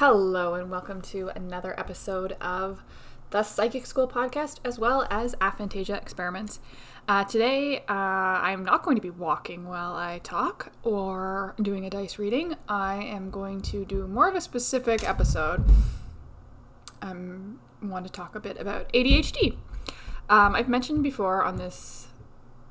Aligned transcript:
Hello, 0.00 0.54
and 0.54 0.70
welcome 0.70 1.02
to 1.02 1.32
another 1.34 1.74
episode 1.76 2.36
of 2.40 2.84
the 3.30 3.42
Psychic 3.42 3.84
School 3.84 4.06
podcast, 4.06 4.60
as 4.64 4.78
well 4.78 5.08
as 5.10 5.34
Aphantasia 5.40 6.00
Experiments. 6.00 6.60
Uh, 7.08 7.24
today, 7.24 7.78
uh, 7.88 7.92
I'm 7.92 8.64
not 8.64 8.84
going 8.84 8.94
to 8.94 9.02
be 9.02 9.10
walking 9.10 9.66
while 9.66 9.94
I 9.94 10.20
talk 10.20 10.70
or 10.84 11.56
doing 11.60 11.84
a 11.84 11.90
dice 11.90 12.16
reading. 12.16 12.54
I 12.68 13.02
am 13.02 13.32
going 13.32 13.60
to 13.62 13.84
do 13.84 14.06
more 14.06 14.28
of 14.28 14.36
a 14.36 14.40
specific 14.40 15.02
episode. 15.02 15.64
I 17.02 17.10
um, 17.10 17.58
want 17.82 18.06
to 18.06 18.12
talk 18.12 18.36
a 18.36 18.40
bit 18.40 18.56
about 18.60 18.92
ADHD. 18.92 19.56
Um, 20.30 20.54
I've 20.54 20.68
mentioned 20.68 21.02
before 21.02 21.42
on 21.42 21.56
this 21.56 22.06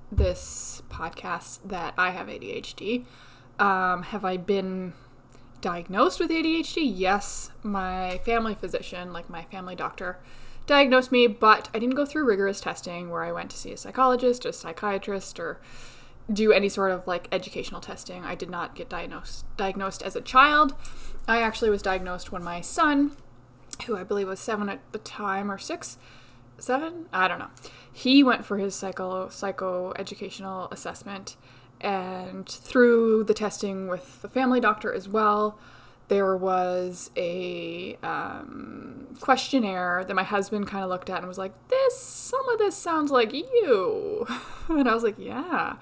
this 0.09 0.82
podcast 0.89 1.59
that 1.66 1.94
I 1.98 2.12
have 2.12 2.28
ADHD. 2.28 3.04
Um, 3.59 4.04
have 4.04 4.23
I 4.23 4.38
been 4.38 4.94
diagnosed 5.62 6.20
with 6.20 6.30
ADHD? 6.30 6.92
Yes, 6.94 7.52
my 7.64 8.20
family 8.26 8.56
physician, 8.56 9.14
like 9.14 9.29
my 9.29 9.43
family 9.43 9.75
doctor, 9.75 10.20
diagnosed 10.66 11.11
me, 11.11 11.28
but 11.28 11.70
I 11.74 11.80
didn't 11.80 11.96
go 11.96 12.06
through 12.06 12.25
rigorous 12.25 12.61
testing 12.61 13.10
where 13.10 13.24
I 13.24 13.32
went 13.32 13.50
to 13.52 13.57
see 13.57 13.71
a 13.71 13.78
psychologist, 13.78 14.46
a 14.46 14.54
psychiatrist, 14.54 15.39
or 15.39 15.60
do 16.32 16.52
any 16.52 16.70
sort 16.70 16.92
of 16.92 17.07
like 17.07 17.28
educational 17.32 17.82
testing. 17.82 18.24
I 18.24 18.36
did 18.36 18.50
not 18.50 18.75
get 18.75 18.89
diagnosed 18.89 19.46
diagnosed 19.56 20.04
as 20.04 20.16
a 20.16 20.21
child. 20.21 20.75
I 21.28 21.42
actually 21.42 21.69
was 21.69 21.82
diagnosed 21.82 22.32
when 22.32 22.44
my 22.44 22.61
son, 22.61 23.14
who 23.86 23.97
I 23.97 24.04
believe 24.04 24.28
was 24.28 24.39
seven 24.39 24.69
at 24.69 24.80
the 24.92 25.00
time 25.00 25.52
or 25.52 25.58
six, 25.58 25.97
seven, 26.58 27.05
I 27.14 27.28
don't 27.28 27.39
know. 27.39 27.50
He 27.92 28.24
went 28.24 28.46
for 28.46 28.58
his 28.58 28.75
psycho 28.75 29.30
psycho 29.30 29.94
educational 29.97 30.68
assessment, 30.71 31.38
and 31.82 32.48
through 32.48 33.23
the 33.26 33.34
testing 33.34 33.88
with 33.88 34.22
the 34.22 34.30
family 34.30 34.59
doctor 34.59 34.94
as 34.94 35.08
well, 35.08 35.59
there 36.08 36.36
was 36.38 37.12
a 37.17 37.98
um, 38.02 39.08
questionnaire 39.20 40.06
that 40.08 40.14
my 40.14 40.23
husband 40.23 40.67
kind 40.67 40.84
of 40.84 40.89
looked 40.89 41.09
at 41.09 41.19
and 41.19 41.28
was 41.28 41.38
like, 41.38 41.53
"This, 41.67 42.00
some 42.00 42.47
of 42.50 42.59
this 42.59 42.75
sounds 42.75 43.11
like 43.11 43.34
you," 43.34 44.25
and 44.69 44.88
I 44.88 44.94
was 44.94 45.03
like, 45.03 45.17
"Yeah." 45.17 45.78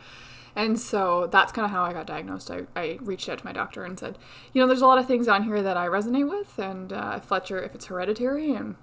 And 0.56 0.80
so 0.80 1.28
that's 1.28 1.52
kind 1.52 1.66
of 1.66 1.72
how 1.72 1.84
I 1.84 1.92
got 1.92 2.08
diagnosed. 2.08 2.50
I, 2.50 2.62
I 2.78 2.98
reached 3.02 3.28
out 3.28 3.40
to 3.40 3.46
my 3.46 3.52
doctor 3.52 3.84
and 3.84 4.00
said, 4.00 4.18
you 4.54 4.62
know, 4.62 4.68
there's 4.68 4.82
a 4.82 4.88
lot 4.88 4.98
of 4.98 5.06
things 5.06 5.28
on 5.28 5.44
here 5.44 5.62
that 5.62 5.76
I 5.76 5.88
resonate 5.88 6.30
with, 6.30 6.58
and 6.58 6.94
uh, 6.94 7.20
Fletcher, 7.20 7.62
if 7.62 7.76
it's 7.76 7.88
hereditary, 7.88 8.54
and 8.54 8.76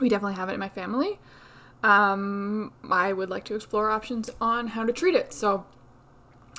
we 0.00 0.08
definitely 0.08 0.34
have 0.34 0.48
it 0.48 0.54
in 0.54 0.60
my 0.60 0.68
family, 0.68 1.20
um, 1.84 2.72
I 2.90 3.12
would 3.12 3.30
like 3.30 3.44
to 3.44 3.54
explore 3.54 3.90
options 3.90 4.30
on 4.40 4.68
how 4.68 4.84
to 4.84 4.92
treat 4.92 5.14
it. 5.14 5.32
So 5.32 5.66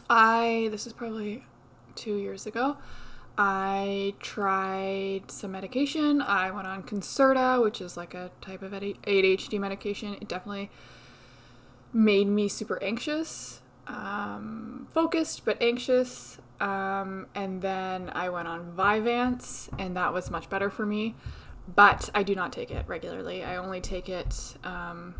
I, 0.09 0.69
this 0.71 0.88
is 0.88 0.93
probably 0.93 1.43
two 1.95 2.15
years 2.15 2.47
ago. 2.47 2.77
I 3.38 4.15
tried 4.19 5.31
some 5.31 5.52
medication. 5.52 6.21
I 6.21 6.52
went 6.52 6.67
on 6.67 6.83
Concerta, 6.83 7.61
which 7.61 7.79
is 7.79 7.95
like 7.95 8.13
a 8.13 8.31
type 8.41 8.61
of 8.61 8.71
ADHD 8.73 9.59
medication. 9.59 10.15
It 10.15 10.27
definitely 10.27 10.69
made 11.93 12.27
me 12.27 12.47
super 12.49 12.81
anxious, 12.83 13.61
um, 13.87 14.87
focused 14.91 15.45
but 15.45 15.61
anxious. 15.61 16.37
Um, 16.59 17.27
and 17.33 17.61
then 17.61 18.11
I 18.13 18.27
went 18.27 18.49
on 18.49 18.73
Vyvanse, 18.75 19.69
and 19.80 19.95
that 19.95 20.11
was 20.11 20.30
much 20.30 20.49
better 20.49 20.69
for 20.69 20.85
me. 20.85 21.15
But 21.73 22.09
I 22.13 22.23
do 22.23 22.35
not 22.35 22.52
take 22.52 22.71
it 22.71 22.85
regularly. 22.87 23.43
I 23.43 23.55
only 23.55 23.80
take 23.80 24.09
it. 24.09 24.57
Um, 24.63 25.15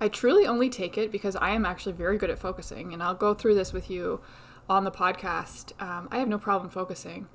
I 0.00 0.08
truly 0.08 0.46
only 0.46 0.70
take 0.70 0.96
it 0.96 1.12
because 1.12 1.36
I 1.36 1.50
am 1.50 1.66
actually 1.66 1.92
very 1.92 2.16
good 2.16 2.30
at 2.30 2.38
focusing, 2.38 2.92
and 2.92 3.02
I'll 3.02 3.14
go 3.14 3.34
through 3.34 3.54
this 3.54 3.72
with 3.72 3.90
you 3.90 4.20
on 4.70 4.84
the 4.84 4.90
podcast, 4.90 5.72
um, 5.82 6.08
I 6.12 6.18
have 6.18 6.28
no 6.28 6.38
problem 6.38 6.70
focusing 6.70 7.28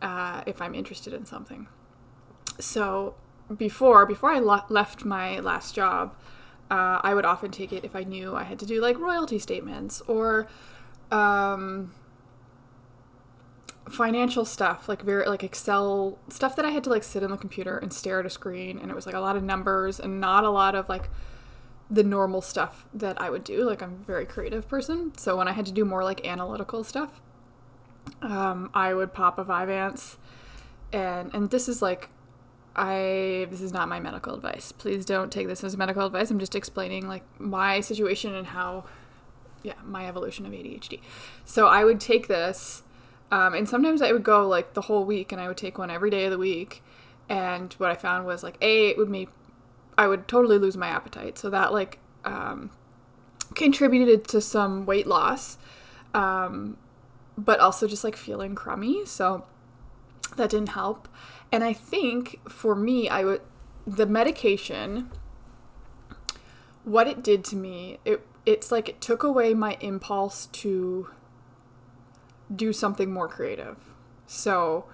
uh, 0.00 0.42
if 0.46 0.60
I'm 0.62 0.74
interested 0.74 1.12
in 1.12 1.26
something. 1.26 1.68
So 2.58 3.14
before 3.54 4.06
before 4.06 4.30
I 4.30 4.38
lo- 4.38 4.64
left 4.70 5.04
my 5.04 5.38
last 5.40 5.74
job, 5.74 6.14
uh, 6.70 6.98
I 7.02 7.14
would 7.14 7.26
often 7.26 7.50
take 7.50 7.72
it 7.72 7.84
if 7.84 7.94
I 7.94 8.04
knew 8.04 8.34
I 8.34 8.44
had 8.44 8.58
to 8.60 8.66
do 8.66 8.80
like 8.80 8.98
royalty 8.98 9.38
statements 9.38 10.00
or 10.08 10.48
um, 11.10 11.92
financial 13.90 14.46
stuff, 14.46 14.88
like 14.88 15.02
very 15.02 15.26
like 15.28 15.44
Excel 15.44 16.18
stuff 16.30 16.56
that 16.56 16.64
I 16.64 16.70
had 16.70 16.82
to 16.84 16.90
like 16.90 17.04
sit 17.04 17.22
in 17.22 17.30
the 17.30 17.36
computer 17.36 17.76
and 17.76 17.92
stare 17.92 18.20
at 18.20 18.26
a 18.26 18.30
screen, 18.30 18.78
and 18.78 18.90
it 18.90 18.94
was 18.94 19.04
like 19.04 19.14
a 19.14 19.20
lot 19.20 19.36
of 19.36 19.42
numbers 19.42 20.00
and 20.00 20.22
not 20.22 20.44
a 20.44 20.50
lot 20.50 20.74
of 20.74 20.88
like 20.88 21.10
the 21.92 22.02
normal 22.02 22.40
stuff 22.40 22.86
that 22.94 23.20
I 23.20 23.28
would 23.28 23.44
do. 23.44 23.64
Like 23.64 23.82
I'm 23.82 24.00
a 24.00 24.04
very 24.04 24.24
creative 24.24 24.66
person, 24.66 25.12
so 25.16 25.36
when 25.36 25.46
I 25.46 25.52
had 25.52 25.66
to 25.66 25.72
do 25.72 25.84
more 25.84 26.02
like 26.02 26.26
analytical 26.26 26.82
stuff, 26.82 27.20
um, 28.22 28.70
I 28.72 28.94
would 28.94 29.12
pop 29.12 29.38
a 29.38 29.44
Vyvanse, 29.44 30.16
and 30.92 31.32
and 31.34 31.50
this 31.50 31.68
is 31.68 31.82
like, 31.82 32.08
I 32.74 33.46
this 33.50 33.60
is 33.60 33.72
not 33.72 33.88
my 33.88 34.00
medical 34.00 34.34
advice. 34.34 34.72
Please 34.72 35.04
don't 35.04 35.30
take 35.30 35.48
this 35.48 35.62
as 35.62 35.76
medical 35.76 36.06
advice. 36.06 36.30
I'm 36.30 36.38
just 36.38 36.54
explaining 36.54 37.06
like 37.06 37.24
my 37.38 37.80
situation 37.80 38.34
and 38.34 38.46
how, 38.48 38.84
yeah, 39.62 39.74
my 39.84 40.06
evolution 40.08 40.46
of 40.46 40.52
ADHD. 40.52 41.00
So 41.44 41.66
I 41.66 41.84
would 41.84 42.00
take 42.00 42.26
this, 42.26 42.82
um, 43.30 43.52
and 43.52 43.68
sometimes 43.68 44.00
I 44.00 44.12
would 44.12 44.24
go 44.24 44.48
like 44.48 44.72
the 44.72 44.82
whole 44.82 45.04
week, 45.04 45.30
and 45.30 45.40
I 45.42 45.48
would 45.48 45.58
take 45.58 45.76
one 45.76 45.90
every 45.90 46.08
day 46.10 46.24
of 46.24 46.30
the 46.30 46.38
week. 46.38 46.82
And 47.28 47.72
what 47.74 47.90
I 47.90 47.94
found 47.96 48.26
was 48.26 48.42
like, 48.42 48.56
a 48.62 48.88
it 48.88 48.96
would 48.98 49.10
make 49.10 49.28
I 49.96 50.06
would 50.06 50.28
totally 50.28 50.58
lose 50.58 50.76
my 50.76 50.88
appetite. 50.88 51.38
So 51.38 51.50
that 51.50 51.72
like 51.72 51.98
um, 52.24 52.70
contributed 53.54 54.26
to 54.28 54.40
some 54.40 54.86
weight 54.86 55.06
loss, 55.06 55.58
um, 56.14 56.76
but 57.36 57.60
also 57.60 57.86
just 57.86 58.04
like 58.04 58.16
feeling 58.16 58.54
crummy. 58.54 59.04
So 59.06 59.44
that 60.36 60.50
didn't 60.50 60.70
help. 60.70 61.08
And 61.50 61.62
I 61.62 61.72
think 61.72 62.40
for 62.48 62.74
me, 62.74 63.08
I 63.08 63.24
would 63.24 63.42
the 63.86 64.06
medication. 64.06 65.10
What 66.84 67.06
it 67.06 67.22
did 67.22 67.44
to 67.46 67.56
me, 67.56 67.98
it 68.04 68.26
it's 68.44 68.72
like 68.72 68.88
it 68.88 69.00
took 69.00 69.22
away 69.22 69.54
my 69.54 69.76
impulse 69.80 70.46
to 70.46 71.08
do 72.54 72.72
something 72.72 73.12
more 73.12 73.28
creative. 73.28 73.78
So, 74.26 74.86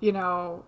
you 0.00 0.12
know, 0.12 0.64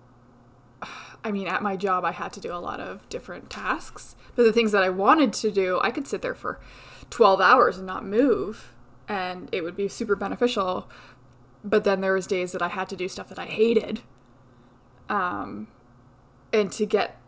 I 1.27 1.33
mean, 1.33 1.49
at 1.49 1.61
my 1.61 1.75
job, 1.75 2.05
I 2.05 2.13
had 2.13 2.33
to 2.35 2.41
do 2.41 2.53
a 2.53 2.63
lot 2.63 2.79
of 2.79 3.07
different 3.09 3.51
tasks. 3.51 4.15
But 4.37 4.45
the 4.45 4.53
things 4.53 4.71
that 4.71 4.85
I 4.85 4.91
wanted 4.91 5.33
to 5.33 5.51
do, 5.51 5.81
I 5.83 5.91
could 5.91 6.07
sit 6.07 6.23
there 6.23 6.37
for 6.37 6.61
12 7.11 7.41
hours 7.41 7.79
and 7.79 7.85
not 7.85 8.07
move, 8.07 8.73
and 9.09 9.49
it 9.51 9.65
would 9.65 9.75
be 9.75 9.89
super 9.89 10.15
beneficial. 10.15 10.89
But 11.65 11.83
then 11.83 12.01
there 12.01 12.13
was 12.13 12.29
days 12.29 12.53
that 12.53 12.63
I 12.63 12.69
had 12.69 12.89
to 12.91 12.97
do 12.97 13.09
stuff 13.09 13.29
that 13.31 13.41
I 13.41 13.47
hated. 13.47 14.03
Um, 15.09 15.67
and 16.53 16.71
to 16.71 16.87
get 16.87 17.21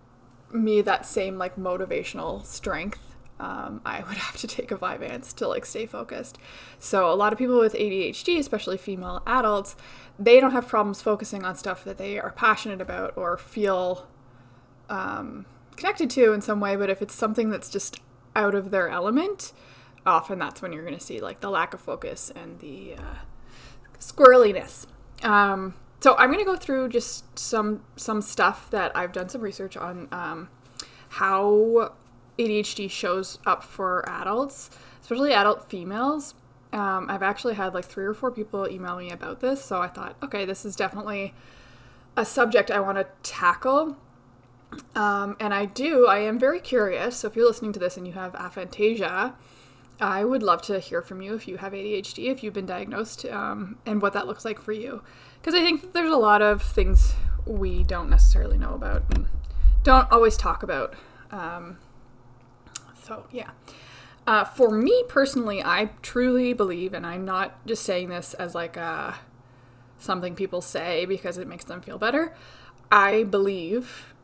me 0.53 0.81
that 0.81 1.05
same 1.05 1.37
like 1.37 1.57
motivational 1.57 2.47
strength 2.47 3.08
um, 3.41 3.81
I 3.85 4.01
would 4.01 4.17
have 4.17 4.37
to 4.39 4.47
take 4.47 4.71
a 4.71 4.77
Vyvanse 4.77 5.35
to 5.37 5.49
like 5.49 5.65
stay 5.65 5.87
focused. 5.87 6.39
So 6.79 7.13
a 7.13 7.15
lot 7.15 7.33
of 7.33 7.39
people 7.39 7.59
with 7.59 7.75
ADHD, 7.75 8.39
especially 8.39 8.77
female 8.77 9.23
adults, 9.27 9.77
they 10.19 10.41
don't 10.41 10.53
have 10.53 10.67
problems 10.67 11.01
focusing 11.01 11.45
on 11.45 11.55
stuff 11.55 11.85
that 11.85 11.99
they 11.99 12.19
are 12.19 12.33
passionate 12.33 12.81
about 12.81 13.17
or 13.17 13.37
feel 13.37 14.09
um, 14.89 15.47
connected 15.77 16.11
to 16.11 16.33
in 16.33 16.41
some 16.41 16.61
way. 16.61 16.77
But 16.77 16.91
if 16.91 17.01
it's 17.03 17.15
something 17.15 17.51
that's 17.51 17.71
just 17.71 18.01
out 18.35 18.55
of 18.55 18.71
their 18.71 18.89
element, 18.89 19.53
often 20.07 20.39
that's 20.39 20.63
when 20.63 20.73
you're 20.73 20.85
going 20.85 20.99
to 20.99 21.05
see 21.05 21.21
like 21.21 21.41
the 21.41 21.51
lack 21.51 21.75
of 21.75 21.81
focus 21.81 22.33
and 22.35 22.59
the 22.61 22.95
uh, 22.99 23.19
squirreliness. 23.99 24.87
Um, 25.23 25.75
so 26.01 26.17
I'm 26.17 26.29
going 26.29 26.39
to 26.39 26.45
go 26.45 26.57
through 26.57 26.91
just 26.91 27.39
some 27.39 27.83
some 27.97 28.23
stuff 28.23 28.71
that 28.71 28.97
I've 28.97 29.13
done 29.13 29.29
some 29.29 29.41
research 29.41 29.77
on 29.77 30.09
um, 30.13 30.49
how 31.11 31.93
ADHD 32.39 32.91
shows 32.91 33.39
up 33.47 33.63
for 33.63 34.09
adults, 34.09 34.71
especially 35.01 35.33
adult 35.33 35.69
females. 35.69 36.35
Um, 36.73 37.07
I've 37.09 37.23
actually 37.23 37.55
had 37.55 37.75
like 37.75 37.85
three 37.85 38.05
or 38.05 38.15
four 38.15 38.31
people 38.31 38.69
email 38.69 38.97
me 38.97 39.11
about 39.11 39.41
this, 39.41 39.65
so 39.65 39.81
I 39.81 39.89
thought, 39.89 40.17
okay, 40.23 40.45
this 40.45 40.65
is 40.65 40.77
definitely 40.77 41.35
a 42.17 42.25
subject 42.25 42.71
I 42.71 42.81
want 42.81 42.99
to 42.99 43.07
tackle. 43.23 43.97
Um, 44.95 45.37
and 45.41 45.55
I 45.55 45.65
do, 45.65 46.07
I 46.07 46.19
am 46.19 46.39
very 46.39 46.61
curious. 46.61 47.17
So 47.17 47.29
if 47.29 47.37
you're 47.37 47.47
listening 47.47 47.73
to 47.73 47.81
this 47.81 47.97
and 47.97 48.07
you 48.07 48.13
have 48.13 48.33
aphantasia, 48.35 49.33
I 50.01 50.25
would 50.25 50.43
love 50.43 50.63
to 50.63 50.79
hear 50.79 51.03
from 51.03 51.23
you 51.23 51.35
if 51.35 51.49
you 51.49 51.57
have 51.57 51.73
ADHD, 51.73 52.31
if 52.31 52.43
you've 52.43 52.55
been 52.55 52.67
diagnosed, 52.67 53.25
um, 53.27 53.79
and 53.87 54.01
what 54.03 54.13
that 54.13 54.27
looks 54.27 54.45
like 54.45 54.61
for 54.61 54.73
you. 54.73 55.03
Because 55.41 55.55
I 55.55 55.61
think 55.61 55.93
there's 55.93 56.13
a 56.13 56.17
lot 56.17 56.43
of 56.43 56.63
things 56.63 57.15
we 57.47 57.83
don't 57.83 58.11
necessarily 58.11 58.59
know 58.59 58.75
about 58.75 59.03
and 59.11 59.27
don't 59.83 60.11
always 60.13 60.37
talk 60.37 60.63
about. 60.63 60.95
Um, 61.31 61.79
so, 63.09 63.25
yeah. 63.33 63.51
Uh, 64.27 64.45
for 64.45 64.71
me 64.71 65.05
personally, 65.09 65.63
I 65.65 65.91
truly 66.03 66.53
believe, 66.53 66.93
and 66.93 67.07
I'm 67.07 67.25
not 67.25 67.67
just 67.67 67.83
saying 67.83 68.11
this 68.11 68.35
as 68.35 68.55
like 68.55 68.77
a, 68.77 68.81
uh, 68.81 69.15
something 69.99 70.35
people 70.35 70.61
say 70.61 71.07
because 71.07 71.39
it 71.39 71.49
makes 71.49 71.65
them 71.65 71.81
feel 71.81 71.99
better. 71.99 72.35
I 72.93 73.25
believe, 73.25 74.15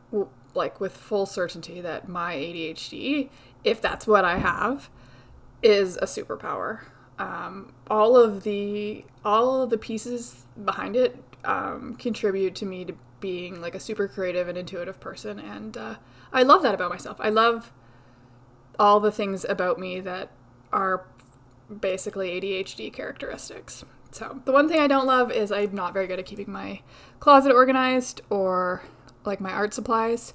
like 0.53 0.79
with 0.79 0.95
full 0.95 1.25
certainty, 1.25 1.81
that 1.81 2.07
my 2.07 2.35
ADHD, 2.35 3.29
if 3.63 3.81
that's 3.81 4.05
what 4.05 4.23
I 4.23 4.37
have, 4.37 4.89
is 5.63 5.97
a 5.97 6.05
superpower. 6.05 6.81
Um, 7.17 7.73
all 7.89 8.15
of 8.15 8.43
the 8.43 9.05
all 9.23 9.63
of 9.63 9.69
the 9.69 9.77
pieces 9.77 10.45
behind 10.63 10.95
it 10.95 11.17
um, 11.45 11.95
contribute 11.95 12.53
to 12.55 12.65
me 12.65 12.85
to 12.85 12.93
being 13.21 13.61
like 13.61 13.73
a 13.73 13.79
super 13.79 14.07
creative 14.07 14.47
and 14.47 14.57
intuitive 14.57 14.99
person. 14.99 15.39
And 15.39 15.77
uh, 15.77 15.95
I 16.31 16.43
love 16.43 16.61
that 16.63 16.75
about 16.75 16.91
myself. 16.91 17.17
I 17.19 17.29
love 17.29 17.71
all 18.79 18.99
the 18.99 19.11
things 19.11 19.45
about 19.47 19.79
me 19.79 19.99
that 20.01 20.31
are 20.71 21.05
basically 21.79 22.39
ADHD 22.39 22.91
characteristics. 22.93 23.85
So, 24.11 24.41
the 24.45 24.51
one 24.51 24.69
thing 24.69 24.79
I 24.79 24.87
don't 24.87 25.05
love 25.05 25.31
is 25.31 25.51
I'm 25.51 25.75
not 25.75 25.93
very 25.93 26.07
good 26.07 26.19
at 26.19 26.25
keeping 26.25 26.51
my 26.51 26.81
closet 27.19 27.51
organized 27.51 28.21
or 28.29 28.83
like 29.25 29.41
my 29.41 29.51
art 29.51 29.73
supplies. 29.73 30.33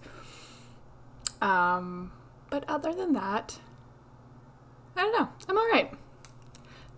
Um, 1.41 2.13
but 2.51 2.65
other 2.69 2.93
than 2.93 3.15
that, 3.15 3.59
I 4.97 5.03
don't 5.03 5.19
know. 5.19 5.29
I'm 5.49 5.57
all 5.57 5.69
right. 5.71 5.93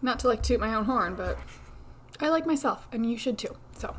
Not 0.01 0.19
to 0.21 0.29
like 0.29 0.43
toot 0.43 0.59
my 0.59 0.75
own 0.75 0.87
horn, 0.87 1.15
but 1.15 1.39
I 2.19 2.29
like 2.31 2.47
myself, 2.47 2.89
and 2.91 3.09
you 3.09 3.17
should 3.17 3.39
too. 3.39 3.57
So, 3.79 3.95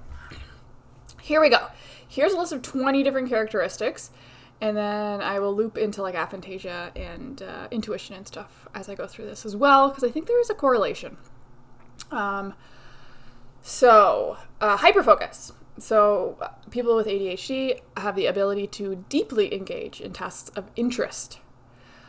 here 1.22 1.40
we 1.40 1.50
go. 1.50 1.68
Here's 2.06 2.34
a 2.34 2.38
list 2.38 2.52
of 2.52 2.62
20 2.62 3.02
different 3.02 3.30
characteristics, 3.30 4.12
and 4.64 4.78
then 4.78 5.22
I 5.22 5.42
will 5.42 5.54
loop 5.54 5.78
into 5.78 6.02
like 6.02 6.16
aphantasia 6.16 6.96
and 6.96 7.42
uh, 7.44 7.68
intuition 7.70 8.16
and 8.16 8.26
stuff 8.26 8.66
as 8.74 8.88
I 8.88 8.96
go 8.96 9.08
through 9.08 9.26
this 9.26 9.46
as 9.46 9.58
well, 9.58 9.90
because 9.90 10.06
I 10.06 10.10
think 10.10 10.26
there 10.26 10.40
is 10.40 10.50
a 10.50 10.54
correlation. 10.54 11.18
Um, 12.12 12.54
so, 13.62 14.38
uh, 14.62 14.78
hyperfocus. 14.78 15.52
So, 15.80 16.38
people 16.72 16.96
with 16.96 17.08
ADHD 17.08 17.82
have 17.98 18.16
the 18.16 18.26
ability 18.26 18.68
to 18.68 19.04
deeply 19.10 19.54
engage 19.54 20.00
in 20.00 20.14
tasks 20.14 20.50
of 20.56 20.72
interest, 20.78 21.40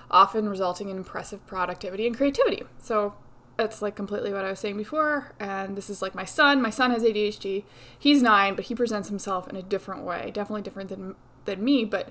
often 0.08 0.48
resulting 0.48 0.90
in 0.90 0.96
impressive 0.96 1.44
productivity 1.48 2.06
and 2.06 2.16
creativity. 2.16 2.62
So, 2.78 3.14
that's 3.56 3.82
like 3.82 3.96
completely 3.96 4.32
what 4.32 4.44
I 4.44 4.50
was 4.50 4.60
saying 4.60 4.76
before. 4.76 5.32
And 5.40 5.76
this 5.76 5.90
is 5.90 6.00
like 6.00 6.14
my 6.14 6.24
son. 6.24 6.62
My 6.62 6.70
son 6.70 6.92
has 6.92 7.02
ADHD. 7.02 7.64
He's 7.98 8.22
nine, 8.22 8.54
but 8.54 8.66
he 8.66 8.76
presents 8.76 9.08
himself 9.08 9.48
in 9.48 9.56
a 9.56 9.62
different 9.62 10.04
way, 10.04 10.30
definitely 10.32 10.62
different 10.62 10.88
than 10.90 11.16
than 11.46 11.64
me. 11.64 11.84
But 11.84 12.10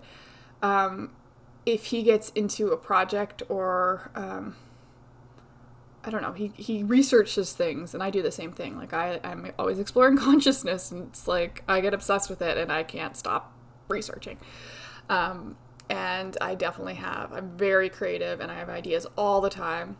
um, 0.64 1.12
if 1.66 1.86
he 1.86 2.02
gets 2.02 2.30
into 2.32 2.72
a 2.72 2.78
project 2.78 3.44
or 3.50 4.10
um, 4.16 4.56
I 6.06 6.10
don't 6.10 6.22
know. 6.22 6.34
He 6.34 6.52
he 6.56 6.84
researches 6.84 7.54
things, 7.54 7.94
and 7.94 8.04
I 8.04 8.10
do 8.10 8.22
the 8.22 8.32
same 8.32 8.52
thing. 8.52 8.78
Like 8.78 8.94
I 8.94 9.20
I'm 9.24 9.52
always 9.58 9.80
exploring 9.80 10.18
consciousness, 10.30 10.92
and 10.92 11.08
it's 11.10 11.28
like 11.28 11.64
I 11.68 11.82
get 11.82 11.94
obsessed 11.94 12.30
with 12.30 12.42
it, 12.42 12.58
and 12.58 12.72
I 12.72 12.84
can't 12.84 13.16
stop 13.16 13.54
researching. 13.88 14.38
Um, 15.10 15.58
and 15.90 16.38
I 16.42 16.56
definitely 16.56 16.96
have. 16.96 17.32
I'm 17.32 17.58
very 17.58 17.90
creative, 17.90 18.40
and 18.42 18.52
I 18.52 18.56
have 18.56 18.70
ideas 18.70 19.06
all 19.18 19.40
the 19.40 19.50
time. 19.50 19.98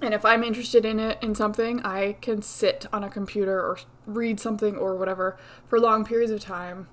And 0.00 0.14
if 0.14 0.24
I'm 0.24 0.44
interested 0.44 0.84
in 0.84 1.00
it 1.00 1.18
in 1.22 1.34
something, 1.34 1.80
I 1.82 2.16
can 2.20 2.40
sit 2.42 2.86
on 2.92 3.02
a 3.02 3.10
computer 3.10 3.58
or 3.58 3.78
read 4.06 4.38
something 4.38 4.76
or 4.76 4.96
whatever 4.96 5.38
for 5.66 5.80
long 5.80 6.04
periods 6.04 6.30
of 6.30 6.40
time 6.40 6.88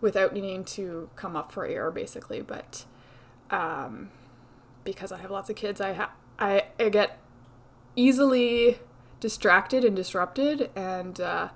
without 0.00 0.32
needing 0.32 0.64
to 0.64 1.10
come 1.16 1.36
up 1.36 1.52
for 1.52 1.66
air, 1.66 1.90
basically. 1.90 2.40
But 2.40 2.84
um, 3.50 4.10
because 4.84 5.12
I 5.12 5.18
have 5.18 5.30
lots 5.30 5.50
of 5.50 5.56
kids, 5.56 5.80
I 5.80 5.92
have 5.92 6.10
I, 6.38 6.64
I 6.78 6.88
get 6.88 7.18
easily 7.94 8.78
distracted 9.20 9.84
and 9.84 9.94
disrupted 9.94 10.70
and 10.74 11.20
uh, 11.20 11.48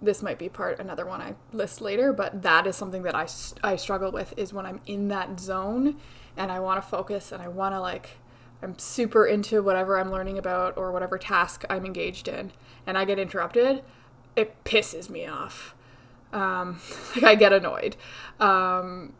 this 0.00 0.22
might 0.22 0.38
be 0.38 0.48
part 0.48 0.78
another 0.78 1.04
one 1.04 1.20
i 1.20 1.34
list 1.52 1.80
later 1.80 2.12
but 2.12 2.42
that 2.42 2.66
is 2.66 2.74
something 2.76 3.02
that 3.02 3.14
i, 3.14 3.26
I 3.62 3.76
struggle 3.76 4.10
with 4.10 4.32
is 4.36 4.52
when 4.52 4.66
i'm 4.66 4.80
in 4.86 5.08
that 5.08 5.38
zone 5.38 5.96
and 6.36 6.50
i 6.50 6.58
want 6.60 6.82
to 6.82 6.88
focus 6.88 7.32
and 7.32 7.42
i 7.42 7.48
want 7.48 7.74
to 7.74 7.80
like 7.80 8.10
i'm 8.62 8.78
super 8.78 9.26
into 9.26 9.62
whatever 9.62 9.98
i'm 9.98 10.10
learning 10.10 10.38
about 10.38 10.76
or 10.76 10.92
whatever 10.92 11.18
task 11.18 11.64
i'm 11.68 11.84
engaged 11.84 12.28
in 12.28 12.52
and 12.86 12.96
i 12.96 13.04
get 13.04 13.18
interrupted 13.18 13.82
it 14.34 14.64
pisses 14.64 15.10
me 15.10 15.26
off 15.26 15.74
um, 16.32 16.80
like 17.14 17.24
i 17.24 17.34
get 17.34 17.52
annoyed. 17.52 17.96
Um, 18.40 19.14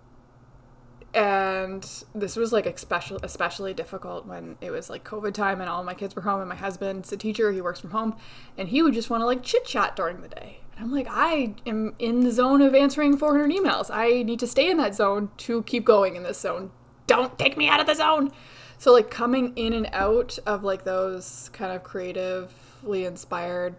and 1.17 2.05
this 2.15 2.37
was 2.37 2.53
like 2.53 2.67
especially 2.67 3.19
especially 3.23 3.73
difficult 3.73 4.27
when 4.27 4.59
it 4.61 4.71
was 4.71 4.91
like 4.91 5.03
covid 5.03 5.33
time 5.33 5.63
and 5.63 5.71
all 5.71 5.83
my 5.83 5.95
kids 5.95 6.15
were 6.15 6.21
home 6.21 6.41
and 6.41 6.49
my 6.49 6.55
husband's 6.55 7.11
a 7.11 7.17
teacher 7.17 7.51
he 7.53 7.63
works 7.63 7.81
from 7.81 7.91
home 7.91 8.15
and 8.59 8.69
he 8.69 8.83
would 8.83 8.93
just 8.93 9.09
want 9.09 9.23
to 9.23 9.25
like 9.25 9.43
chit 9.43 9.65
chat 9.65 9.97
during 9.97 10.21
the 10.21 10.29
day. 10.29 10.61
And 10.77 10.85
i'm 10.85 10.93
like 10.93 11.07
i 11.09 11.55
am 11.65 11.95
in 11.99 12.21
the 12.21 12.31
zone 12.31 12.61
of 12.61 12.75
answering 12.75 13.17
400 13.17 13.51
emails. 13.51 13.91
I 13.91 14.23
need 14.23 14.39
to 14.41 14.47
stay 14.47 14.71
in 14.71 14.77
that 14.77 14.95
zone 14.95 15.31
to 15.39 15.63
keep 15.63 15.87
going 15.87 16.17
in 16.17 16.23
this 16.23 16.39
zone. 16.39 16.71
Don't 17.07 17.39
take 17.39 17.57
me 17.57 17.69
out 17.69 17.81
of 17.81 17.87
the 17.87 17.95
zone. 17.95 18.31
So 18.77 18.93
like 18.93 19.11
coming 19.11 19.55
in 19.57 19.73
and 19.73 19.89
out 19.95 20.39
of 20.45 20.65
like 20.65 20.85
those 20.85 21.49
kind 21.55 21.73
of 21.73 21.83
creatively 21.83 23.07
inspired 23.07 23.75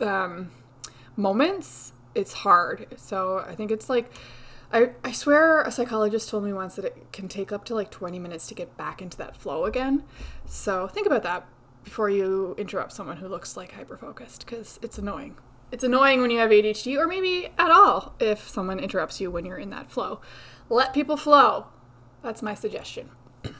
um 0.00 0.50
moments 1.16 1.92
it's 2.14 2.32
hard 2.32 2.86
so 2.96 3.44
i 3.48 3.54
think 3.54 3.70
it's 3.70 3.88
like 3.88 4.10
I, 4.72 4.90
I 5.04 5.12
swear 5.12 5.62
a 5.62 5.70
psychologist 5.70 6.28
told 6.28 6.42
me 6.42 6.52
once 6.52 6.74
that 6.74 6.84
it 6.84 7.12
can 7.12 7.28
take 7.28 7.52
up 7.52 7.64
to 7.66 7.74
like 7.76 7.92
20 7.92 8.18
minutes 8.18 8.48
to 8.48 8.54
get 8.54 8.76
back 8.76 9.00
into 9.00 9.16
that 9.18 9.36
flow 9.36 9.66
again. 9.66 10.02
So 10.46 10.88
think 10.88 11.06
about 11.06 11.22
that 11.22 11.46
before 11.84 12.10
you 12.10 12.56
interrupt 12.58 12.92
someone 12.92 13.18
who 13.18 13.28
looks 13.28 13.56
like 13.56 13.72
hyper 13.72 13.96
focused 13.96 14.44
because 14.44 14.80
it's 14.82 14.98
annoying. 14.98 15.36
It's 15.70 15.84
annoying 15.84 16.20
when 16.20 16.32
you 16.32 16.38
have 16.38 16.50
ADHD 16.50 16.98
or 16.98 17.06
maybe 17.06 17.50
at 17.56 17.70
all 17.70 18.16
if 18.18 18.48
someone 18.48 18.80
interrupts 18.80 19.20
you 19.20 19.30
when 19.30 19.44
you're 19.44 19.58
in 19.58 19.70
that 19.70 19.92
flow. 19.92 20.20
Let 20.68 20.92
people 20.92 21.16
flow. 21.16 21.66
That's 22.22 22.42
my 22.42 22.54
suggestion. 22.54 23.10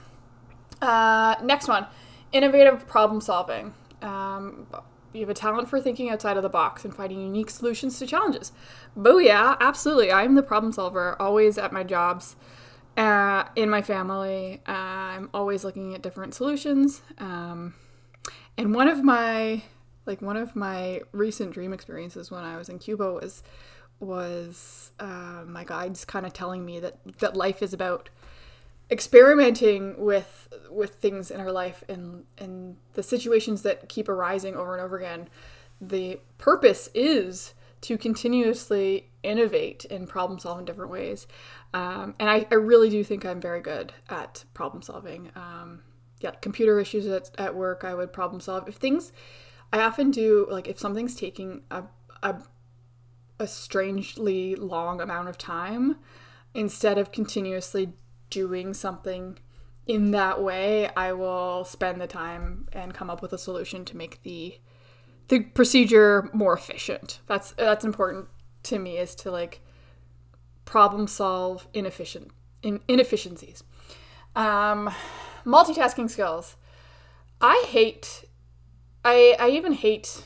Uh, 0.82 1.36
next 1.42 1.66
one 1.66 1.86
innovative 2.32 2.86
problem 2.86 3.18
solving. 3.18 3.72
Um, 4.02 4.66
you 5.14 5.20
have 5.20 5.31
a 5.31 5.34
talent 5.34 5.69
for 5.69 5.81
thinking 5.81 6.11
outside 6.11 6.37
of 6.37 6.43
the 6.43 6.49
box 6.49 6.84
and 6.84 6.94
finding 6.94 7.20
unique 7.20 7.49
solutions 7.50 7.99
to 7.99 8.06
challenges. 8.06 8.52
Booyah, 8.99 9.56
absolutely. 9.61 10.12
I'm 10.12 10.34
the 10.34 10.43
problem 10.43 10.72
solver, 10.72 11.16
always 11.20 11.56
at 11.56 11.72
my 11.72 11.84
jobs, 11.84 12.37
uh, 12.96 13.44
in 13.55 13.70
my 13.70 13.81
family. 13.81 14.61
Uh, 14.66 14.72
I'm 14.72 15.31
always 15.32 15.64
looking 15.64 15.94
at 15.94 16.02
different 16.02 16.34
solutions. 16.34 17.02
Um, 17.19 17.75
and 18.58 18.75
one 18.75 18.88
of 18.88 19.05
my, 19.05 19.62
like 20.05 20.20
one 20.20 20.37
of 20.37 20.56
my 20.56 21.00
recent 21.12 21.52
dream 21.52 21.72
experiences 21.72 22.31
when 22.31 22.44
I 22.44 22.56
was 22.56 22.69
in 22.69 22.78
Cuba 22.78 23.12
was, 23.12 23.43
was 24.00 24.90
uh, 24.99 25.44
my 25.46 25.64
guides 25.64 26.05
kind 26.05 26.26
of 26.26 26.32
telling 26.32 26.64
me 26.64 26.81
that 26.81 26.99
that 27.19 27.37
life 27.37 27.62
is 27.62 27.72
about 27.72 28.11
experimenting 28.90 29.94
with 29.98 30.48
with 30.70 30.96
things 30.96 31.31
in 31.31 31.40
our 31.40 31.52
life 31.52 31.82
and 31.88 32.25
and 32.38 32.76
the 32.92 33.02
situations 33.02 33.62
that 33.62 33.88
keep 33.88 34.08
arising 34.08 34.54
over 34.54 34.75
and 34.75 34.82
over 34.82 34.98
again 34.98 35.28
the 35.81 36.20
purpose 36.38 36.88
is 36.94 37.54
to 37.81 37.98
continuously 37.98 39.10
innovate 39.22 39.84
and 39.90 40.08
problem 40.08 40.38
solve 40.38 40.58
in 40.58 40.64
different 40.64 40.90
ways. 40.90 41.26
Um, 41.75 42.14
and 42.18 42.30
I, 42.30 42.47
I 42.50 42.54
really 42.54 42.88
do 42.88 43.04
think 43.04 43.26
i'm 43.26 43.40
very 43.40 43.61
good 43.61 43.92
at 44.09 44.44
problem 44.54 44.82
solving. 44.82 45.30
Um, 45.37 45.82
yeah 46.20 46.30
computer 46.40 46.80
issues 46.80 47.06
at, 47.06 47.30
at 47.38 47.54
work 47.54 47.85
i 47.85 47.94
would 47.94 48.12
problem 48.12 48.40
solve. 48.40 48.68
If 48.68 48.76
things 48.76 49.12
i 49.73 49.80
often 49.80 50.11
do 50.11 50.47
like 50.50 50.68
if 50.68 50.78
something's 50.78 51.14
taking 51.14 51.62
a, 51.70 51.85
a, 52.23 52.42
a 53.38 53.47
strangely 53.47 54.54
long 54.54 55.00
amount 55.00 55.28
of 55.28 55.37
time 55.37 55.97
instead 56.54 56.97
of 56.97 57.12
continuously 57.12 57.92
doing 58.35 58.75
something 58.75 59.38
in 59.87 60.11
that 60.11 60.43
way, 60.43 60.88
I 60.97 61.12
will 61.12 61.64
spend 61.64 62.00
the 62.00 62.07
time 62.07 62.69
and 62.73 62.93
come 62.93 63.11
up 63.11 63.23
with 63.23 63.33
a 63.33 63.38
solution 63.38 63.85
to 63.87 63.97
make 63.97 64.23
the 64.23 64.59
the 65.29 65.41
procedure 65.41 66.29
more 66.33 66.53
efficient. 66.53 67.21
That's 67.26 67.53
that's 67.53 67.85
important 67.85 68.26
to 68.64 68.79
me 68.79 68.99
is 68.99 69.14
to 69.17 69.31
like 69.31 69.61
problem 70.64 71.07
solve 71.07 71.69
inefficient 71.73 72.31
in, 72.62 72.81
inefficiencies. 72.88 73.62
Um, 74.35 74.93
multitasking 75.47 76.11
skills. 76.11 76.57
I 77.41 77.64
hate. 77.69 78.25
I 79.05 79.37
I 79.38 79.50
even 79.50 79.75
hate. 79.75 80.25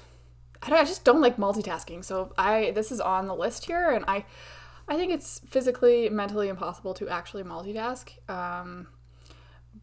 I, 0.63 0.71
don't, 0.71 0.79
I 0.79 0.85
just 0.85 1.05
don't 1.05 1.21
like 1.21 1.37
multitasking. 1.37 2.05
So 2.05 2.33
I 2.39 2.71
this 2.73 2.91
is 2.91 3.01
on 3.01 3.27
the 3.27 3.35
list 3.35 3.67
here, 3.67 3.91
and 3.91 4.05
I 4.07 4.25
I 4.89 4.97
think 4.97 5.13
it's 5.13 5.41
physically, 5.41 6.09
mentally 6.09 6.49
impossible 6.49 6.95
to 6.95 7.09
actually 7.09 7.43
multitask. 7.43 8.09
Um, 8.31 8.89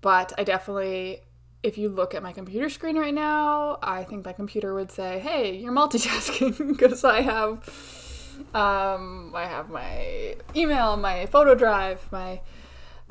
but 0.01 0.33
I 0.37 0.43
definitely, 0.43 1.21
if 1.61 1.77
you 1.77 1.89
look 1.89 2.15
at 2.15 2.23
my 2.23 2.33
computer 2.33 2.69
screen 2.69 2.97
right 2.97 3.13
now, 3.13 3.77
I 3.81 4.03
think 4.03 4.25
my 4.25 4.33
computer 4.33 4.73
would 4.73 4.91
say, 4.91 5.19
"Hey, 5.19 5.55
you're 5.55 5.71
multitasking," 5.71 6.67
because 6.77 7.03
I 7.03 7.21
have, 7.21 7.51
um, 8.53 9.31
I 9.35 9.45
have 9.45 9.69
my 9.69 10.35
email, 10.55 10.97
my 10.97 11.27
photo 11.27 11.53
drive, 11.53 12.11
my 12.11 12.41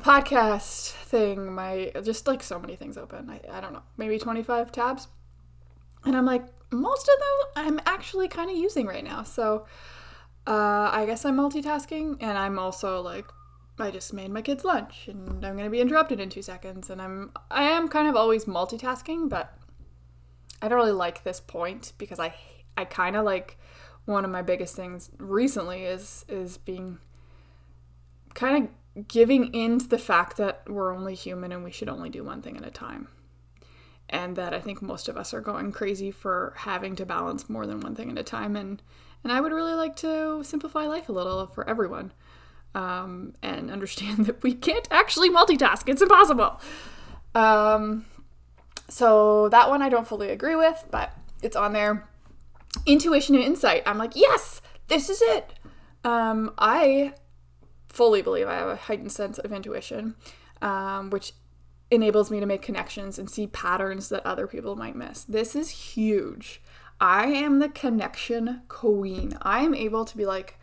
podcast 0.01 0.91
thing, 0.91 1.53
my 1.53 1.91
just 2.03 2.27
like 2.27 2.43
so 2.43 2.59
many 2.59 2.75
things 2.75 2.97
open. 2.97 3.29
I, 3.29 3.39
I 3.51 3.61
don't 3.61 3.73
know, 3.73 3.83
maybe 3.97 4.19
25 4.19 4.71
tabs. 4.71 5.07
And 6.05 6.15
I'm 6.15 6.25
like, 6.25 6.45
most 6.71 7.09
of 7.09 7.19
them 7.19 7.65
I'm 7.65 7.79
actually 7.85 8.27
kind 8.27 8.49
of 8.49 8.57
using 8.57 8.85
right 8.85 9.03
now. 9.03 9.23
So 9.23 9.65
uh, 10.47 10.89
I 10.91 11.05
guess 11.05 11.25
I'm 11.25 11.37
multitasking, 11.37 12.17
and 12.21 12.37
I'm 12.37 12.59
also 12.59 13.01
like, 13.01 13.25
I 13.79 13.91
just 13.91 14.13
made 14.13 14.31
my 14.31 14.41
kids 14.41 14.63
lunch, 14.63 15.07
and 15.07 15.45
I'm 15.45 15.57
gonna 15.57 15.69
be 15.69 15.81
interrupted 15.81 16.19
in 16.19 16.29
two 16.29 16.41
seconds, 16.41 16.89
and 16.89 17.01
I'm 17.01 17.31
I 17.51 17.63
am 17.63 17.87
kind 17.87 18.07
of 18.07 18.15
always 18.15 18.45
multitasking, 18.45 19.29
but 19.29 19.57
I 20.61 20.67
don't 20.67 20.77
really 20.77 20.91
like 20.91 21.23
this 21.23 21.39
point 21.39 21.93
because 21.97 22.19
I 22.19 22.35
I 22.77 22.85
kind 22.85 23.15
of 23.15 23.25
like 23.25 23.57
one 24.05 24.23
of 24.23 24.31
my 24.31 24.41
biggest 24.41 24.75
things 24.75 25.11
recently 25.17 25.83
is 25.83 26.25
is 26.29 26.57
being 26.57 26.99
kind 28.33 28.63
of 28.63 29.07
giving 29.07 29.53
in 29.53 29.79
to 29.79 29.87
the 29.87 29.97
fact 29.97 30.37
that 30.37 30.61
we're 30.67 30.93
only 30.93 31.15
human 31.15 31.51
and 31.51 31.63
we 31.63 31.71
should 31.71 31.89
only 31.89 32.09
do 32.09 32.23
one 32.23 32.41
thing 32.41 32.55
at 32.57 32.65
a 32.65 32.71
time. 32.71 33.07
And 34.09 34.35
that 34.35 34.53
I 34.53 34.59
think 34.59 34.81
most 34.81 35.09
of 35.09 35.17
us 35.17 35.33
are 35.33 35.41
going 35.41 35.71
crazy 35.71 36.11
for 36.11 36.53
having 36.57 36.95
to 36.97 37.05
balance 37.05 37.49
more 37.49 37.65
than 37.65 37.79
one 37.79 37.95
thing 37.95 38.11
at 38.11 38.19
a 38.19 38.23
time. 38.23 38.55
And, 38.55 38.81
and 39.25 39.33
I 39.33 39.41
would 39.41 39.51
really 39.51 39.73
like 39.73 39.95
to 39.97 40.43
simplify 40.43 40.85
life 40.85 41.09
a 41.09 41.11
little 41.11 41.47
for 41.47 41.67
everyone 41.67 42.13
um, 42.75 43.33
and 43.41 43.71
understand 43.71 44.25
that 44.27 44.43
we 44.43 44.53
can't 44.53 44.87
actually 44.91 45.31
multitask. 45.31 45.89
It's 45.89 46.03
impossible. 46.03 46.61
Um, 47.33 48.05
so 48.87 49.49
that 49.49 49.67
one 49.67 49.81
I 49.81 49.89
don't 49.89 50.07
fully 50.07 50.29
agree 50.29 50.55
with, 50.55 50.85
but 50.91 51.11
it's 51.41 51.55
on 51.55 51.73
there. 51.73 52.07
Intuition 52.85 53.33
and 53.33 53.43
insight. 53.43 53.81
I'm 53.87 53.97
like, 53.97 54.15
yes, 54.15 54.61
this 54.89 55.09
is 55.09 55.23
it. 55.23 55.55
Um, 56.03 56.53
I 56.59 57.13
fully 57.89 58.21
believe 58.21 58.47
I 58.47 58.53
have 58.53 58.67
a 58.67 58.75
heightened 58.75 59.11
sense 59.11 59.39
of 59.39 59.51
intuition, 59.51 60.13
um, 60.61 61.09
which 61.09 61.33
enables 61.89 62.29
me 62.29 62.39
to 62.39 62.45
make 62.45 62.61
connections 62.61 63.17
and 63.17 63.27
see 63.27 63.47
patterns 63.47 64.09
that 64.09 64.23
other 64.23 64.45
people 64.45 64.75
might 64.75 64.95
miss. 64.95 65.23
This 65.23 65.55
is 65.55 65.69
huge. 65.69 66.61
I 66.99 67.27
am 67.27 67.59
the 67.59 67.69
connection 67.69 68.61
queen. 68.67 69.37
I 69.41 69.63
am 69.63 69.73
able 69.73 70.05
to 70.05 70.17
be 70.17 70.25
like, 70.25 70.57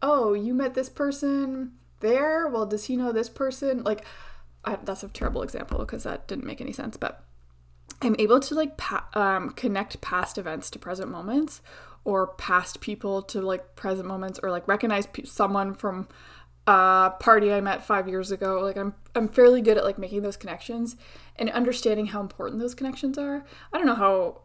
oh, 0.00 0.32
you 0.32 0.54
met 0.54 0.74
this 0.74 0.88
person 0.88 1.72
there? 2.00 2.46
Well, 2.48 2.66
does 2.66 2.84
he 2.84 2.96
know 2.96 3.12
this 3.12 3.28
person? 3.28 3.82
Like, 3.82 4.04
I, 4.64 4.76
that's 4.76 5.02
a 5.02 5.08
terrible 5.08 5.42
example 5.42 5.78
because 5.78 6.04
that 6.04 6.28
didn't 6.28 6.46
make 6.46 6.60
any 6.60 6.72
sense, 6.72 6.96
but 6.96 7.24
I'm 8.00 8.16
able 8.18 8.40
to 8.40 8.54
like 8.54 8.76
pa- 8.76 9.08
um, 9.14 9.50
connect 9.50 10.00
past 10.00 10.38
events 10.38 10.70
to 10.70 10.78
present 10.78 11.10
moments 11.10 11.60
or 12.04 12.28
past 12.28 12.80
people 12.80 13.22
to 13.22 13.40
like 13.40 13.76
present 13.76 14.06
moments 14.06 14.40
or 14.42 14.50
like 14.50 14.66
recognize 14.66 15.06
pe- 15.06 15.24
someone 15.24 15.74
from 15.74 16.08
a 16.66 17.12
party 17.18 17.52
I 17.52 17.60
met 17.60 17.84
five 17.84 18.08
years 18.08 18.30
ago. 18.30 18.60
Like 18.60 18.76
I'm 18.76 18.94
I'm 19.14 19.28
fairly 19.28 19.62
good 19.62 19.78
at 19.78 19.84
like 19.84 19.98
making 19.98 20.22
those 20.22 20.36
connections 20.36 20.96
and 21.36 21.50
understanding 21.50 22.06
how 22.06 22.20
important 22.20 22.60
those 22.60 22.74
connections 22.74 23.18
are. 23.18 23.44
I 23.72 23.78
don't 23.78 23.86
know 23.86 23.94
how 23.94 24.42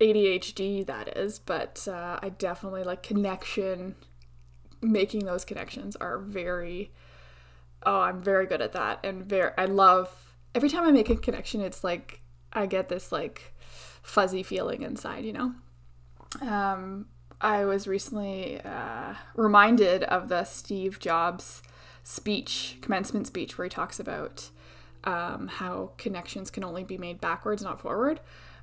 ADHD 0.00 0.86
that 0.86 1.16
is, 1.16 1.38
but 1.38 1.86
uh, 1.88 2.18
I 2.22 2.28
definitely 2.30 2.84
like 2.84 3.02
connection. 3.02 3.96
Making 4.80 5.24
those 5.24 5.44
connections 5.44 5.96
are 5.96 6.18
very. 6.18 6.92
Oh, 7.84 8.00
I'm 8.00 8.22
very 8.22 8.46
good 8.46 8.60
at 8.60 8.72
that, 8.72 9.00
and 9.04 9.24
very. 9.24 9.52
I 9.58 9.64
love 9.64 10.34
every 10.54 10.68
time 10.68 10.84
I 10.84 10.92
make 10.92 11.10
a 11.10 11.16
connection. 11.16 11.60
It's 11.60 11.82
like 11.82 12.20
I 12.52 12.66
get 12.66 12.88
this 12.88 13.10
like 13.10 13.54
fuzzy 14.02 14.42
feeling 14.42 14.82
inside, 14.82 15.24
you 15.24 15.32
know. 15.32 15.54
Um, 16.42 17.06
I 17.40 17.64
was 17.64 17.86
recently 17.86 18.60
uh, 18.60 19.14
reminded 19.34 20.04
of 20.04 20.28
the 20.28 20.44
Steve 20.44 20.98
Jobs 20.98 21.62
speech, 22.02 22.78
commencement 22.80 23.26
speech, 23.26 23.58
where 23.58 23.64
he 23.64 23.70
talks 23.70 24.00
about 24.00 24.50
um, 25.04 25.48
how 25.48 25.92
connections 25.98 26.50
can 26.50 26.64
only 26.64 26.84
be 26.84 26.98
made 26.98 27.20
backwards, 27.20 27.62
not 27.62 27.80
forward, 27.80 28.20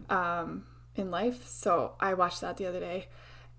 um, 0.09 0.65
in 0.95 1.11
life. 1.11 1.47
So 1.47 1.93
I 1.99 2.13
watched 2.13 2.41
that 2.41 2.57
the 2.57 2.65
other 2.65 2.79
day, 2.79 3.07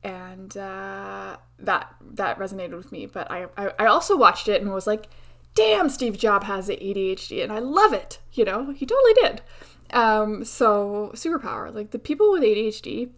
and 0.02 0.56
uh, 0.56 1.36
that 1.58 1.94
that 2.00 2.38
resonated 2.38 2.76
with 2.76 2.92
me. 2.92 3.06
But 3.06 3.30
I, 3.30 3.46
I 3.56 3.72
I 3.78 3.86
also 3.86 4.16
watched 4.16 4.48
it 4.48 4.60
and 4.60 4.72
was 4.72 4.86
like, 4.86 5.08
"Damn, 5.54 5.88
Steve 5.88 6.18
Jobs 6.18 6.46
has 6.46 6.68
ADHD, 6.68 7.42
and 7.42 7.52
I 7.52 7.58
love 7.58 7.92
it." 7.92 8.20
You 8.32 8.44
know, 8.44 8.72
he 8.72 8.86
totally 8.86 9.14
did. 9.14 9.42
Um, 9.92 10.44
so 10.44 11.12
superpower, 11.14 11.72
like 11.72 11.92
the 11.92 11.98
people 11.98 12.32
with 12.32 12.42
ADHD 12.42 13.10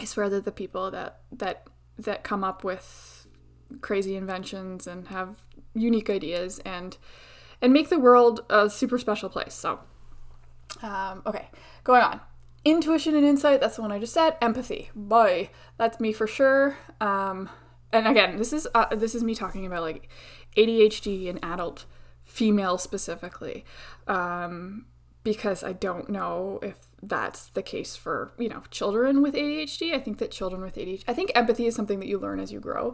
I 0.00 0.04
swear 0.04 0.28
they're 0.28 0.40
the 0.40 0.52
people 0.52 0.90
that 0.90 1.20
that 1.32 1.66
that 1.98 2.24
come 2.24 2.42
up 2.42 2.64
with 2.64 3.26
crazy 3.80 4.16
inventions 4.16 4.86
and 4.86 5.08
have 5.08 5.36
unique 5.74 6.10
ideas 6.10 6.58
and 6.60 6.96
and 7.62 7.72
make 7.72 7.88
the 7.88 7.98
world 7.98 8.44
a 8.50 8.68
super 8.68 8.98
special 8.98 9.28
place. 9.28 9.54
So, 9.54 9.80
um, 10.82 11.22
okay, 11.26 11.48
going 11.84 12.02
on. 12.02 12.20
Intuition 12.64 13.14
and 13.14 13.26
insight. 13.26 13.60
That's 13.60 13.76
the 13.76 13.82
one 13.82 13.92
I 13.92 13.98
just 13.98 14.14
said. 14.14 14.36
Empathy. 14.40 14.90
Boy, 14.94 15.50
that's 15.76 16.00
me 16.00 16.12
for 16.12 16.26
sure. 16.26 16.76
Um, 17.00 17.50
and 17.92 18.08
again, 18.08 18.38
this 18.38 18.52
is 18.52 18.66
uh, 18.74 18.94
this 18.94 19.14
is 19.14 19.22
me 19.22 19.34
talking 19.34 19.66
about 19.66 19.82
like 19.82 20.08
ADHD 20.56 21.26
in 21.26 21.38
adult 21.42 21.84
female 22.22 22.78
specifically. 22.78 23.64
Um, 24.06 24.86
because 25.24 25.64
I 25.64 25.72
don't 25.72 26.10
know 26.10 26.60
if 26.62 26.76
that's 27.02 27.48
the 27.48 27.62
case 27.62 27.96
for, 27.96 28.32
you 28.38 28.48
know, 28.48 28.62
children 28.70 29.22
with 29.22 29.34
ADHD. 29.34 29.94
I 29.94 29.98
think 29.98 30.18
that 30.18 30.30
children 30.30 30.62
with 30.62 30.76
ADHD, 30.76 31.02
I 31.08 31.14
think 31.14 31.32
empathy 31.34 31.66
is 31.66 31.74
something 31.74 31.98
that 32.00 32.08
you 32.08 32.18
learn 32.18 32.38
as 32.38 32.52
you 32.52 32.60
grow 32.60 32.92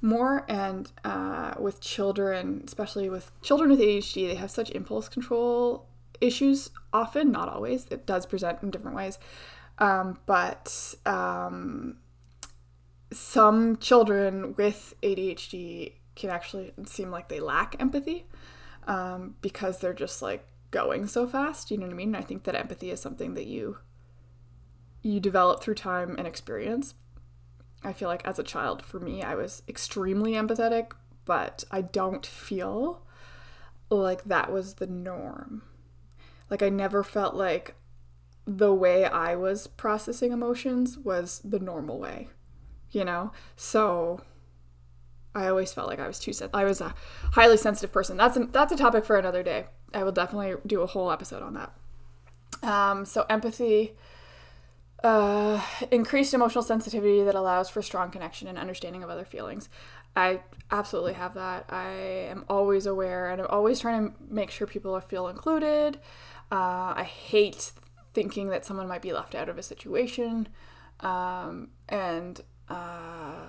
more. 0.00 0.44
And 0.48 0.90
uh, 1.04 1.54
with 1.58 1.80
children, 1.80 2.62
especially 2.64 3.10
with 3.10 3.32
children 3.42 3.68
with 3.68 3.80
ADHD, 3.80 4.28
they 4.28 4.36
have 4.36 4.50
such 4.50 4.70
impulse 4.70 5.08
control 5.08 5.88
issues 6.22 6.70
often, 6.92 7.30
not 7.30 7.48
always. 7.48 7.86
It 7.90 8.06
does 8.06 8.24
present 8.26 8.62
in 8.62 8.70
different 8.70 8.96
ways. 8.96 9.18
Um, 9.78 10.18
but 10.26 10.94
um, 11.04 11.98
some 13.10 13.76
children 13.78 14.54
with 14.56 14.94
ADHD 15.02 15.94
can 16.14 16.30
actually 16.30 16.72
seem 16.86 17.10
like 17.10 17.28
they 17.28 17.40
lack 17.40 17.76
empathy 17.80 18.26
um, 18.86 19.34
because 19.40 19.78
they're 19.78 19.94
just 19.94 20.22
like 20.22 20.46
going 20.70 21.06
so 21.06 21.26
fast. 21.26 21.70
You 21.70 21.78
know 21.78 21.86
what 21.86 21.92
I 21.92 21.96
mean? 21.96 22.14
I 22.14 22.22
think 22.22 22.44
that 22.44 22.54
empathy 22.54 22.90
is 22.90 23.00
something 23.00 23.34
that 23.34 23.46
you 23.46 23.78
you 25.02 25.18
develop 25.18 25.60
through 25.60 25.74
time 25.74 26.14
and 26.16 26.28
experience. 26.28 26.94
I 27.82 27.92
feel 27.92 28.08
like 28.08 28.24
as 28.24 28.38
a 28.38 28.44
child, 28.44 28.84
for 28.84 29.00
me, 29.00 29.22
I 29.22 29.34
was 29.34 29.62
extremely 29.68 30.32
empathetic, 30.32 30.92
but 31.24 31.64
I 31.72 31.82
don't 31.82 32.24
feel 32.24 33.04
like 33.90 34.22
that 34.24 34.52
was 34.52 34.74
the 34.74 34.86
norm. 34.86 35.62
Like 36.52 36.62
I 36.62 36.68
never 36.68 37.02
felt 37.02 37.34
like 37.34 37.76
the 38.46 38.74
way 38.74 39.06
I 39.06 39.34
was 39.36 39.66
processing 39.66 40.32
emotions 40.32 40.98
was 40.98 41.40
the 41.42 41.58
normal 41.58 41.98
way, 41.98 42.28
you 42.90 43.06
know? 43.06 43.32
So 43.56 44.20
I 45.34 45.46
always 45.46 45.72
felt 45.72 45.88
like 45.88 45.98
I 45.98 46.06
was 46.06 46.18
too 46.18 46.34
sensitive. 46.34 46.54
I 46.54 46.64
was 46.64 46.82
a 46.82 46.94
highly 47.32 47.56
sensitive 47.56 47.90
person. 47.90 48.18
That's 48.18 48.36
a, 48.36 48.40
that's 48.44 48.70
a 48.70 48.76
topic 48.76 49.06
for 49.06 49.16
another 49.16 49.42
day. 49.42 49.64
I 49.94 50.04
will 50.04 50.12
definitely 50.12 50.56
do 50.66 50.82
a 50.82 50.86
whole 50.86 51.10
episode 51.10 51.42
on 51.42 51.54
that. 51.54 51.72
Um, 52.62 53.06
so 53.06 53.24
empathy, 53.30 53.94
uh, 55.02 55.58
increased 55.90 56.34
emotional 56.34 56.62
sensitivity 56.62 57.24
that 57.24 57.34
allows 57.34 57.70
for 57.70 57.80
strong 57.80 58.10
connection 58.10 58.46
and 58.46 58.58
understanding 58.58 59.02
of 59.02 59.08
other 59.08 59.24
feelings. 59.24 59.70
I 60.14 60.40
absolutely 60.70 61.14
have 61.14 61.32
that. 61.32 61.64
I 61.70 61.88
am 62.28 62.44
always 62.50 62.84
aware 62.84 63.30
and 63.30 63.40
I'm 63.40 63.46
always 63.48 63.80
trying 63.80 64.10
to 64.10 64.14
make 64.28 64.50
sure 64.50 64.66
people 64.66 65.00
feel 65.00 65.28
included. 65.28 65.98
Uh, 66.52 66.92
I 66.96 67.04
hate 67.04 67.72
thinking 68.12 68.48
that 68.48 68.66
someone 68.66 68.86
might 68.86 69.00
be 69.00 69.14
left 69.14 69.34
out 69.34 69.48
of 69.48 69.56
a 69.56 69.62
situation. 69.62 70.48
Um, 71.00 71.70
and 71.88 72.38
uh, 72.68 73.46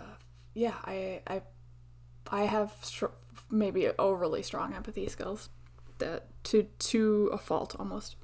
yeah, 0.54 0.76
I, 0.86 1.22
I, 1.28 1.42
I 2.32 2.44
have 2.44 2.74
str- 2.82 3.08
maybe 3.52 3.90
overly 4.00 4.42
strong 4.42 4.74
empathy 4.74 5.08
skills 5.10 5.50
that 5.98 6.28
to 6.46 6.64
to 6.80 7.30
a 7.34 7.38
fault 7.38 7.76
almost. 7.78 8.16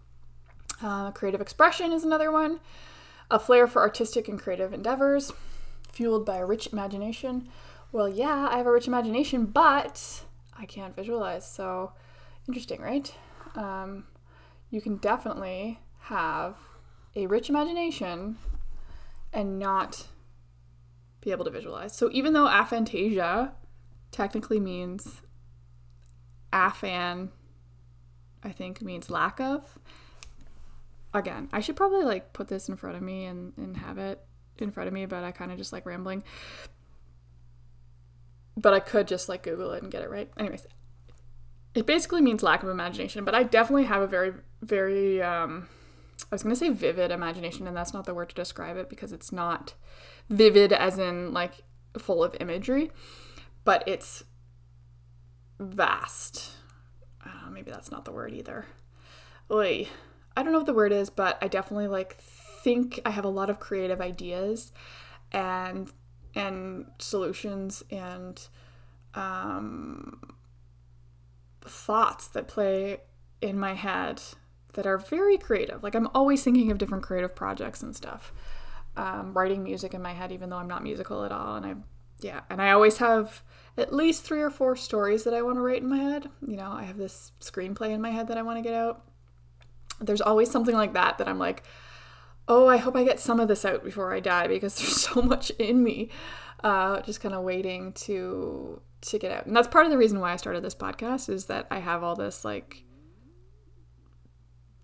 Uh, 0.81 1.11
creative 1.11 1.41
expression 1.41 1.91
is 1.91 2.05
another 2.05 2.31
one. 2.31 2.61
A 3.29 3.37
flair 3.37 3.67
for 3.67 3.81
artistic 3.81 4.29
and 4.29 4.39
creative 4.39 4.73
endeavors, 4.73 5.33
fueled 5.91 6.25
by 6.25 6.37
a 6.37 6.45
rich 6.45 6.67
imagination. 6.71 7.49
Well, 7.91 8.07
yeah, 8.07 8.47
I 8.49 8.57
have 8.57 8.65
a 8.65 8.71
rich 8.71 8.87
imagination, 8.87 9.45
but 9.45 10.23
I 10.57 10.65
can't 10.65 10.95
visualize. 10.95 11.45
So 11.45 11.91
interesting, 12.47 12.81
right? 12.81 13.13
Um, 13.55 14.05
you 14.69 14.81
can 14.81 14.97
definitely 14.97 15.79
have 16.01 16.55
a 17.15 17.27
rich 17.27 17.49
imagination 17.49 18.37
and 19.33 19.59
not 19.59 20.07
be 21.21 21.31
able 21.31 21.45
to 21.45 21.51
visualize. 21.51 21.95
So 21.95 22.09
even 22.11 22.33
though 22.33 22.47
aphantasia 22.47 23.51
technically 24.11 24.59
means 24.59 25.21
aphan 26.51 27.29
I 28.43 28.51
think 28.51 28.81
means 28.81 29.09
lack 29.09 29.39
of. 29.39 29.77
Again, 31.13 31.49
I 31.51 31.59
should 31.59 31.75
probably 31.75 32.03
like 32.03 32.33
put 32.33 32.47
this 32.47 32.69
in 32.69 32.75
front 32.75 32.95
of 32.95 33.01
me 33.01 33.25
and, 33.25 33.53
and 33.57 33.75
have 33.77 33.97
it 33.97 34.23
in 34.57 34.71
front 34.71 34.87
of 34.87 34.93
me, 34.93 35.05
but 35.05 35.23
I 35.23 35.31
kind 35.31 35.51
of 35.51 35.57
just 35.57 35.73
like 35.73 35.85
rambling. 35.85 36.23
But 38.55 38.73
I 38.73 38.79
could 38.79 39.07
just 39.07 39.27
like 39.27 39.43
Google 39.43 39.71
it 39.71 39.83
and 39.83 39.91
get 39.91 40.03
it 40.03 40.09
right. 40.09 40.29
Anyways, 40.37 40.67
it 41.73 41.85
basically 41.85 42.21
means 42.21 42.43
lack 42.43 42.63
of 42.63 42.69
imagination, 42.69 43.25
but 43.25 43.35
I 43.35 43.43
definitely 43.43 43.85
have 43.85 44.01
a 44.01 44.07
very, 44.07 44.33
very, 44.61 45.21
um, 45.21 45.67
I 46.31 46.35
was 46.35 46.43
going 46.43 46.53
to 46.53 46.59
say 46.59 46.69
vivid 46.69 47.11
imagination, 47.11 47.67
and 47.67 47.75
that's 47.75 47.93
not 47.93 48.05
the 48.05 48.13
word 48.13 48.29
to 48.29 48.35
describe 48.35 48.77
it 48.77 48.89
because 48.89 49.11
it's 49.11 49.31
not 49.31 49.73
vivid 50.29 50.73
as 50.73 50.97
in 50.97 51.33
like 51.33 51.63
full 51.97 52.23
of 52.23 52.35
imagery, 52.39 52.91
but 53.63 53.83
it's 53.87 54.23
vast 55.59 56.51
uh, 57.25 57.49
maybe 57.49 57.71
that's 57.71 57.91
not 57.91 58.05
the 58.05 58.11
word 58.11 58.33
either. 58.33 58.65
Oy. 59.51 59.87
I 60.37 60.43
don't 60.43 60.53
know 60.53 60.59
what 60.59 60.67
the 60.67 60.73
word 60.73 60.91
is, 60.91 61.09
but 61.09 61.37
I 61.41 61.47
definitely 61.47 61.87
like 61.87 62.15
think 62.17 62.99
I 63.05 63.09
have 63.11 63.25
a 63.25 63.29
lot 63.29 63.49
of 63.49 63.59
creative 63.59 63.99
ideas 63.99 64.71
and 65.31 65.91
and 66.35 66.85
solutions 66.99 67.83
and 67.89 68.39
um, 69.15 70.35
thoughts 71.61 72.27
that 72.29 72.47
play 72.47 73.01
in 73.41 73.59
my 73.59 73.73
head 73.73 74.21
that 74.73 74.85
are 74.85 74.97
very 74.97 75.37
creative. 75.37 75.83
Like 75.83 75.95
I'm 75.95 76.09
always 76.13 76.43
thinking 76.43 76.71
of 76.71 76.77
different 76.77 77.03
creative 77.03 77.35
projects 77.35 77.81
and 77.81 77.95
stuff. 77.95 78.31
Um, 78.95 79.33
writing 79.33 79.63
music 79.63 79.93
in 79.93 80.01
my 80.01 80.13
head, 80.13 80.31
even 80.31 80.49
though 80.49 80.57
I'm 80.57 80.67
not 80.67 80.83
musical 80.83 81.23
at 81.23 81.31
all. 81.31 81.55
And 81.55 81.65
I, 81.65 81.75
yeah, 82.19 82.41
and 82.49 82.61
I 82.61 82.71
always 82.71 82.97
have 82.97 83.43
at 83.77 83.93
least 83.93 84.23
three 84.23 84.41
or 84.41 84.49
four 84.49 84.75
stories 84.75 85.23
that 85.23 85.33
I 85.33 85.41
want 85.41 85.57
to 85.57 85.61
write 85.61 85.81
in 85.81 85.89
my 85.89 85.97
head. 85.97 86.29
You 86.45 86.57
know, 86.57 86.71
I 86.71 86.83
have 86.83 86.97
this 86.97 87.31
screenplay 87.39 87.91
in 87.91 88.01
my 88.01 88.09
head 88.09 88.27
that 88.27 88.37
I 88.37 88.41
want 88.41 88.57
to 88.57 88.63
get 88.63 88.73
out. 88.73 89.03
There's 90.01 90.21
always 90.21 90.51
something 90.51 90.75
like 90.75 90.93
that 90.93 91.17
that 91.17 91.27
I'm 91.27 91.39
like, 91.39 91.63
oh, 92.47 92.67
I 92.67 92.77
hope 92.77 92.95
I 92.95 93.03
get 93.03 93.19
some 93.19 93.39
of 93.39 93.47
this 93.47 93.63
out 93.63 93.83
before 93.83 94.13
I 94.13 94.19
die 94.19 94.47
because 94.47 94.75
there's 94.79 94.95
so 94.95 95.21
much 95.21 95.49
in 95.51 95.83
me, 95.83 96.09
uh, 96.63 97.01
just 97.01 97.21
kind 97.21 97.35
of 97.35 97.43
waiting 97.43 97.93
to 97.93 98.81
to 99.01 99.17
get 99.17 99.31
out. 99.31 99.45
And 99.45 99.55
that's 99.55 99.69
part 99.69 99.85
of 99.85 99.91
the 99.91 99.97
reason 99.97 100.19
why 100.19 100.33
I 100.33 100.35
started 100.35 100.61
this 100.61 100.75
podcast 100.75 101.29
is 101.29 101.45
that 101.45 101.67
I 101.71 101.79
have 101.79 102.03
all 102.03 102.17
this 102.17 102.43
like 102.43 102.83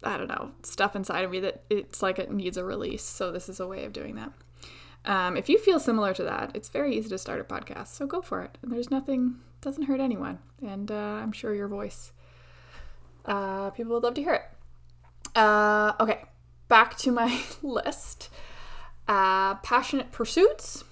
I 0.03 0.17
don't 0.17 0.27
know, 0.27 0.51
stuff 0.63 0.95
inside 0.95 1.23
of 1.23 1.31
me 1.31 1.39
that 1.41 1.63
it's 1.69 2.01
like 2.01 2.19
it 2.19 2.31
needs 2.31 2.57
a 2.57 2.63
release. 2.63 3.03
So 3.03 3.31
this 3.31 3.49
is 3.49 3.59
a 3.59 3.67
way 3.67 3.85
of 3.85 3.93
doing 3.93 4.15
that. 4.15 4.31
Um, 5.05 5.37
if 5.37 5.49
you 5.49 5.57
feel 5.59 5.79
similar 5.79 6.13
to 6.13 6.23
that, 6.23 6.51
it's 6.53 6.69
very 6.69 6.95
easy 6.95 7.09
to 7.09 7.17
start 7.17 7.39
a 7.39 7.43
podcast. 7.43 7.87
So 7.87 8.07
go 8.07 8.21
for 8.21 8.41
it. 8.41 8.57
And 8.61 8.71
there's 8.71 8.91
nothing, 8.91 9.35
doesn't 9.61 9.83
hurt 9.83 9.99
anyone. 9.99 10.39
And 10.65 10.91
uh, 10.91 10.95
I'm 10.95 11.31
sure 11.31 11.53
your 11.53 11.67
voice, 11.67 12.11
uh, 13.25 13.69
people 13.71 13.93
would 13.93 14.03
love 14.03 14.15
to 14.15 14.23
hear 14.23 14.33
it. 14.33 14.43
Uh, 15.35 15.93
okay, 15.99 16.23
back 16.67 16.97
to 16.99 17.11
my 17.11 17.41
list. 17.61 18.29
Uh, 19.07 19.55
passionate 19.55 20.11
pursuits. 20.11 20.83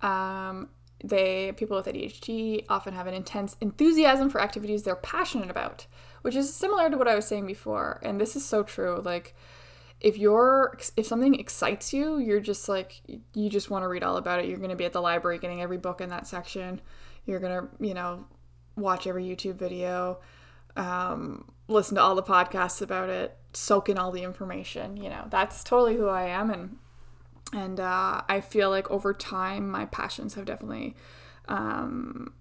Um, 0.00 0.68
they 1.04 1.52
people 1.56 1.76
with 1.76 1.86
ADHD 1.86 2.64
often 2.68 2.94
have 2.94 3.06
an 3.06 3.14
intense 3.14 3.56
enthusiasm 3.60 4.30
for 4.30 4.40
activities 4.40 4.82
they're 4.82 4.96
passionate 4.96 5.50
about 5.50 5.86
which 6.22 6.36
is 6.36 6.52
similar 6.52 6.90
to 6.90 6.96
what 6.96 7.08
I 7.08 7.14
was 7.14 7.26
saying 7.26 7.46
before. 7.46 8.00
And 8.02 8.20
this 8.20 8.36
is 8.36 8.44
so 8.44 8.62
true. 8.62 9.00
Like, 9.04 9.34
if 10.00 10.16
you're 10.16 10.78
if 10.96 11.06
something 11.06 11.34
excites 11.34 11.92
you, 11.92 12.18
you're 12.18 12.40
just 12.40 12.68
like 12.68 13.00
you 13.34 13.50
just 13.50 13.70
want 13.70 13.82
to 13.82 13.88
read 13.88 14.02
all 14.02 14.16
about 14.16 14.40
it. 14.40 14.46
You're 14.46 14.58
going 14.58 14.70
to 14.70 14.76
be 14.76 14.84
at 14.84 14.92
the 14.92 15.00
library 15.00 15.38
getting 15.38 15.60
every 15.60 15.78
book 15.78 16.00
in 16.00 16.08
that 16.10 16.26
section. 16.26 16.80
You're 17.26 17.40
going 17.40 17.62
to, 17.62 17.84
you 17.84 17.94
know, 17.94 18.26
watch 18.76 19.06
every 19.06 19.24
YouTube 19.24 19.56
video, 19.56 20.20
um, 20.76 21.50
listen 21.66 21.96
to 21.96 22.02
all 22.02 22.14
the 22.14 22.22
podcasts 22.22 22.80
about 22.80 23.08
it, 23.08 23.36
soak 23.52 23.88
in 23.88 23.98
all 23.98 24.12
the 24.12 24.22
information. 24.22 24.96
You 24.96 25.10
know, 25.10 25.26
that's 25.30 25.64
totally 25.64 25.96
who 25.96 26.08
I 26.08 26.26
am, 26.28 26.50
and 26.50 26.76
and 27.52 27.80
uh, 27.80 28.22
I 28.28 28.40
feel 28.40 28.70
like 28.70 28.90
over 28.90 29.12
time 29.12 29.68
my 29.68 29.86
passions 29.86 30.34
have 30.34 30.44
definitely 30.44 30.94
um, 31.48 32.34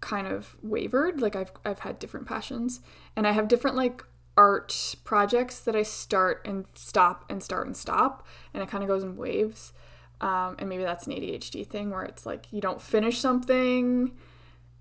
kind 0.00 0.26
of 0.26 0.56
wavered. 0.62 1.20
Like 1.20 1.36
I've 1.36 1.52
I've 1.64 1.80
had 1.80 1.98
different 1.98 2.26
passions 2.26 2.80
and 3.16 3.26
I 3.26 3.32
have 3.32 3.48
different 3.48 3.76
like 3.76 4.04
art 4.36 4.94
projects 5.04 5.58
that 5.60 5.74
I 5.74 5.82
start 5.82 6.46
and 6.46 6.64
stop 6.74 7.24
and 7.28 7.42
start 7.42 7.66
and 7.66 7.76
stop 7.76 8.26
and 8.54 8.62
it 8.62 8.68
kind 8.68 8.84
of 8.84 8.88
goes 8.88 9.02
in 9.02 9.16
waves. 9.16 9.72
Um, 10.20 10.56
and 10.58 10.68
maybe 10.68 10.82
that's 10.82 11.06
an 11.06 11.12
ADHD 11.12 11.66
thing 11.66 11.90
where 11.90 12.02
it's 12.02 12.26
like 12.26 12.46
you 12.52 12.60
don't 12.60 12.80
finish 12.80 13.18
something 13.18 14.16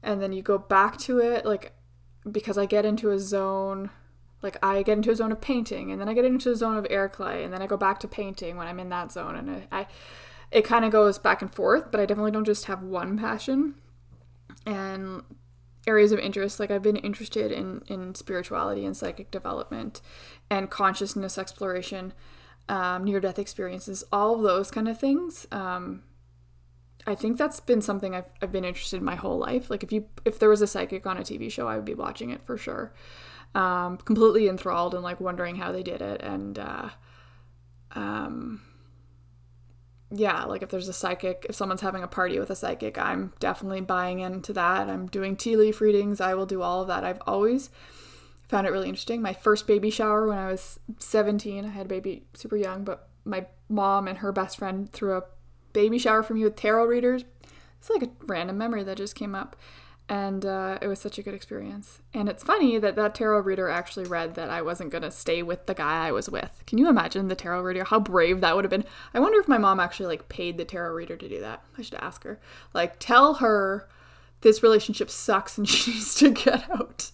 and 0.01 0.21
then 0.21 0.31
you 0.31 0.41
go 0.41 0.57
back 0.57 0.97
to 0.99 1.19
it 1.19 1.45
like 1.45 1.73
because 2.31 2.57
I 2.57 2.65
get 2.65 2.85
into 2.85 3.11
a 3.11 3.19
zone 3.19 3.91
like 4.41 4.57
I 4.63 4.83
get 4.83 4.97
into 4.97 5.11
a 5.11 5.15
zone 5.15 5.31
of 5.31 5.41
painting 5.41 5.91
and 5.91 5.99
then 5.99 6.09
I 6.09 6.13
get 6.13 6.25
into 6.25 6.51
a 6.51 6.55
zone 6.55 6.77
of 6.77 6.87
air 6.89 7.09
clay 7.09 7.43
and 7.43 7.53
then 7.53 7.61
I 7.61 7.67
go 7.67 7.77
back 7.77 7.99
to 8.01 8.07
painting 8.07 8.57
when 8.57 8.67
I'm 8.67 8.79
in 8.79 8.89
that 8.89 9.11
zone 9.11 9.35
and 9.35 9.49
I, 9.49 9.67
I 9.71 9.87
it 10.49 10.63
kind 10.63 10.85
of 10.85 10.91
goes 10.91 11.19
back 11.19 11.41
and 11.41 11.53
forth, 11.53 11.91
but 11.91 11.99
I 11.99 12.05
definitely 12.05 12.31
don't 12.31 12.45
just 12.45 12.65
have 12.65 12.81
one 12.81 13.17
passion 13.17 13.75
and 14.67 15.23
areas 15.87 16.11
of 16.11 16.19
interest 16.19 16.59
like 16.59 16.69
i've 16.69 16.83
been 16.83 16.97
interested 16.97 17.51
in 17.51 17.81
in 17.87 18.13
spirituality 18.13 18.85
and 18.85 18.95
psychic 18.95 19.31
development 19.31 20.01
and 20.49 20.69
consciousness 20.69 21.37
exploration 21.37 22.13
um, 22.69 23.03
near 23.05 23.19
death 23.19 23.39
experiences 23.39 24.03
all 24.11 24.35
of 24.35 24.41
those 24.41 24.71
kind 24.71 24.87
of 24.87 24.99
things. 24.99 25.47
Um, 25.51 26.03
i 27.05 27.15
think 27.15 27.37
that's 27.37 27.61
been 27.61 27.81
something 27.81 28.13
I've, 28.13 28.25
I've 28.41 28.51
been 28.51 28.65
interested 28.65 28.97
in 28.97 29.05
my 29.05 29.15
whole 29.15 29.37
life. 29.37 29.69
Like 29.69 29.83
if 29.83 29.91
you 29.91 30.05
if 30.25 30.39
there 30.39 30.49
was 30.49 30.61
a 30.61 30.67
psychic 30.67 31.07
on 31.07 31.17
a 31.17 31.21
tv 31.21 31.49
show 31.51 31.67
i 31.67 31.75
would 31.75 31.85
be 31.85 31.93
watching 31.93 32.29
it 32.29 32.45
for 32.45 32.57
sure. 32.57 32.93
Um, 33.55 33.97
completely 33.97 34.49
enthralled 34.49 34.93
and 34.93 35.01
like 35.03 35.21
wondering 35.21 35.55
how 35.55 35.71
they 35.71 35.81
did 35.81 36.01
it 36.01 36.21
and 36.21 36.59
uh, 36.59 36.89
um, 37.93 38.61
yeah, 40.09 40.45
like 40.45 40.61
if 40.61 40.69
there's 40.69 40.87
a 40.87 40.93
psychic, 40.93 41.45
if 41.49 41.55
someone's 41.55 41.81
having 41.81 42.03
a 42.03 42.07
party 42.07 42.39
with 42.39 42.49
a 42.49 42.55
psychic, 42.55 42.97
I'm 42.97 43.33
definitely 43.39 43.81
buying 43.81 44.19
into 44.19 44.53
that. 44.53 44.89
I'm 44.89 45.07
doing 45.07 45.35
tea 45.35 45.57
leaf 45.57 45.81
readings. 45.81 46.21
I 46.21 46.33
will 46.33 46.45
do 46.45 46.61
all 46.61 46.81
of 46.81 46.87
that. 46.87 47.03
I've 47.03 47.21
always 47.27 47.69
found 48.47 48.65
it 48.65 48.71
really 48.71 48.87
interesting. 48.87 49.21
My 49.21 49.33
first 49.33 49.67
baby 49.67 49.89
shower 49.89 50.27
when 50.27 50.37
I 50.37 50.49
was 50.49 50.79
17, 50.99 51.65
I 51.65 51.69
had 51.69 51.87
a 51.87 51.89
baby 51.89 52.23
super 52.33 52.55
young, 52.55 52.83
but 52.85 53.09
my 53.25 53.47
mom 53.67 54.07
and 54.07 54.19
her 54.19 54.31
best 54.31 54.57
friend 54.57 54.91
threw 54.91 55.17
a 55.17 55.23
baby 55.73 55.97
shower 55.97 56.23
for 56.23 56.33
me 56.33 56.43
with 56.43 56.55
tarot 56.55 56.85
readers. 56.85 57.25
It's 57.79 57.89
like 57.89 58.03
a 58.03 58.09
random 58.25 58.57
memory 58.57 58.83
that 58.83 58.97
just 58.97 59.15
came 59.15 59.35
up 59.35 59.57
and 60.09 60.45
uh, 60.45 60.77
it 60.81 60.87
was 60.87 60.99
such 60.99 61.17
a 61.17 61.21
good 61.21 61.33
experience. 61.33 62.01
And 62.13 62.29
it's 62.29 62.43
funny 62.43 62.77
that 62.77 62.95
that 62.95 63.13
tarot 63.13 63.41
reader 63.41 63.67
actually 63.67 64.05
read 64.05 64.35
that 64.35 64.49
I 64.49 64.61
wasn't 64.61 64.91
gonna 64.91 65.11
stay 65.11 65.43
with 65.43 65.65
the 65.65 65.73
guy 65.73 66.07
I 66.07 66.11
was 66.11 66.29
with. 66.29 66.63
Can 66.65 66.77
you 66.77 66.87
imagine 66.87 67.27
the 67.27 67.35
tarot 67.35 67.61
reader? 67.61 67.83
How 67.83 67.99
brave 67.99 68.39
that 68.41 68.55
would 68.55 68.63
have 68.63 68.71
been. 68.71 68.85
I 69.13 69.19
wonder 69.19 69.39
if 69.39 69.49
my 69.49 69.57
mom 69.57 69.79
actually 69.79 70.07
like 70.07 70.29
paid 70.29 70.57
the 70.57 70.65
tarot 70.65 70.93
reader 70.93 71.17
to 71.17 71.27
do 71.27 71.41
that. 71.41 71.61
I 71.77 71.81
should 71.81 71.95
ask 71.95 72.23
her. 72.23 72.39
Like, 72.73 72.99
tell 72.99 73.35
her 73.35 73.89
this 74.41 74.63
relationship 74.63 75.09
sucks 75.09 75.57
and 75.57 75.67
she 75.69 75.91
needs 75.91 76.15
to 76.15 76.29
get 76.29 76.69
out. 76.69 77.11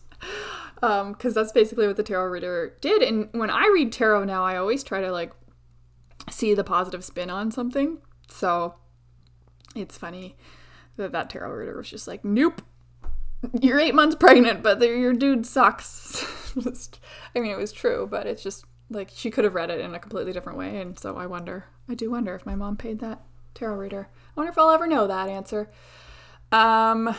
Um, 0.83 1.13
because 1.13 1.33
that's 1.33 1.51
basically 1.51 1.87
what 1.87 1.97
the 1.97 2.03
tarot 2.03 2.27
reader 2.27 2.75
did. 2.79 3.01
And 3.01 3.29
when 3.31 3.49
I 3.49 3.71
read 3.73 3.91
tarot 3.91 4.25
now, 4.25 4.43
I 4.43 4.57
always 4.57 4.83
try 4.83 5.01
to 5.01 5.11
like 5.11 5.31
see 6.29 6.53
the 6.53 6.63
positive 6.63 7.03
spin 7.03 7.31
on 7.31 7.49
something. 7.49 7.99
So 8.29 8.75
it's 9.75 9.97
funny 9.97 10.35
that 10.97 11.11
that 11.11 11.29
tarot 11.29 11.51
reader 11.51 11.77
was 11.77 11.89
just 11.89 12.07
like, 12.07 12.23
nope, 12.23 12.61
you're 13.61 13.79
eight 13.79 13.95
months 13.95 14.15
pregnant, 14.15 14.63
but 14.63 14.81
your 14.81 15.13
dude 15.13 15.45
sucks. 15.45 16.25
just, 16.59 16.99
I 17.35 17.39
mean, 17.39 17.51
it 17.51 17.57
was 17.57 17.71
true, 17.71 18.07
but 18.09 18.27
it's 18.27 18.43
just 18.43 18.65
like 18.89 19.09
she 19.13 19.31
could 19.31 19.43
have 19.43 19.55
read 19.55 19.69
it 19.69 19.79
in 19.79 19.95
a 19.95 19.99
completely 19.99 20.33
different 20.33 20.57
way. 20.57 20.79
And 20.79 20.97
so 20.97 21.17
I 21.17 21.25
wonder, 21.25 21.65
I 21.89 21.95
do 21.95 22.11
wonder 22.11 22.35
if 22.35 22.45
my 22.45 22.55
mom 22.55 22.77
paid 22.77 22.99
that 22.99 23.21
tarot 23.53 23.75
reader. 23.75 24.09
I 24.11 24.39
wonder 24.39 24.51
if 24.51 24.57
I'll 24.57 24.71
ever 24.71 24.87
know 24.87 25.07
that 25.07 25.29
answer. 25.29 25.71
Um, 26.51 27.15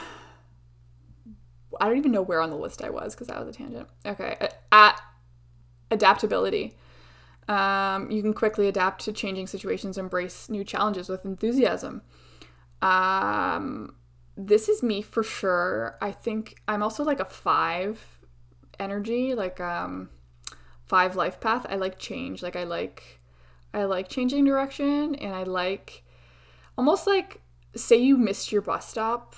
I 1.80 1.88
don't 1.88 1.98
even 1.98 2.12
know 2.12 2.22
where 2.22 2.40
on 2.40 2.50
the 2.50 2.56
list 2.56 2.82
I 2.82 2.90
was 2.90 3.14
because 3.14 3.26
that 3.28 3.38
was 3.38 3.48
a 3.48 3.58
tangent. 3.58 3.88
Okay, 4.06 4.36
at 4.70 5.00
adaptability. 5.90 6.76
Um, 7.48 8.10
you 8.10 8.22
can 8.22 8.32
quickly 8.32 8.68
adapt 8.68 9.04
to 9.04 9.12
changing 9.12 9.48
situations, 9.48 9.98
embrace 9.98 10.48
new 10.48 10.64
challenges 10.64 11.08
with 11.08 11.24
enthusiasm. 11.24 12.02
Um, 12.80 13.96
this 14.36 14.68
is 14.68 14.82
me 14.82 15.02
for 15.02 15.22
sure. 15.22 15.96
I 16.00 16.12
think 16.12 16.56
I'm 16.66 16.82
also 16.82 17.04
like 17.04 17.20
a 17.20 17.24
five 17.24 18.20
energy, 18.78 19.34
like 19.34 19.60
um 19.60 20.10
five 20.86 21.16
life 21.16 21.40
path. 21.40 21.66
I 21.68 21.76
like 21.76 21.98
change. 21.98 22.42
Like 22.42 22.56
I 22.56 22.64
like 22.64 23.20
I 23.72 23.84
like 23.84 24.08
changing 24.08 24.44
direction 24.44 25.14
and 25.16 25.34
I 25.34 25.44
like 25.44 26.04
almost 26.76 27.06
like 27.06 27.40
say 27.76 27.96
you 27.96 28.16
missed 28.16 28.52
your 28.52 28.62
bus 28.62 28.88
stop. 28.88 29.36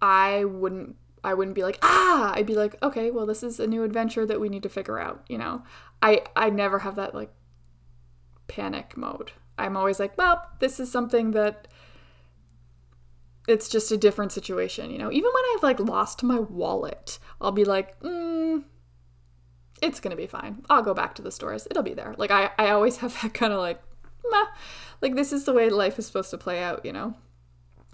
I 0.00 0.44
wouldn't 0.44 0.96
I 1.24 1.34
wouldn't 1.34 1.56
be 1.56 1.62
like, 1.62 1.78
ah, 1.82 2.32
I'd 2.34 2.46
be 2.46 2.54
like, 2.54 2.80
okay, 2.82 3.10
well 3.10 3.26
this 3.26 3.42
is 3.42 3.60
a 3.60 3.66
new 3.66 3.84
adventure 3.84 4.26
that 4.26 4.40
we 4.40 4.48
need 4.48 4.62
to 4.64 4.68
figure 4.68 4.98
out, 4.98 5.24
you 5.28 5.38
know. 5.38 5.62
I 6.02 6.22
I 6.34 6.50
never 6.50 6.80
have 6.80 6.96
that 6.96 7.14
like 7.14 7.32
panic 8.48 8.96
mode. 8.96 9.32
I'm 9.56 9.76
always 9.76 9.98
like, 10.00 10.16
well, 10.16 10.48
this 10.60 10.78
is 10.80 10.90
something 10.90 11.32
that 11.32 11.67
it's 13.48 13.68
just 13.68 13.90
a 13.90 13.96
different 13.96 14.30
situation, 14.30 14.90
you 14.90 14.98
know. 14.98 15.10
Even 15.10 15.30
when 15.32 15.44
I've 15.54 15.62
like 15.62 15.80
lost 15.80 16.22
my 16.22 16.38
wallet, 16.38 17.18
I'll 17.40 17.50
be 17.50 17.64
like, 17.64 17.98
mm, 18.00 18.62
it's 19.80 20.00
gonna 20.00 20.16
be 20.16 20.26
fine. 20.26 20.64
I'll 20.68 20.82
go 20.82 20.94
back 20.94 21.14
to 21.16 21.22
the 21.22 21.32
stores. 21.32 21.66
It'll 21.70 21.82
be 21.82 21.94
there. 21.94 22.14
Like 22.18 22.30
I, 22.30 22.50
I 22.58 22.70
always 22.70 22.98
have 22.98 23.20
that 23.22 23.32
kind 23.34 23.52
of 23.52 23.58
like, 23.58 23.80
meh. 24.30 24.44
like 25.00 25.16
this 25.16 25.32
is 25.32 25.44
the 25.44 25.54
way 25.54 25.70
life 25.70 25.98
is 25.98 26.06
supposed 26.06 26.30
to 26.30 26.38
play 26.38 26.62
out, 26.62 26.84
you 26.84 26.92
know. 26.92 27.14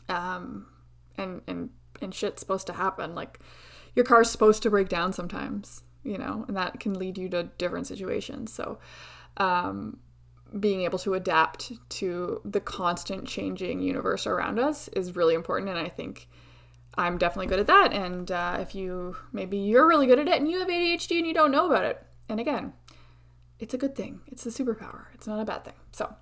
Um, 0.09 0.67
and 1.17 1.41
and 1.47 1.71
and 2.03 2.13
shit's 2.13 2.41
supposed 2.41 2.67
to 2.67 2.73
happen. 2.73 3.15
Like 3.15 3.39
your 3.95 4.05
car's 4.05 4.31
supposed 4.31 4.63
to 4.65 4.71
break 4.71 4.89
down 4.89 5.13
sometimes, 5.13 5.85
you 6.03 6.19
know, 6.19 6.45
and 6.49 6.57
that 6.57 6.81
can 6.81 6.95
lead 6.99 7.17
you 7.17 7.29
to 7.29 7.45
different 7.59 7.87
situations. 7.87 8.53
So, 8.53 8.81
um, 9.37 9.99
being 10.59 10.83
able 10.83 10.99
to 10.99 11.15
adapt 11.15 11.73
to 11.89 12.41
the 12.45 12.61
constant 12.61 13.27
changing 13.27 13.81
universe 13.81 14.27
around 14.27 14.59
us 14.59 14.89
is 14.89 15.17
really 15.17 15.35
important 15.35 15.69
and 15.69 15.79
i 15.79 15.89
think 15.89 16.29
i'm 16.97 17.19
definitely 17.19 17.47
good 17.47 17.59
at 17.59 17.67
that 17.67 17.93
and 17.93 18.31
uh, 18.31 18.57
if 18.61 18.75
you 18.75 19.17
maybe 19.33 19.57
you're 19.59 19.89
really 19.89 20.07
good 20.07 20.19
at 20.19 20.29
it 20.29 20.39
and 20.41 20.49
you 20.49 20.59
have 20.59 20.69
adhd 20.69 21.17
and 21.17 21.27
you 21.27 21.35
don't 21.35 21.51
know 21.51 21.67
about 21.67 21.85
it 21.85 22.07
and 22.29 22.39
again 22.39 22.73
it's 23.59 23.75
a 23.75 23.79
good 23.79 23.97
thing 23.97 24.21
it's 24.29 24.47
a 24.47 24.51
superpower 24.51 25.07
it's 25.15 25.27
not 25.27 25.41
a 25.41 25.45
bad 25.45 25.65
thing 25.65 25.75
so 25.93 26.15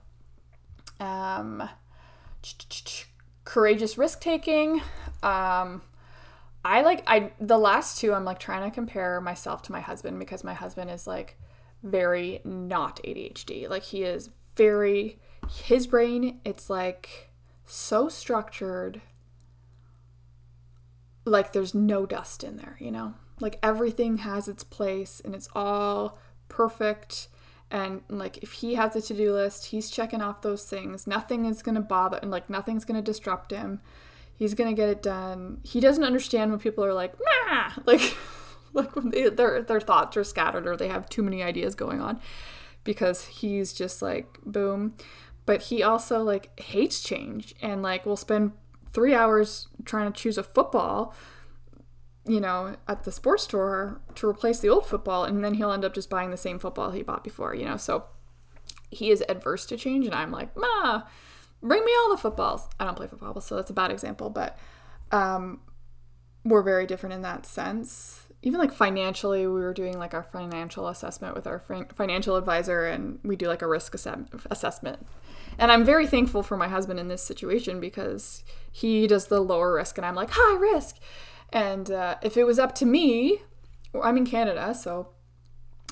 um 1.01 1.69
courageous 3.45 3.99
risk 3.99 4.21
taking. 4.21 4.81
Um, 5.23 5.83
I 6.65 6.83
like 6.83 7.03
I 7.07 7.33
the 7.41 7.59
last 7.59 7.99
two 7.99 8.15
I'm 8.15 8.25
like 8.25 8.39
trying 8.39 8.69
to 8.69 8.75
compare 8.75 9.21
myself 9.21 9.63
to 9.63 9.73
my 9.73 9.81
husband 9.81 10.19
because 10.19 10.45
my 10.45 10.55
husband 10.55 10.91
is 10.91 11.07
like 11.07 11.37
very 11.83 12.41
not 12.45 13.01
ADHD. 13.05 13.69
Like 13.69 13.83
he 13.85 14.03
is 14.03 14.31
very 14.57 15.19
his 15.65 15.87
brain 15.87 16.41
it's 16.45 16.71
like 16.71 17.31
so 17.65 18.09
structured 18.09 19.01
like 21.25 21.53
there's 21.53 21.75
no 21.75 22.07
dust 22.07 22.45
in 22.45 22.57
there, 22.57 22.77
you 22.81 22.91
know? 22.91 23.15
Like 23.41 23.59
everything 23.63 24.19
has 24.19 24.49
its 24.49 24.65
place 24.65 25.21
and 25.25 25.35
it's 25.35 25.49
all 25.55 26.19
perfect 26.49 27.29
and 27.71 28.03
like 28.09 28.39
if 28.39 28.53
he 28.53 28.75
has 28.75 28.95
a 28.95 29.01
to-do 29.01 29.33
list, 29.33 29.67
he's 29.67 29.91
checking 29.91 30.21
off 30.21 30.43
those 30.43 30.65
things. 30.65 31.07
Nothing 31.07 31.47
is 31.47 31.63
going 31.63 31.75
to 31.75 31.81
bother 31.81 32.19
and 32.21 32.31
like 32.31 32.51
nothing's 32.51 32.85
going 32.85 33.03
to 33.03 33.11
disrupt 33.11 33.51
him 33.51 33.81
He's 34.43 34.55
gonna 34.55 34.73
get 34.73 34.89
it 34.89 35.03
done. 35.03 35.61
He 35.63 35.79
doesn't 35.79 36.03
understand 36.03 36.51
when 36.51 36.59
people 36.59 36.85
are 36.85 36.93
like, 36.93 37.15
nah, 37.21 37.71
like, 37.85 38.17
like 38.75 38.95
when 38.97 39.11
they, 39.11 39.29
their 39.29 39.63
their 39.63 39.81
thoughts 39.81 40.17
are 40.17 40.25
scattered 40.25 40.67
or 40.67 40.77
they 40.77 40.89
have 40.89 41.09
too 41.09 41.23
many 41.23 41.43
ideas 41.43 41.75
going 41.75 42.01
on, 42.01 42.21
because 42.85 43.25
he's 43.27 43.73
just 43.73 44.03
like 44.03 44.39
boom. 44.45 44.95
But 45.45 45.63
he 45.63 45.83
also 45.83 46.23
like 46.23 46.59
hates 46.61 47.03
change 47.03 47.55
and 47.61 47.83
like 47.83 48.07
will 48.07 48.17
spend 48.17 48.53
three 48.93 49.15
hours 49.15 49.69
trying 49.85 50.13
to 50.13 50.19
choose 50.19 50.39
a 50.39 50.43
football, 50.43 51.15
you 52.27 52.41
know, 52.41 52.77
at 52.87 53.05
the 53.05 53.13
sports 53.13 53.43
store 53.45 54.01
to 54.15 54.29
replace 54.29 54.61
the 54.61 54.69
old 54.69 54.87
football, 54.87 55.25
and 55.25 55.45
then 55.45 55.55
he'll 55.55 55.73
end 55.73 55.85
up 55.85 55.95
just 55.95 56.11
buying 56.11 56.31
the 56.31 56.37
same 56.37 56.59
football 56.59 56.91
he 56.91 57.03
bought 57.03 57.25
before, 57.25 57.55
you 57.55 57.65
know. 57.65 57.77
So 57.77 58.05
he 58.91 59.11
is 59.11 59.25
adverse 59.29 59.67
to 59.67 59.77
change, 59.77 60.07
and 60.07 60.15
I'm 60.15 60.31
like, 60.31 60.57
ma 60.57 61.03
bring 61.63 61.85
me 61.85 61.93
all 62.01 62.11
the 62.11 62.21
footballs. 62.21 62.69
I 62.79 62.85
don't 62.85 62.97
play 62.97 63.07
football, 63.07 63.41
so 63.41 63.57
that's 63.57 63.71
a 63.71 63.75
bad 63.75 63.91
example, 63.91 64.31
but 64.31 64.59
um, 65.13 65.61
we're 66.45 66.63
very 66.63 66.87
different 66.87 67.15
in 67.15 67.23
that 67.23 67.47
sense. 67.47 68.27
Even 68.43 68.59
like 68.59 68.73
financially, 68.73 69.47
we 69.47 69.61
were 69.61 69.73
doing 69.73 69.99
like 69.99 70.15
our 70.15 70.23
financial 70.23 70.89
assessment 70.89 71.35
with 71.35 71.47
our 71.47 71.63
financial 71.95 72.37
advisor, 72.37 72.87
and 72.87 73.21
we 73.23 73.37
do 73.37 73.47
like 73.47 73.63
a 73.63 73.69
risk 73.69 73.95
ass- 73.95 74.19
assessment. 74.51 75.07
And 75.59 75.71
I'm 75.71 75.85
very 75.85 76.07
thankful 76.07 76.43
for 76.43 76.57
my 76.57 76.69
husband 76.69 76.99
in 76.99 77.09
this 77.09 77.23
situation 77.23 77.79
because 77.79 78.43
he 78.71 79.07
does 79.07 79.27
the 79.27 79.41
lower 79.41 79.75
risk, 79.75 79.97
and 79.97 80.05
I'm 80.05 80.15
like 80.15 80.31
high 80.33 80.59
risk. 80.59 80.97
And 81.53 81.91
uh, 81.91 82.17
if 82.23 82.37
it 82.37 82.45
was 82.45 82.59
up 82.59 82.75
to 82.77 82.87
me, 82.87 83.43
I'm 84.03 84.17
in 84.17 84.27
Canada, 84.27 84.75
so 84.75 85.09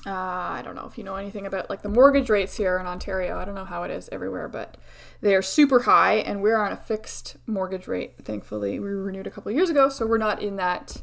uh, 0.05 0.09
I 0.09 0.61
don't 0.63 0.75
know 0.75 0.87
if 0.87 0.97
you 0.97 1.03
know 1.03 1.15
anything 1.15 1.45
about 1.45 1.69
like 1.69 1.83
the 1.83 1.89
mortgage 1.89 2.29
rates 2.29 2.57
here 2.57 2.79
in 2.79 2.87
Ontario. 2.87 3.37
I 3.37 3.45
don't 3.45 3.53
know 3.53 3.65
how 3.65 3.83
it 3.83 3.91
is 3.91 4.09
everywhere, 4.11 4.47
but 4.47 4.77
they 5.21 5.35
are 5.35 5.43
super 5.43 5.81
high, 5.81 6.15
and 6.15 6.41
we're 6.41 6.57
on 6.57 6.71
a 6.71 6.77
fixed 6.77 7.37
mortgage 7.45 7.87
rate. 7.87 8.15
Thankfully, 8.23 8.79
we 8.79 8.89
renewed 8.89 9.27
a 9.27 9.31
couple 9.31 9.51
years 9.51 9.69
ago, 9.69 9.89
so 9.89 10.05
we're 10.05 10.17
not 10.17 10.41
in 10.41 10.55
that. 10.57 11.01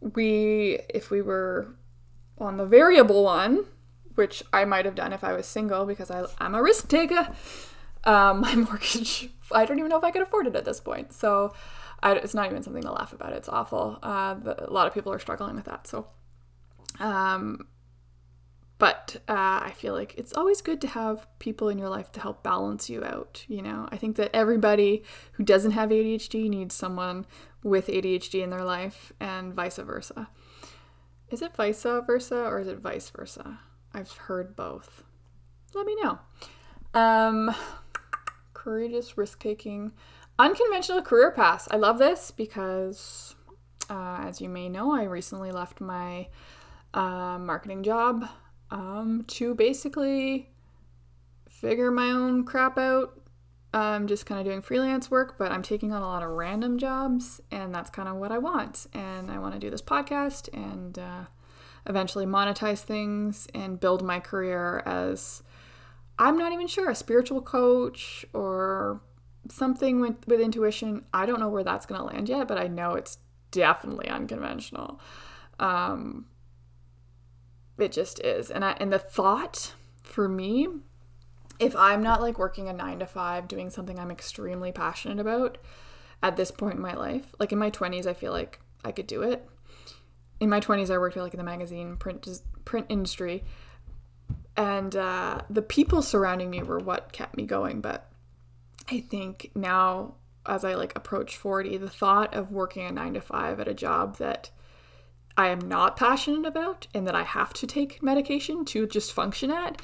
We, 0.00 0.80
if 0.88 1.10
we 1.10 1.22
were 1.22 1.74
on 2.38 2.56
the 2.56 2.66
variable 2.66 3.24
one, 3.24 3.64
which 4.14 4.42
I 4.52 4.64
might 4.64 4.84
have 4.84 4.94
done 4.94 5.12
if 5.12 5.22
I 5.22 5.32
was 5.32 5.46
single 5.46 5.86
because 5.86 6.10
I, 6.10 6.24
I'm 6.38 6.54
a 6.54 6.62
risk 6.62 6.88
taker, 6.88 7.28
um, 8.04 8.40
my 8.42 8.54
mortgage, 8.54 9.30
I 9.52 9.64
don't 9.64 9.78
even 9.78 9.90
know 9.90 9.98
if 9.98 10.04
I 10.04 10.10
could 10.10 10.22
afford 10.22 10.46
it 10.46 10.56
at 10.56 10.64
this 10.64 10.80
point. 10.80 11.12
So 11.12 11.54
I, 12.02 12.14
it's 12.14 12.34
not 12.34 12.50
even 12.50 12.62
something 12.62 12.82
to 12.82 12.92
laugh 12.92 13.12
about. 13.12 13.32
It's 13.32 13.48
awful. 13.48 13.98
Uh, 14.02 14.34
the, 14.34 14.68
a 14.68 14.72
lot 14.72 14.86
of 14.86 14.94
people 14.94 15.12
are 15.12 15.18
struggling 15.18 15.56
with 15.56 15.64
that. 15.64 15.86
So, 15.86 16.06
um, 17.00 17.66
but 18.78 19.16
uh, 19.28 19.60
I 19.64 19.72
feel 19.76 19.92
like 19.92 20.14
it's 20.16 20.32
always 20.32 20.60
good 20.60 20.80
to 20.82 20.86
have 20.86 21.26
people 21.40 21.68
in 21.68 21.78
your 21.78 21.88
life 21.88 22.12
to 22.12 22.20
help 22.20 22.44
balance 22.44 22.88
you 22.88 23.04
out. 23.04 23.44
You 23.48 23.62
know, 23.62 23.88
I 23.90 23.96
think 23.96 24.16
that 24.16 24.30
everybody 24.32 25.02
who 25.32 25.42
doesn't 25.42 25.72
have 25.72 25.90
ADHD 25.90 26.48
needs 26.48 26.76
someone 26.76 27.26
with 27.62 27.88
ADHD 27.88 28.42
in 28.42 28.50
their 28.50 28.64
life, 28.64 29.12
and 29.20 29.54
vice 29.54 29.76
versa. 29.76 30.28
Is 31.30 31.42
it 31.42 31.54
vice 31.54 31.82
versa 31.82 32.36
or 32.36 32.60
is 32.60 32.68
it 32.68 32.78
vice 32.78 33.10
versa? 33.10 33.60
I've 33.92 34.12
heard 34.12 34.56
both. 34.56 35.04
Let 35.74 35.86
me 35.86 35.96
know. 36.02 36.18
Um, 36.94 37.54
courageous 38.54 39.18
risk 39.18 39.40
taking, 39.40 39.92
unconventional 40.38 41.02
career 41.02 41.30
paths. 41.30 41.68
I 41.70 41.76
love 41.76 41.98
this 41.98 42.30
because, 42.30 43.34
uh, 43.90 44.20
as 44.22 44.40
you 44.40 44.48
may 44.48 44.68
know, 44.68 44.94
I 44.94 45.04
recently 45.04 45.52
left 45.52 45.80
my 45.80 46.28
uh, 46.94 47.38
marketing 47.38 47.82
job 47.82 48.28
um, 48.70 49.24
to 49.28 49.54
basically 49.54 50.50
figure 51.48 51.90
my 51.90 52.10
own 52.10 52.44
crap 52.44 52.78
out. 52.78 53.17
I'm 53.72 54.06
just 54.06 54.24
kind 54.24 54.40
of 54.40 54.46
doing 54.46 54.62
freelance 54.62 55.10
work, 55.10 55.36
but 55.36 55.52
I'm 55.52 55.62
taking 55.62 55.92
on 55.92 56.00
a 56.00 56.06
lot 56.06 56.22
of 56.22 56.30
random 56.30 56.78
jobs, 56.78 57.40
and 57.50 57.74
that's 57.74 57.90
kind 57.90 58.08
of 58.08 58.16
what 58.16 58.32
I 58.32 58.38
want. 58.38 58.86
And 58.94 59.30
I 59.30 59.38
want 59.38 59.54
to 59.54 59.60
do 59.60 59.68
this 59.68 59.82
podcast 59.82 60.48
and 60.54 60.98
uh, 60.98 61.24
eventually 61.86 62.24
monetize 62.24 62.80
things 62.80 63.46
and 63.54 63.78
build 63.78 64.02
my 64.02 64.20
career 64.20 64.82
as 64.86 65.42
I'm 66.18 66.38
not 66.38 66.52
even 66.52 66.66
sure 66.66 66.88
a 66.90 66.94
spiritual 66.94 67.42
coach 67.42 68.24
or 68.32 69.00
something 69.50 70.00
with, 70.00 70.26
with 70.26 70.40
intuition. 70.40 71.04
I 71.12 71.26
don't 71.26 71.40
know 71.40 71.48
where 71.48 71.64
that's 71.64 71.86
going 71.86 72.00
to 72.00 72.06
land 72.06 72.28
yet, 72.28 72.48
but 72.48 72.58
I 72.58 72.68
know 72.68 72.94
it's 72.94 73.18
definitely 73.50 74.08
unconventional. 74.08 74.98
Um, 75.60 76.26
it 77.78 77.92
just 77.92 78.20
is. 78.20 78.50
And 78.50 78.64
I 78.64 78.72
and 78.80 78.92
the 78.92 78.98
thought 78.98 79.74
for 80.02 80.28
me, 80.28 80.68
if 81.58 81.74
I'm 81.76 82.02
not 82.02 82.20
like 82.20 82.38
working 82.38 82.68
a 82.68 82.72
9 82.72 83.00
to 83.00 83.06
5 83.06 83.48
doing 83.48 83.70
something 83.70 83.98
I'm 83.98 84.10
extremely 84.10 84.72
passionate 84.72 85.18
about 85.18 85.58
at 86.22 86.36
this 86.36 86.50
point 86.50 86.76
in 86.76 86.80
my 86.80 86.94
life, 86.94 87.34
like 87.38 87.52
in 87.52 87.58
my 87.58 87.70
20s 87.70 88.06
I 88.06 88.14
feel 88.14 88.32
like 88.32 88.60
I 88.84 88.92
could 88.92 89.06
do 89.06 89.22
it. 89.22 89.48
In 90.40 90.48
my 90.48 90.60
20s 90.60 90.90
I 90.90 90.98
worked 90.98 91.16
like 91.16 91.34
in 91.34 91.38
the 91.38 91.44
magazine 91.44 91.96
print 91.96 92.26
print 92.64 92.86
industry 92.88 93.44
and 94.56 94.94
uh, 94.96 95.42
the 95.48 95.62
people 95.62 96.02
surrounding 96.02 96.50
me 96.50 96.62
were 96.62 96.80
what 96.80 97.12
kept 97.12 97.36
me 97.36 97.44
going, 97.44 97.80
but 97.80 98.10
I 98.90 99.00
think 99.00 99.52
now 99.54 100.14
as 100.46 100.64
I 100.64 100.74
like 100.74 100.96
approach 100.96 101.36
40, 101.36 101.76
the 101.76 101.90
thought 101.90 102.34
of 102.34 102.50
working 102.50 102.86
a 102.86 102.90
9 102.92 103.14
to 103.14 103.20
5 103.20 103.60
at 103.60 103.68
a 103.68 103.74
job 103.74 104.16
that 104.16 104.50
I 105.36 105.48
am 105.48 105.60
not 105.60 105.96
passionate 105.96 106.46
about 106.46 106.88
and 106.94 107.06
that 107.06 107.14
I 107.14 107.22
have 107.22 107.52
to 107.54 107.66
take 107.66 108.02
medication 108.02 108.64
to 108.66 108.86
just 108.86 109.12
function 109.12 109.50
at 109.50 109.80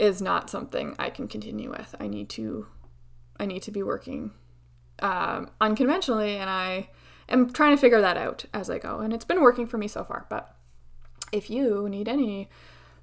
is 0.00 0.22
not 0.22 0.48
something 0.48 0.96
I 0.98 1.10
can 1.10 1.28
continue 1.28 1.70
with. 1.70 1.94
I 2.00 2.08
need 2.08 2.28
to 2.30 2.66
I 3.38 3.46
need 3.46 3.62
to 3.62 3.70
be 3.70 3.82
working 3.82 4.32
um, 5.00 5.50
unconventionally 5.60 6.36
and 6.36 6.50
I 6.50 6.90
am 7.28 7.52
trying 7.52 7.74
to 7.74 7.80
figure 7.80 8.00
that 8.00 8.16
out 8.16 8.44
as 8.52 8.68
I 8.68 8.78
go 8.78 8.98
and 8.98 9.12
it's 9.12 9.24
been 9.24 9.42
working 9.42 9.66
for 9.66 9.78
me 9.78 9.88
so 9.88 10.02
far. 10.02 10.26
But 10.28 10.54
if 11.32 11.50
you 11.50 11.88
need 11.88 12.08
any 12.08 12.48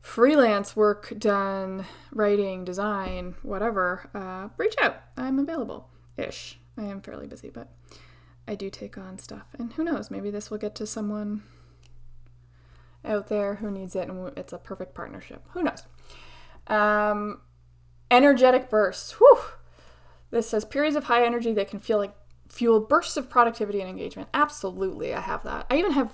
freelance 0.02 0.76
work 0.76 1.14
done, 1.18 1.86
writing, 2.12 2.66
design, 2.66 3.36
whatever, 3.42 4.10
uh, 4.14 4.50
reach 4.58 4.76
out. 4.82 4.98
I'm 5.16 5.40
available 5.40 5.90
ish. 6.18 6.60
I 6.78 6.84
am 6.84 7.02
fairly 7.02 7.28
busy, 7.28 7.50
but 7.50 7.70
I 8.48 8.56
do 8.56 8.70
take 8.70 8.98
on 8.98 9.18
stuff. 9.18 9.50
And 9.58 9.74
who 9.74 9.84
knows, 9.84 10.10
maybe 10.10 10.32
this 10.32 10.50
will 10.50 10.58
get 10.58 10.76
to 10.76 10.88
someone 10.88 11.44
out 13.04 13.28
there 13.28 13.56
who 13.56 13.70
needs 13.72 13.96
it, 13.96 14.10
and 14.10 14.38
it's 14.38 14.54
a 14.54 14.58
perfect 14.58 14.94
partnership. 14.94 15.44
Who 15.52 15.64
knows? 15.64 15.84
Um, 16.70 17.42
energetic 18.12 18.70
bursts. 18.70 19.14
Whew. 19.14 19.40
This 20.30 20.50
says 20.50 20.66
periods 20.66 20.96
of 20.96 21.06
high 21.06 21.26
energy 21.26 21.54
that 21.54 21.70
can 21.70 21.80
feel 21.80 21.98
like 21.98 22.14
fuel 22.50 22.80
bursts 22.80 23.18
of 23.18 23.30
productivity 23.30 23.80
and 23.82 23.90
engagement. 23.90 24.30
Absolutely, 24.34 25.14
I 25.14 25.22
have 25.22 25.44
that. 25.44 25.66
I 25.70 25.78
even 25.78 25.92
have 25.92 26.12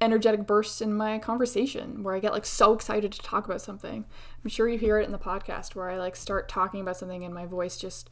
energetic 0.00 0.46
bursts 0.46 0.80
in 0.80 0.94
my 0.94 1.18
conversation 1.18 2.02
where 2.02 2.14
I 2.14 2.18
get 2.18 2.32
like 2.32 2.44
so 2.44 2.72
excited 2.72 3.12
to 3.12 3.20
talk 3.20 3.46
about 3.46 3.60
something. 3.60 4.04
I'm 4.42 4.50
sure 4.50 4.68
you 4.68 4.78
hear 4.78 4.98
it 4.98 5.06
in 5.06 5.12
the 5.12 5.18
podcast 5.18 5.74
where 5.74 5.90
I 5.90 5.98
like 5.98 6.16
start 6.16 6.48
talking 6.48 6.80
about 6.80 6.96
something 6.96 7.24
and 7.24 7.34
my 7.34 7.46
voice 7.46 7.76
just 7.76 8.10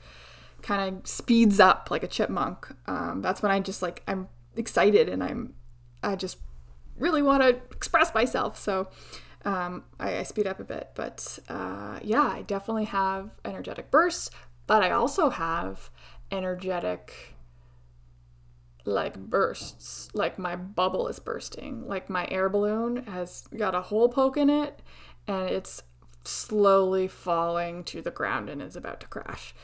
kind 0.62 0.96
of 0.96 1.06
speeds 1.06 1.58
up 1.60 1.90
like 1.90 2.02
a 2.02 2.08
chipmunk. 2.08 2.68
Um, 2.86 3.20
that's 3.20 3.42
when 3.42 3.50
I 3.50 3.60
just 3.60 3.82
like 3.82 4.02
I'm 4.06 4.28
excited 4.56 5.08
and 5.08 5.22
I'm 5.22 5.54
I 6.02 6.16
just 6.16 6.38
really 6.96 7.22
want 7.22 7.42
to 7.42 7.60
express 7.74 8.14
myself. 8.14 8.58
So 8.58 8.88
um, 9.44 9.84
I, 9.98 10.18
I, 10.18 10.22
speed 10.22 10.46
up 10.46 10.60
a 10.60 10.64
bit. 10.64 10.90
But 10.94 11.38
uh, 11.48 11.98
yeah, 12.02 12.22
I 12.22 12.42
definitely 12.42 12.84
have 12.86 13.30
energetic 13.44 13.90
bursts, 13.90 14.30
but 14.66 14.82
I 14.82 14.90
also 14.90 15.30
have 15.30 15.90
energetic 16.30 17.34
like 18.84 19.16
bursts. 19.16 20.08
Like 20.14 20.38
my 20.38 20.56
bubble 20.56 21.08
is 21.08 21.18
bursting. 21.18 21.86
Like 21.86 22.08
my 22.08 22.26
air 22.30 22.48
balloon 22.48 23.04
has 23.04 23.46
got 23.56 23.74
a 23.74 23.82
hole 23.82 24.08
poke 24.08 24.36
in 24.36 24.50
it 24.50 24.80
and 25.26 25.48
it's 25.48 25.82
slowly 26.24 27.08
falling 27.08 27.84
to 27.84 28.02
the 28.02 28.10
ground 28.10 28.48
and 28.48 28.62
is 28.62 28.76
about 28.76 29.00
to 29.00 29.06
crash. 29.06 29.54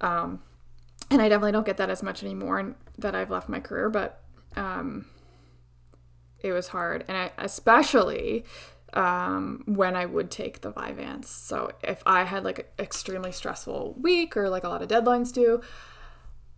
Um, 0.00 0.42
and 1.08 1.22
i 1.22 1.28
definitely 1.28 1.52
don't 1.52 1.64
get 1.64 1.76
that 1.76 1.88
as 1.88 2.02
much 2.02 2.24
anymore 2.24 2.74
that 2.98 3.14
i've 3.14 3.30
left 3.30 3.48
my 3.48 3.60
career 3.60 3.88
but 3.88 4.24
um, 4.56 5.06
it 6.40 6.52
was 6.52 6.68
hard, 6.68 7.04
and 7.08 7.16
I, 7.16 7.30
especially 7.38 8.44
um, 8.92 9.62
when 9.66 9.96
I 9.96 10.06
would 10.06 10.30
take 10.30 10.60
the 10.60 10.72
Vyvanse. 10.72 11.26
So 11.26 11.72
if 11.82 12.02
I 12.06 12.24
had 12.24 12.44
like 12.44 12.58
an 12.60 12.64
extremely 12.78 13.32
stressful 13.32 13.96
week 14.00 14.36
or 14.36 14.48
like 14.48 14.64
a 14.64 14.68
lot 14.68 14.82
of 14.82 14.88
deadlines 14.88 15.32
due, 15.32 15.60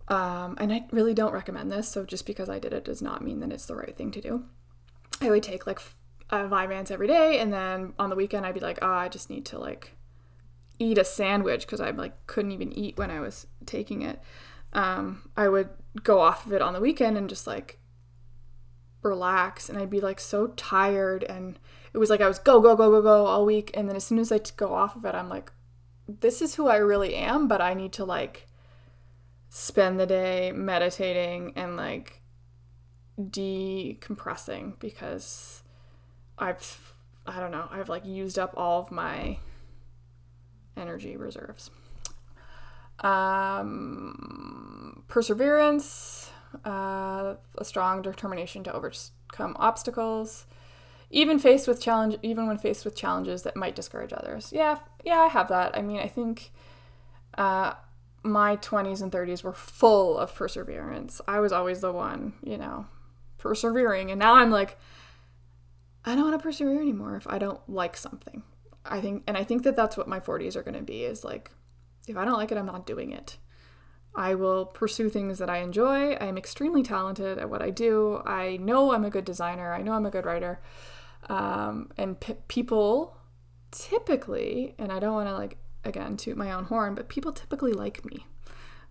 Um, 0.08 0.56
and 0.58 0.72
I 0.72 0.86
really 0.90 1.12
don't 1.12 1.34
recommend 1.34 1.70
this. 1.70 1.86
So 1.88 2.06
just 2.06 2.24
because 2.24 2.48
I 2.48 2.58
did 2.58 2.72
it 2.72 2.84
does 2.84 3.02
not 3.02 3.22
mean 3.22 3.40
that 3.40 3.52
it's 3.52 3.66
the 3.66 3.76
right 3.76 3.94
thing 3.94 4.10
to 4.12 4.20
do. 4.22 4.44
I 5.20 5.28
would 5.28 5.42
take 5.42 5.66
like 5.66 5.80
a 6.30 6.48
Vyvanse 6.48 6.90
every 6.90 7.06
day, 7.06 7.38
and 7.40 7.52
then 7.52 7.92
on 7.98 8.08
the 8.08 8.16
weekend 8.16 8.46
I'd 8.46 8.54
be 8.54 8.60
like, 8.60 8.78
oh, 8.80 8.90
I 9.04 9.08
just 9.08 9.28
need 9.28 9.44
to 9.46 9.58
like 9.58 9.92
eat 10.78 10.96
a 10.96 11.04
sandwich 11.04 11.66
because 11.66 11.80
I 11.80 11.90
like 11.90 12.26
couldn't 12.26 12.52
even 12.52 12.72
eat 12.72 12.96
when 12.96 13.10
I 13.10 13.20
was 13.20 13.46
taking 13.66 14.02
it. 14.02 14.20
Um, 14.72 15.30
I 15.36 15.48
would 15.48 15.68
go 16.02 16.20
off 16.20 16.46
of 16.46 16.52
it 16.52 16.62
on 16.62 16.72
the 16.72 16.80
weekend 16.80 17.18
and 17.18 17.28
just 17.28 17.46
like 17.46 17.78
relax, 19.02 19.68
and 19.68 19.78
I'd 19.78 19.90
be 19.90 20.00
like 20.00 20.20
so 20.20 20.48
tired, 20.48 21.22
and 21.24 21.58
it 21.92 21.98
was 21.98 22.10
like 22.10 22.20
I 22.20 22.28
was 22.28 22.38
go 22.38 22.60
go 22.60 22.76
go 22.76 22.90
go 22.90 23.02
go 23.02 23.26
all 23.26 23.44
week, 23.44 23.70
and 23.74 23.88
then 23.88 23.96
as 23.96 24.04
soon 24.04 24.18
as 24.18 24.32
I 24.32 24.40
go 24.56 24.74
off 24.74 24.96
of 24.96 25.04
it, 25.04 25.14
I'm 25.14 25.28
like, 25.28 25.52
this 26.08 26.42
is 26.42 26.54
who 26.54 26.68
I 26.68 26.76
really 26.76 27.14
am, 27.14 27.48
but 27.48 27.60
I 27.60 27.74
need 27.74 27.92
to 27.94 28.04
like 28.04 28.46
spend 29.50 29.98
the 29.98 30.06
day 30.06 30.52
meditating 30.52 31.52
and 31.56 31.76
like 31.76 32.20
decompressing 33.20 34.78
because 34.78 35.62
I've 36.38 36.94
I 37.26 37.40
don't 37.40 37.50
know, 37.50 37.68
I've 37.70 37.88
like 37.88 38.06
used 38.06 38.38
up 38.38 38.54
all 38.56 38.80
of 38.80 38.90
my 38.90 39.38
energy 40.76 41.16
reserves. 41.16 41.70
Um, 43.00 45.04
perseverance, 45.08 46.30
uh, 46.64 47.34
a 47.56 47.64
strong 47.64 48.02
determination 48.02 48.64
to 48.64 48.72
overcome 48.72 49.56
obstacles, 49.58 50.46
even 51.10 51.38
faced 51.38 51.66
with 51.66 51.80
challenge, 51.80 52.16
even 52.22 52.46
when 52.46 52.58
faced 52.58 52.84
with 52.84 52.94
challenges 52.94 53.42
that 53.42 53.56
might 53.56 53.74
discourage 53.74 54.12
others. 54.12 54.52
Yeah, 54.52 54.78
yeah, 55.04 55.20
I 55.20 55.28
have 55.28 55.48
that. 55.48 55.76
I 55.76 55.82
mean, 55.82 56.00
I 56.00 56.08
think 56.08 56.50
uh, 57.36 57.74
my 58.22 58.56
20s 58.56 59.00
and 59.00 59.10
30s 59.10 59.42
were 59.42 59.54
full 59.54 60.18
of 60.18 60.34
perseverance. 60.34 61.20
I 61.26 61.40
was 61.40 61.52
always 61.52 61.80
the 61.80 61.92
one, 61.92 62.34
you 62.42 62.58
know, 62.58 62.86
persevering. 63.38 64.10
And 64.10 64.18
now 64.18 64.34
I'm 64.34 64.50
like, 64.50 64.78
I 66.04 66.14
don't 66.14 66.30
want 66.30 66.38
to 66.38 66.42
persevere 66.42 66.80
anymore 66.80 67.16
if 67.16 67.26
I 67.26 67.38
don't 67.38 67.60
like 67.68 67.96
something. 67.96 68.42
I 68.84 69.00
think, 69.00 69.24
and 69.26 69.36
I 69.36 69.44
think 69.44 69.62
that 69.64 69.76
that's 69.76 69.96
what 69.96 70.08
my 70.08 70.20
40s 70.20 70.56
are 70.56 70.62
going 70.62 70.76
to 70.76 70.82
be 70.82 71.04
is 71.04 71.24
like, 71.24 71.50
if 72.06 72.16
I 72.16 72.24
don't 72.24 72.38
like 72.38 72.52
it, 72.52 72.58
I'm 72.58 72.66
not 72.66 72.86
doing 72.86 73.12
it. 73.12 73.36
I 74.14 74.34
will 74.34 74.66
pursue 74.66 75.08
things 75.10 75.38
that 75.38 75.50
I 75.50 75.58
enjoy. 75.58 76.14
I 76.14 76.26
am 76.26 76.38
extremely 76.38 76.82
talented 76.82 77.38
at 77.38 77.50
what 77.50 77.62
I 77.62 77.70
do. 77.70 78.22
I 78.24 78.56
know 78.56 78.92
I'm 78.92 79.04
a 79.04 79.10
good 79.10 79.24
designer. 79.24 79.72
I 79.72 79.82
know 79.82 79.92
I'm 79.92 80.06
a 80.06 80.10
good 80.10 80.24
writer. 80.24 80.60
Um, 81.28 81.90
and 81.96 82.18
p- 82.18 82.36
people 82.48 83.16
typically, 83.70 84.74
and 84.78 84.92
I 84.92 84.98
don't 84.98 85.14
want 85.14 85.28
to 85.28 85.34
like 85.34 85.58
again 85.84 86.16
toot 86.16 86.36
my 86.36 86.52
own 86.52 86.64
horn, 86.64 86.94
but 86.94 87.08
people 87.08 87.32
typically 87.32 87.72
like 87.72 88.04
me. 88.04 88.26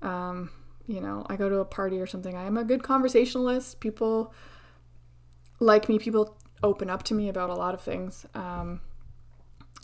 Um, 0.01 0.51
you 0.87 1.01
know, 1.01 1.25
I 1.29 1.35
go 1.35 1.49
to 1.49 1.59
a 1.59 1.65
party 1.65 1.99
or 1.99 2.07
something. 2.07 2.35
I 2.35 2.45
am 2.45 2.57
a 2.57 2.63
good 2.63 2.83
conversationalist. 2.83 3.79
People 3.79 4.33
like 5.59 5.89
me. 5.89 5.99
People 5.99 6.37
open 6.63 6.89
up 6.89 7.03
to 7.03 7.13
me 7.13 7.29
about 7.29 7.49
a 7.49 7.55
lot 7.55 7.73
of 7.73 7.81
things. 7.81 8.25
Um, 8.33 8.81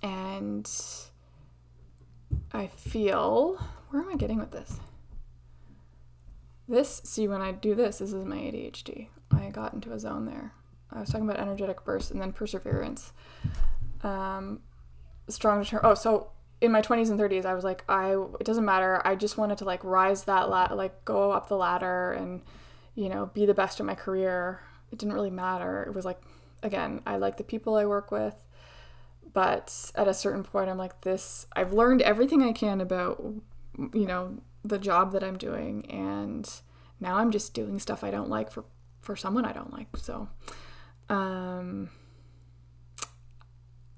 and 0.02 0.70
I 2.52 2.68
feel, 2.68 3.58
where 3.90 4.02
am 4.02 4.10
I 4.10 4.16
getting 4.16 4.40
with 4.40 4.52
this? 4.52 4.80
This, 6.68 7.02
see, 7.04 7.28
when 7.28 7.42
I 7.42 7.52
do 7.52 7.76
this, 7.76 7.98
this 7.98 8.14
is 8.14 8.26
my 8.26 8.38
ADHD. 8.38 9.08
I 9.32 9.50
got 9.50 9.74
into 9.74 9.92
a 9.92 10.00
zone 10.00 10.26
there. 10.26 10.54
I 10.94 11.00
was 11.00 11.10
talking 11.10 11.28
about 11.28 11.40
energetic 11.40 11.84
bursts 11.84 12.12
and 12.12 12.22
then 12.22 12.32
perseverance. 12.32 13.12
Um, 14.02 14.62
strong 15.30 15.64
deter- 15.64 15.82
oh 15.84 15.94
so 15.94 16.30
in 16.60 16.72
my 16.72 16.82
20s 16.82 17.10
and 17.10 17.18
30s 17.18 17.46
i 17.46 17.54
was 17.54 17.64
like 17.64 17.86
i 17.88 18.12
it 18.12 18.46
doesn't 18.46 18.66
matter. 18.66 19.02
I 19.06 19.16
just 19.16 19.38
wanted 19.38 19.58
to 19.60 19.66
like 19.66 19.84
rise 19.84 20.26
that 20.26 20.50
la- 20.50 20.74
like 20.74 21.06
go 21.06 21.32
up 21.32 21.48
the 21.48 21.56
ladder 21.56 22.12
and 22.12 22.42
you 22.96 23.08
know 23.10 23.28
be 23.34 23.46
the 23.46 23.54
best 23.54 23.80
in 23.80 23.86
my 23.86 23.96
career. 23.96 24.62
It 24.92 25.00
didn't 25.00 25.14
really 25.14 25.32
matter. 25.32 25.84
It 25.84 25.94
was 25.94 26.06
like 26.06 26.22
again 26.64 27.02
i 27.06 27.18
like 27.18 27.38
the 27.38 27.44
people 27.44 27.76
i 27.76 27.86
work 27.86 28.10
with 28.10 28.36
but 29.34 29.92
at 29.96 30.08
a 30.08 30.14
certain 30.14 30.44
point 30.44 30.70
i'm 30.70 30.78
like 30.78 31.02
this 31.02 31.46
i've 31.56 31.74
learned 31.74 32.02
everything 32.02 32.42
i 32.42 32.52
can 32.52 32.82
about 32.82 33.22
you 33.94 34.08
know 34.08 34.38
the 34.64 34.80
job 34.80 35.12
that 35.12 35.24
i'm 35.24 35.38
doing 35.38 35.86
and 35.92 36.62
now 37.00 37.18
i'm 37.18 37.32
just 37.32 37.54
doing 37.54 37.80
stuff 37.80 38.04
i 38.04 38.10
don't 38.10 38.30
like 38.30 38.50
for 38.50 38.64
for 39.02 39.16
someone 39.16 39.46
i 39.46 39.52
don't 39.52 39.74
like 39.74 39.88
so 39.98 40.30
um 41.10 41.90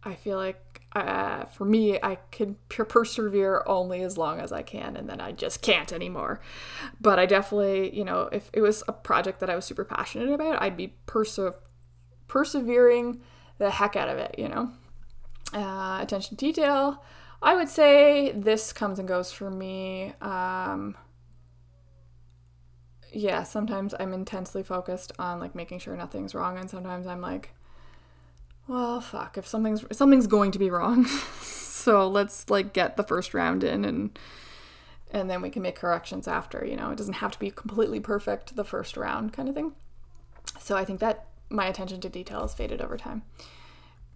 i 0.04 0.14
feel 0.16 0.38
like 0.38 0.76
uh, 0.96 1.44
for 1.48 1.66
me, 1.66 2.00
I 2.02 2.16
can 2.32 2.56
persevere 2.70 3.64
only 3.66 4.02
as 4.02 4.18
long 4.18 4.40
as 4.40 4.54
I 4.54 4.62
can, 4.62 4.96
and 4.96 5.10
then 5.10 5.20
I 5.20 5.34
just 5.34 5.62
can't 5.62 5.92
anymore. 5.92 6.40
But 7.02 7.20
I 7.20 7.26
definitely, 7.26 7.96
you 7.96 8.06
know, 8.06 8.30
if 8.32 8.50
it 8.54 8.62
was 8.62 8.82
a 8.88 8.94
project 8.94 9.42
that 9.42 9.50
I 9.50 9.56
was 9.56 9.66
super 9.66 9.84
passionate 9.84 10.30
about, 10.30 10.62
I'd 10.62 10.78
be 10.78 10.94
perse- 11.06 11.54
persevering 12.28 13.22
the 13.58 13.72
heck 13.72 13.98
out 13.98 14.08
of 14.08 14.18
it, 14.18 14.36
you 14.38 14.48
know. 14.48 14.72
Uh, 15.54 16.00
attention 16.02 16.38
detail. 16.38 17.04
I 17.42 17.56
would 17.56 17.70
say 17.70 18.32
this 18.32 18.72
comes 18.72 18.98
and 18.98 19.08
goes 19.08 19.34
for 19.34 19.52
me. 19.52 20.14
Um, 20.22 20.96
yeah, 23.12 23.44
sometimes 23.44 23.94
I'm 24.00 24.14
intensely 24.14 24.64
focused 24.64 25.12
on 25.20 25.40
like 25.40 25.56
making 25.56 25.80
sure 25.80 25.96
nothing's 25.96 26.36
wrong, 26.36 26.58
and 26.58 26.70
sometimes 26.70 27.08
I'm 27.08 27.22
like, 27.22 27.52
well, 28.68 29.02
fuck, 29.02 29.38
if 29.38 29.48
something's 29.48 29.86
something's 29.92 30.28
going 30.28 30.52
to 30.52 30.60
be 30.60 30.70
wrong. 30.70 31.06
so 31.42 32.08
let's 32.08 32.50
like 32.50 32.74
get 32.74 32.98
the 32.98 33.04
first 33.04 33.34
round 33.34 33.64
in 33.64 33.86
and 33.86 34.18
and 35.12 35.30
then 35.30 35.42
we 35.42 35.50
can 35.50 35.62
make 35.62 35.76
corrections 35.76 36.28
after, 36.28 36.66
you 36.66 36.76
know. 36.76 36.92
It 36.92 36.98
doesn't 36.98 37.16
have 37.16 37.32
to 37.32 37.40
be 37.40 37.52
completely 37.52 38.00
perfect 38.00 38.56
the 38.56 38.66
first 38.66 38.98
round 38.98 39.34
kind 39.34 39.48
of 39.48 39.56
thing. 39.56 39.74
So 40.60 40.76
I 40.76 40.84
think 40.84 41.00
that 41.00 41.28
my 41.50 41.68
attention 41.68 42.02
to 42.02 42.10
detail 42.10 42.42
has 42.42 42.54
faded 42.54 42.82
over 42.82 42.98
time. 42.98 43.24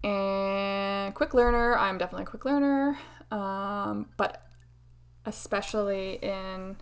And 0.04 1.14
quick 1.14 1.34
learner, 1.34 1.78
I'm 1.78 1.98
definitely 1.98 2.24
a 2.24 2.28
quick 2.28 2.44
learner. 2.44 2.98
Um, 3.32 4.08
but 4.18 4.46
especially 5.26 6.20
in 6.22 6.78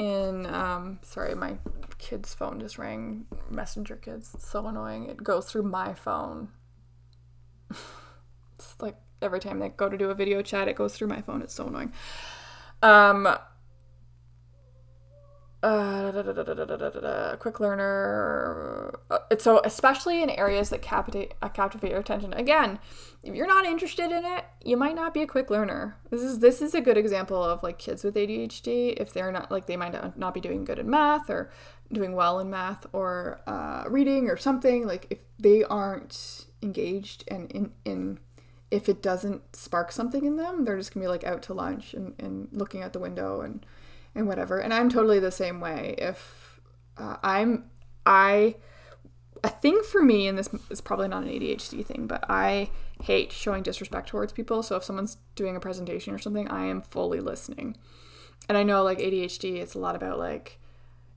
in 0.00 0.46
um 0.46 0.98
sorry 1.02 1.34
my 1.34 1.58
kid's 1.98 2.32
phone 2.32 2.58
just 2.58 2.78
rang. 2.78 3.26
Messenger 3.50 3.96
kids. 3.96 4.30
It's 4.34 4.48
so 4.48 4.66
annoying. 4.66 5.06
It 5.08 5.22
goes 5.22 5.50
through 5.50 5.64
my 5.64 5.94
phone. 5.94 6.48
It's 8.58 8.76
like 8.82 8.96
every 9.22 9.40
time 9.40 9.58
they 9.58 9.70
go 9.70 9.88
to 9.88 9.96
do 9.96 10.10
a 10.10 10.14
video 10.14 10.42
chat 10.42 10.68
it 10.68 10.76
goes 10.76 10.94
through 10.94 11.08
my 11.08 11.22
phone. 11.22 11.40
It's 11.40 11.54
so 11.54 11.66
annoying. 11.66 11.92
Um 12.82 13.26
uh, 15.62 17.36
quick 17.38 17.60
learner. 17.60 18.98
Uh, 19.10 19.18
so 19.38 19.60
especially 19.64 20.22
in 20.22 20.30
areas 20.30 20.70
that 20.70 20.82
captivate 20.82 21.34
uh, 21.42 21.48
captivate 21.48 21.90
your 21.90 22.00
attention. 22.00 22.32
Again, 22.32 22.78
if 23.22 23.34
you're 23.34 23.46
not 23.46 23.66
interested 23.66 24.10
in 24.10 24.24
it, 24.24 24.44
you 24.64 24.76
might 24.76 24.94
not 24.94 25.12
be 25.12 25.22
a 25.22 25.26
quick 25.26 25.50
learner. 25.50 25.96
This 26.10 26.22
is 26.22 26.38
this 26.38 26.62
is 26.62 26.74
a 26.74 26.80
good 26.80 26.96
example 26.96 27.42
of 27.42 27.62
like 27.62 27.78
kids 27.78 28.04
with 28.04 28.14
ADHD. 28.14 28.94
If 28.96 29.12
they're 29.12 29.32
not 29.32 29.50
like 29.50 29.66
they 29.66 29.76
might 29.76 30.16
not 30.16 30.34
be 30.34 30.40
doing 30.40 30.64
good 30.64 30.78
in 30.78 30.88
math 30.88 31.28
or 31.28 31.50
doing 31.92 32.14
well 32.14 32.38
in 32.38 32.50
math 32.50 32.86
or 32.92 33.40
uh, 33.46 33.84
reading 33.88 34.28
or 34.28 34.36
something. 34.36 34.86
Like 34.86 35.06
if 35.10 35.18
they 35.38 35.64
aren't 35.64 36.46
engaged 36.62 37.24
and 37.28 37.50
in 37.50 37.72
in 37.84 38.18
if 38.70 38.88
it 38.88 39.02
doesn't 39.02 39.56
spark 39.56 39.90
something 39.90 40.24
in 40.24 40.36
them, 40.36 40.64
they're 40.64 40.78
just 40.78 40.94
gonna 40.94 41.04
be 41.04 41.08
like 41.08 41.24
out 41.24 41.42
to 41.42 41.54
lunch 41.54 41.92
and, 41.92 42.14
and 42.18 42.48
looking 42.52 42.82
out 42.82 42.92
the 42.92 43.00
window 43.00 43.40
and 43.40 43.66
and 44.14 44.26
whatever. 44.26 44.58
And 44.58 44.72
I'm 44.72 44.88
totally 44.88 45.18
the 45.18 45.30
same 45.30 45.60
way. 45.60 45.94
If 45.98 46.60
uh, 46.96 47.16
I'm, 47.22 47.70
I, 48.04 48.56
a 49.42 49.48
thing 49.48 49.80
for 49.90 50.02
me, 50.02 50.26
and 50.26 50.36
this 50.36 50.48
is 50.70 50.80
probably 50.80 51.08
not 51.08 51.22
an 51.22 51.28
ADHD 51.28 51.84
thing, 51.84 52.06
but 52.06 52.24
I 52.28 52.70
hate 53.02 53.32
showing 53.32 53.62
disrespect 53.62 54.08
towards 54.08 54.32
people. 54.32 54.62
So 54.62 54.76
if 54.76 54.84
someone's 54.84 55.16
doing 55.34 55.56
a 55.56 55.60
presentation 55.60 56.14
or 56.14 56.18
something, 56.18 56.48
I 56.48 56.66
am 56.66 56.82
fully 56.82 57.20
listening. 57.20 57.76
And 58.48 58.58
I 58.58 58.62
know 58.62 58.82
like 58.82 58.98
ADHD, 58.98 59.56
it's 59.56 59.74
a 59.74 59.78
lot 59.78 59.96
about 59.96 60.18
like, 60.18 60.58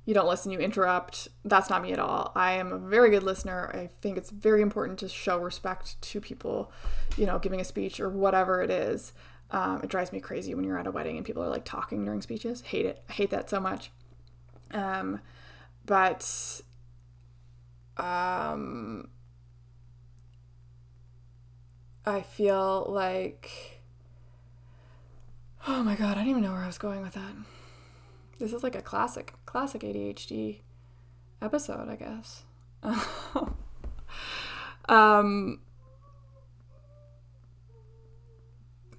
you 0.06 0.14
don't 0.14 0.28
listen, 0.28 0.52
you 0.52 0.60
interrupt. 0.60 1.30
That's 1.46 1.70
not 1.70 1.82
me 1.82 1.94
at 1.94 2.00
all. 2.00 2.32
I 2.36 2.54
am 2.54 2.74
a 2.74 2.78
very 2.78 3.10
good 3.10 3.24
listener. 3.24 3.72
I 3.74 3.90
think 4.02 4.18
it's 4.18 4.30
very 4.30 4.62
important 4.62 5.00
to 5.00 5.08
show 5.08 5.38
respect 5.38 6.02
to 6.02 6.20
people, 6.20 6.72
you 7.18 7.26
know, 7.26 7.40
giving 7.40 7.62
a 7.62 7.64
speech 7.64 8.00
or 8.00 8.10
whatever 8.10 8.62
it 8.62 8.70
is. 8.70 9.14
Um, 9.54 9.82
it 9.84 9.90
drives 9.90 10.12
me 10.12 10.20
crazy 10.20 10.56
when 10.56 10.66
you're 10.66 10.80
at 10.80 10.88
a 10.88 10.92
wedding 10.92 11.16
and 11.16 11.26
people 11.26 11.44
are 11.44 11.50
like 11.50 11.64
talking 11.64 12.04
during 12.04 12.22
speeches. 12.22 12.62
Hate 12.62 12.86
it. 12.86 13.04
I 13.08 13.14
hate 13.14 13.30
that 13.30 13.50
so 13.50 13.60
much. 13.60 13.92
Um, 14.72 15.22
but 15.86 16.62
um, 17.98 19.10
I 22.06 22.22
feel 22.22 22.88
like 22.90 23.74
oh 25.68 25.84
my 25.84 25.96
god, 25.96 26.12
I 26.18 26.22
didn't 26.22 26.30
even 26.30 26.44
know 26.44 26.52
where 26.52 26.64
I 26.64 26.68
was 26.68 26.78
going 26.78 27.02
with 27.02 27.14
that. 27.14 27.34
This 28.40 28.54
is 28.54 28.64
like 28.64 28.76
a 28.76 28.82
classic, 28.82 29.34
classic 29.46 29.82
ADHD 29.82 30.60
episode, 31.42 31.88
I 31.90 31.96
guess. 31.96 32.44
um, 34.90 35.60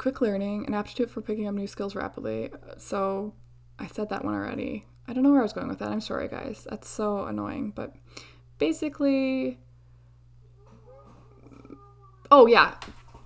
quick 0.05 0.21
learning, 0.21 0.67
an 0.67 0.75
aptitude 0.75 1.09
for 1.09 1.23
picking 1.23 1.49
up 1.49 1.55
new 1.55 1.67
skills 1.67 1.95
rapidly. 1.95 2.51
So 2.77 3.33
I 3.79 3.87
said 3.87 4.11
that 4.11 4.23
one 4.23 4.35
already. 4.35 4.85
I 5.09 5.15
don't 5.15 5.23
know 5.23 5.31
where 5.31 5.41
I 5.41 5.45
was 5.45 5.55
going 5.55 5.67
with 5.69 5.79
that. 5.79 5.89
I'm 5.89 6.03
sorry, 6.03 6.29
guys. 6.29 6.67
That's 6.69 6.91
so 6.91 7.25
annoying. 7.25 7.73
But 7.75 7.95
basically, 8.59 9.61
oh 12.31 12.47
yeah, 12.47 12.75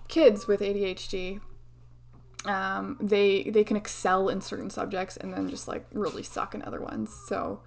kids 0.07 0.47
with 0.47 0.61
ADHD, 0.61 1.41
um, 2.45 2.97
they 3.01 3.51
they 3.53 3.65
can 3.65 3.77
excel 3.77 4.29
in 4.29 4.41
certain 4.41 4.71
subjects 4.71 5.17
and 5.17 5.35
then 5.35 5.51
just 5.51 5.67
like 5.67 5.85
really 5.93 6.23
suck 6.23 6.55
in 6.55 6.63
other 6.63 6.81
ones. 6.81 7.13
So, 7.27 7.61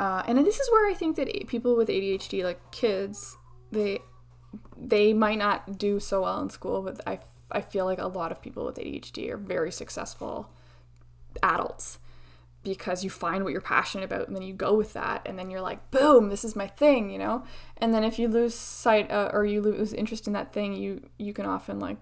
uh, 0.00 0.24
and 0.26 0.36
this 0.44 0.58
is 0.58 0.68
where 0.72 0.90
I 0.90 0.94
think 0.94 1.14
that 1.14 1.46
people 1.46 1.76
with 1.76 1.88
ADHD, 1.88 2.42
like 2.42 2.72
kids, 2.72 3.36
they 3.70 4.00
they 4.76 5.12
might 5.12 5.38
not 5.38 5.78
do 5.78 6.00
so 6.00 6.22
well 6.22 6.42
in 6.42 6.50
school, 6.50 6.82
but 6.82 7.00
I 7.06 7.20
I 7.54 7.60
feel 7.60 7.84
like 7.84 7.98
a 7.98 8.06
lot 8.06 8.32
of 8.32 8.42
people 8.42 8.64
with 8.64 8.76
ADHD 8.76 9.30
are 9.30 9.36
very 9.36 9.70
successful 9.70 10.50
adults 11.42 11.98
because 12.62 13.02
you 13.02 13.10
find 13.10 13.42
what 13.42 13.52
you're 13.52 13.60
passionate 13.60 14.04
about 14.04 14.26
and 14.26 14.36
then 14.36 14.42
you 14.42 14.54
go 14.54 14.74
with 14.74 14.92
that 14.92 15.22
and 15.26 15.38
then 15.38 15.50
you're 15.50 15.60
like 15.60 15.90
boom 15.90 16.28
this 16.28 16.44
is 16.44 16.54
my 16.54 16.66
thing 16.66 17.10
you 17.10 17.18
know? 17.18 17.44
And 17.78 17.92
then 17.92 18.04
if 18.04 18.18
you 18.18 18.28
lose 18.28 18.54
sight 18.54 19.10
uh, 19.10 19.30
or 19.32 19.44
you 19.44 19.60
lose 19.60 19.92
interest 19.92 20.26
in 20.26 20.32
that 20.34 20.52
thing 20.52 20.74
you 20.74 21.02
you 21.18 21.32
can 21.32 21.46
often 21.46 21.80
like 21.80 21.96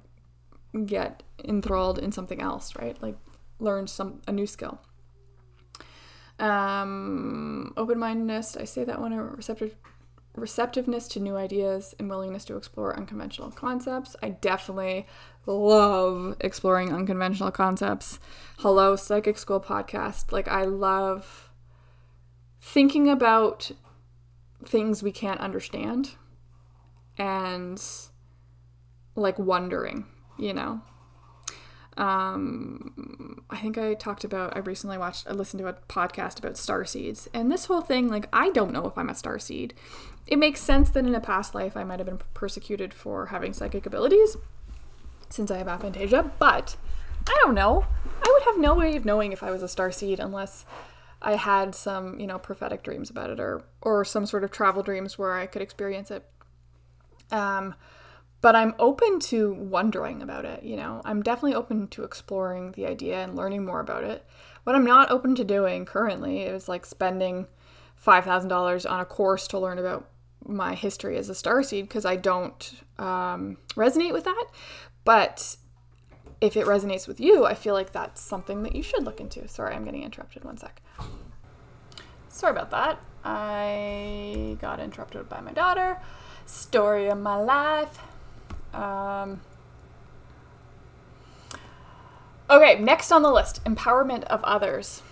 get 0.87 1.23
enthralled 1.45 1.99
in 1.99 2.13
something 2.13 2.41
else 2.41 2.75
right? 2.77 3.01
Like 3.03 3.17
learn 3.59 3.87
some 3.87 4.21
a 4.27 4.33
new 4.33 4.47
skill. 4.47 4.81
Um 6.39 7.73
open-mindedness 7.77 8.57
i 8.57 8.65
say 8.65 8.85
that 8.85 9.01
one? 9.01 9.15
Receptive 9.15 9.75
receptiveness 10.35 11.09
to 11.09 11.21
new 11.21 11.37
ideas 11.37 11.95
and 11.99 12.09
willingness 12.09 12.45
to 12.47 12.57
explore 12.57 12.97
unconventional 12.97 13.51
concepts. 13.51 14.17
I 14.23 14.31
definitely 14.31 15.07
love 15.47 16.37
exploring 16.41 16.93
unconventional 16.93 17.51
concepts. 17.51 18.19
Hello, 18.59 18.97
Psychic 18.97 19.39
School 19.39 19.61
podcast. 19.61 20.33
Like, 20.33 20.49
I 20.49 20.65
love 20.65 21.51
thinking 22.61 23.09
about 23.09 23.71
things 24.65 25.03
we 25.03 25.13
can't 25.13 25.41
understand 25.41 26.13
and 27.17 27.83
like 29.15 29.39
wondering, 29.39 30.07
you 30.39 30.55
know? 30.55 30.83
Um, 31.97 33.43
I 33.51 33.59
think 33.59 33.77
I 33.77 33.95
talked 33.95 34.25
about, 34.25 34.57
I 34.57 34.61
recently 34.61 34.97
watched, 34.97 35.27
I 35.29 35.33
listened 35.33 35.61
to 35.61 35.69
a 35.69 35.75
podcast 35.89 36.39
about 36.39 36.57
star 36.57 36.85
seeds. 36.85 37.29
And 37.35 37.51
this 37.51 37.67
whole 37.67 37.81
thing, 37.81 38.09
like, 38.09 38.29
I 38.33 38.51
don't 38.51 38.73
know 38.73 38.87
if 38.87 38.97
I'm 38.97 39.09
a 39.11 39.15
star 39.15 39.39
seed. 39.39 39.75
It 40.27 40.39
makes 40.39 40.61
sense 40.61 40.91
that 40.91 41.05
in 41.05 41.15
a 41.15 41.21
past 41.21 41.55
life 41.55 41.77
I 41.77 41.85
might 41.85 41.99
have 41.99 42.07
been 42.07 42.21
persecuted 42.35 42.95
for 42.95 43.27
having 43.27 43.53
psychic 43.53 43.87
abilities 43.87 44.37
since 45.29 45.51
I 45.51 45.59
have 45.59 45.67
aphantasia, 45.67 46.31
but 46.39 46.77
I 47.27 47.37
don't 47.45 47.55
know. 47.55 47.85
I 48.23 48.31
would 48.33 48.43
have 48.45 48.59
no 48.59 48.75
way 48.75 48.97
of 48.97 49.05
knowing 49.05 49.33
if 49.33 49.43
I 49.43 49.51
was 49.51 49.63
a 49.63 49.69
star 49.69 49.91
seed 49.91 50.21
unless 50.21 50.65
I 51.23 51.37
had 51.37 51.75
some, 51.75 52.19
you 52.19 52.27
know, 52.27 52.39
prophetic 52.39 52.83
dreams 52.83 53.11
about 53.11 53.31
it 53.31 53.41
or 53.41 53.63
or 53.83 54.05
some 54.05 54.27
sort 54.27 54.45
of 54.45 54.51
travel 54.51 54.83
dreams 54.83 55.19
where 55.19 55.35
I 55.35 55.47
could 55.47 55.63
experience 55.63 56.11
it. 56.11 56.25
Um, 57.31 57.75
but 58.41 58.57
I'm 58.57 58.75
open 58.79 59.21
to 59.21 59.53
wondering 59.53 60.23
about 60.23 60.45
it, 60.45 60.63
you 60.63 60.77
know. 60.77 61.03
I'm 61.05 61.23
definitely 61.23 61.55
open 61.55 61.89
to 61.89 62.05
exploring 62.05 62.73
the 62.73 62.87
idea 62.87 63.23
and 63.23 63.37
learning 63.37 63.65
more 63.65 63.81
about 63.81 64.05
it. 64.05 64.27
What 64.65 64.77
I'm 64.77 64.85
not 64.85 65.11
open 65.11 65.35
to 65.37 65.45
doing 65.45 65.85
currently 65.85 66.41
is 66.41 66.69
like 66.69 66.87
spending 66.87 67.47
$5,000 68.05 68.91
on 68.91 69.01
a 69.01 69.05
course 69.05 69.47
to 69.49 69.59
learn 69.59 69.79
about 69.79 70.09
my 70.47 70.75
history 70.75 71.17
as 71.17 71.29
a 71.29 71.35
starseed 71.35 71.83
because 71.83 72.05
I 72.05 72.17
don't 72.17 72.73
um, 72.99 73.59
resonate 73.75 74.13
with 74.13 74.25
that. 74.25 74.47
But 75.05 75.57
if 76.41 76.57
it 76.57 76.67
resonates 76.67 77.07
with 77.07 77.21
you, 77.21 77.45
I 77.45 77.55
feel 77.55 77.75
like 77.75 77.93
that's 77.93 78.21
something 78.21 78.63
that 78.63 78.75
you 78.75 78.83
should 78.83 79.05
look 79.05 79.21
into. 79.21 79.47
Sorry, 79.49 79.75
I'm 79.75 79.85
getting 79.85 80.03
interrupted. 80.03 80.45
One 80.45 80.57
sec. 80.57 80.81
Sorry 82.29 82.53
about 82.53 82.71
that. 82.71 83.01
I 83.23 84.57
got 84.61 84.81
interrupted 84.81 85.29
by 85.29 85.41
my 85.41 85.53
daughter. 85.53 86.01
Story 86.47 87.09
of 87.09 87.19
my 87.19 87.37
life. 87.37 87.99
Um, 88.75 89.41
okay, 92.49 92.79
next 92.81 93.13
on 93.13 93.23
the 93.23 93.31
list 93.31 93.63
empowerment 93.65 94.25
of 94.25 94.43
others. 94.45 95.03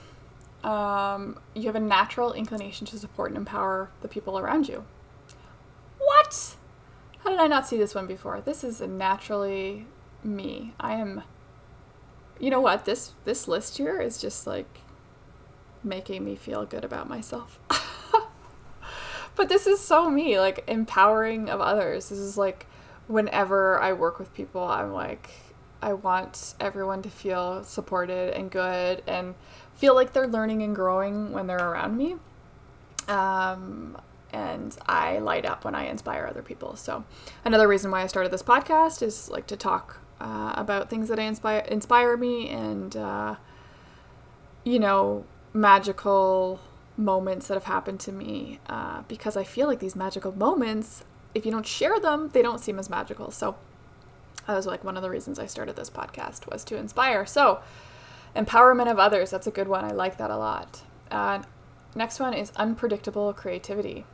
Um, 0.64 1.38
you 1.55 1.66
have 1.66 1.77
a 1.77 1.81
natural 1.81 2.33
inclination 2.33 2.87
to 2.88 2.99
support 2.99 3.31
and 3.31 3.38
empower 3.38 3.90
the 4.01 4.09
people 4.09 4.38
around 4.38 4.68
you. 4.68 4.85
What? 5.99 6.57
How 7.21 7.31
did 7.31 7.38
I 7.38 7.47
not 7.47 7.66
see 7.66 7.77
this 7.77 7.94
one 7.94 8.07
before? 8.07 8.40
This 8.40 8.64
is 8.64 8.81
naturally 8.81 9.87
me. 10.25 10.75
I 10.81 10.94
am. 10.94 11.23
You 12.40 12.51
know 12.51 12.61
what? 12.61 12.85
This 12.85 13.12
this 13.25 13.47
list 13.49 13.79
here 13.79 14.01
is 14.01 14.21
just 14.21 14.47
like 14.47 14.81
making 15.85 16.25
me 16.25 16.35
feel 16.35 16.64
good 16.64 16.85
about 16.85 17.09
myself. 17.09 17.59
but 19.37 19.49
this 19.49 19.66
is 19.66 19.81
so 19.81 20.11
me, 20.11 20.38
like 20.38 20.64
empowering 20.66 21.49
of 21.49 21.61
others. 21.61 22.09
This 22.09 22.18
is 22.18 22.37
like 22.37 22.66
whenever 23.09 23.81
I 23.81 23.92
work 23.94 24.18
with 24.18 24.33
people, 24.35 24.62
I'm 24.62 24.92
like, 24.92 25.31
I 25.83 25.94
want 25.94 26.55
everyone 26.61 27.03
to 27.03 27.11
feel 27.11 27.64
supported 27.64 28.35
and 28.35 28.51
good 28.51 29.03
and 29.07 29.35
feel 29.75 29.94
like 29.94 30.12
they're 30.12 30.29
learning 30.29 30.62
and 30.62 30.75
growing 30.75 31.33
when 31.33 31.47
they're 31.47 31.71
around 31.71 31.97
me. 31.97 32.16
Um, 33.09 34.01
and 34.33 34.77
I 34.87 35.18
light 35.18 35.47
up 35.47 35.64
when 35.64 35.75
I 35.75 35.87
inspire 35.87 36.27
other 36.27 36.42
people. 36.42 36.77
So, 36.77 37.05
another 37.44 37.66
reason 37.66 37.90
why 37.90 38.03
I 38.03 38.07
started 38.07 38.31
this 38.31 38.42
podcast 38.42 39.03
is 39.03 39.31
like 39.31 39.47
to 39.47 39.57
talk 39.57 39.99
uh, 40.21 40.53
about 40.57 40.90
things 40.90 41.09
that 41.09 41.18
inspire 41.18 41.61
inspire 41.61 42.16
me 42.16 42.49
and 42.49 42.97
uh, 42.97 43.37
you 44.64 44.79
know 44.79 45.25
magical 45.55 46.61
moments 46.97 47.49
that 47.49 47.55
have 47.55 47.64
happened 47.64 48.01
to 48.01 48.12
me 48.12 48.59
uh, 48.68 49.03
because 49.09 49.37
I 49.37 49.44
feel 49.44 49.68
like 49.68 49.79
these 49.79 49.97
magical 49.97 50.33
moments 50.33 51.05
if 51.35 51.45
you 51.45 51.53
don't 51.53 51.67
share 51.67 51.99
them, 52.01 52.31
they 52.33 52.43
don't 52.43 52.59
seem 52.61 52.79
as 52.79 52.91
magical. 52.91 53.31
So 53.31 53.57
that 54.47 54.55
was 54.55 54.67
like 54.67 54.85
one 54.85 54.97
of 54.97 55.03
the 55.03 55.11
reasons 55.11 55.38
I 55.38 55.47
started 55.47 55.77
this 55.77 55.91
podcast 55.91 56.51
was 56.51 56.64
to 56.64 56.77
inspire. 56.77 57.27
So 57.27 57.61
empowerment 58.35 58.91
of 58.91 58.99
others, 58.99 59.31
that's 59.31 59.47
a 59.47 59.51
good 59.51 59.69
one. 59.69 59.85
I 59.85 59.91
like 59.91 60.19
that 60.19 60.31
a 60.31 60.37
lot. 60.37 60.83
Uh, 61.11 61.43
next 61.95 62.21
one 62.21 62.35
is 62.35 62.53
unpredictable 62.57 63.33
creativity. 63.33 64.05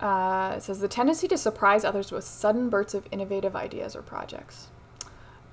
Uh, 0.00 0.54
it 0.56 0.62
says 0.62 0.78
the 0.78 0.88
tendency 0.88 1.26
to 1.26 1.36
surprise 1.36 1.84
others 1.84 2.12
with 2.12 2.22
sudden 2.22 2.68
bursts 2.68 2.94
of 2.94 3.06
innovative 3.10 3.56
ideas 3.56 3.96
or 3.96 4.02
projects. 4.02 4.68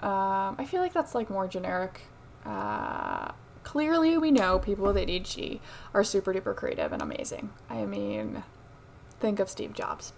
Um, 0.01 0.55
I 0.59 0.65
feel 0.65 0.81
like 0.81 0.93
that's 0.93 1.15
like 1.15 1.29
more 1.29 1.47
generic. 1.47 2.01
Uh, 2.45 3.31
clearly, 3.63 4.17
we 4.19 4.29
know 4.29 4.59
people 4.59 4.85
with 4.85 4.97
ADHD 4.97 5.59
are 5.93 6.03
super 6.03 6.31
duper 6.31 6.55
creative 6.55 6.93
and 6.93 7.01
amazing. 7.01 7.49
I 7.69 7.85
mean, 7.85 8.43
think 9.19 9.39
of 9.39 9.49
Steve 9.49 9.73
Jobs. 9.73 10.13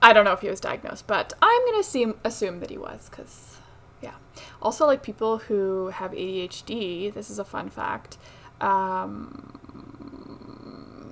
I 0.00 0.12
don't 0.12 0.24
know 0.24 0.32
if 0.32 0.40
he 0.40 0.48
was 0.48 0.60
diagnosed, 0.60 1.06
but 1.06 1.32
I'm 1.42 1.64
gonna 1.66 1.80
assume 1.80 2.14
assume 2.24 2.60
that 2.60 2.70
he 2.70 2.78
was, 2.78 3.08
because 3.08 3.56
yeah. 4.02 4.14
Also, 4.62 4.86
like 4.86 5.02
people 5.02 5.38
who 5.38 5.88
have 5.88 6.12
ADHD, 6.12 7.12
this 7.12 7.30
is 7.30 7.38
a 7.38 7.44
fun 7.44 7.68
fact. 7.68 8.16
Um, 8.60 9.58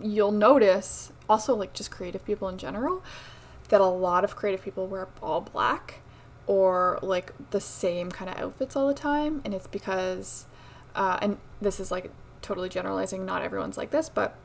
you'll 0.02 0.32
notice 0.32 1.12
also 1.28 1.54
like 1.54 1.72
just 1.72 1.90
creative 1.90 2.24
people 2.24 2.48
in 2.48 2.58
general 2.58 3.02
that 3.68 3.80
a 3.80 3.84
lot 3.86 4.24
of 4.24 4.36
creative 4.36 4.62
people 4.62 4.86
wear 4.86 5.08
all 5.22 5.40
black 5.40 6.00
or 6.46 6.98
like 7.02 7.32
the 7.50 7.60
same 7.60 8.10
kind 8.10 8.30
of 8.30 8.36
outfits 8.38 8.76
all 8.76 8.86
the 8.86 8.94
time, 8.94 9.42
and 9.44 9.52
it's 9.52 9.66
because, 9.66 10.46
uh, 10.94 11.18
and 11.20 11.38
this 11.60 11.80
is 11.80 11.90
like 11.90 12.10
totally 12.42 12.68
generalizing. 12.68 13.24
Not 13.26 13.42
everyone's 13.42 13.76
like 13.76 13.90
this, 13.90 14.08
but 14.08 14.36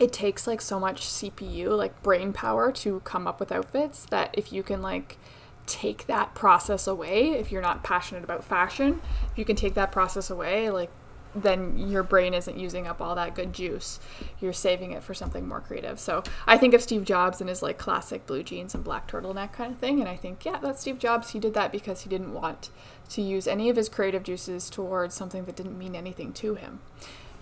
it 0.00 0.12
takes 0.12 0.46
like 0.46 0.62
so 0.62 0.80
much 0.80 1.02
CPU, 1.02 1.76
like 1.76 2.02
brain 2.02 2.32
power 2.32 2.72
to 2.72 3.00
come 3.00 3.26
up 3.26 3.38
with 3.38 3.52
outfits 3.52 4.06
that 4.06 4.30
if 4.32 4.52
you 4.52 4.62
can 4.62 4.80
like 4.80 5.18
take 5.66 6.06
that 6.06 6.34
process 6.34 6.86
away, 6.86 7.32
if 7.32 7.52
you're 7.52 7.62
not 7.62 7.84
passionate 7.84 8.24
about 8.24 8.42
fashion, 8.42 9.02
if 9.30 9.38
you 9.38 9.44
can 9.44 9.56
take 9.56 9.74
that 9.74 9.92
process 9.92 10.30
away, 10.30 10.70
like 10.70 10.90
then 11.34 11.78
your 11.78 12.02
brain 12.02 12.34
isn't 12.34 12.58
using 12.58 12.86
up 12.88 13.00
all 13.00 13.14
that 13.14 13.34
good 13.34 13.52
juice. 13.52 14.00
You're 14.40 14.54
saving 14.54 14.92
it 14.92 15.02
for 15.02 15.14
something 15.14 15.46
more 15.46 15.60
creative. 15.60 16.00
So 16.00 16.24
I 16.46 16.56
think 16.56 16.74
of 16.74 16.82
Steve 16.82 17.04
Jobs 17.04 17.40
and 17.40 17.48
his 17.48 17.62
like 17.62 17.78
classic 17.78 18.26
blue 18.26 18.42
jeans 18.42 18.74
and 18.74 18.82
black 18.82 19.08
turtleneck 19.08 19.52
kind 19.52 19.72
of 19.72 19.78
thing. 19.78 20.00
And 20.00 20.08
I 20.08 20.16
think, 20.16 20.44
yeah, 20.44 20.58
that's 20.60 20.80
Steve 20.80 20.98
Jobs. 20.98 21.30
He 21.30 21.38
did 21.38 21.54
that 21.54 21.70
because 21.70 22.02
he 22.02 22.08
didn't 22.08 22.32
want 22.32 22.70
to 23.10 23.22
use 23.22 23.46
any 23.46 23.68
of 23.68 23.76
his 23.76 23.88
creative 23.88 24.22
juices 24.22 24.70
towards 24.70 25.14
something 25.14 25.44
that 25.44 25.56
didn't 25.56 25.78
mean 25.78 25.94
anything 25.94 26.32
to 26.32 26.54
him. 26.54 26.80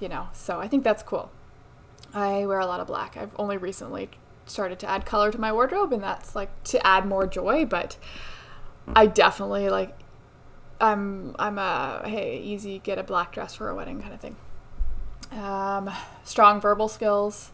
You 0.01 0.09
know, 0.09 0.29
so 0.33 0.61
I 0.61 0.69
think 0.69 0.85
that's 0.85 1.03
cool. 1.03 1.31
I 2.15 2.47
wear 2.47 2.59
a 2.59 2.67
lot 2.67 2.81
of 2.81 2.87
black. 2.87 3.17
I've 3.17 3.35
only 3.39 3.57
recently 3.57 4.11
started 4.47 4.79
to 4.81 4.89
add 4.89 5.05
color 5.05 5.31
to 5.31 5.39
my 5.39 5.53
wardrobe, 5.53 5.93
and 5.93 6.03
that's 6.03 6.35
like 6.35 6.51
to 6.65 6.85
add 6.87 7.07
more 7.07 7.27
joy. 7.27 7.65
But 7.65 7.97
I 8.95 9.07
definitely 9.07 9.69
like. 9.69 9.97
I'm 10.81 11.35
I'm 11.41 11.59
a 11.59 12.03
hey 12.07 12.39
easy 12.41 12.79
get 12.79 12.99
a 12.99 13.03
black 13.03 13.33
dress 13.33 13.57
for 13.57 13.69
a 13.69 13.75
wedding 13.75 14.01
kind 14.01 14.15
of 14.15 14.21
thing. 14.21 14.37
Um, 15.33 15.91
strong 16.23 16.61
verbal 16.61 16.87
skills, 16.87 17.51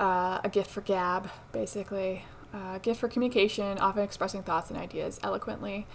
uh, 0.00 0.40
a 0.42 0.48
gift 0.48 0.70
for 0.70 0.80
gab, 0.80 1.28
basically, 1.52 2.24
uh, 2.54 2.78
gift 2.78 3.00
for 3.00 3.08
communication, 3.08 3.78
often 3.78 4.02
expressing 4.02 4.42
thoughts 4.42 4.70
and 4.70 4.78
ideas 4.78 5.20
eloquently. 5.22 5.86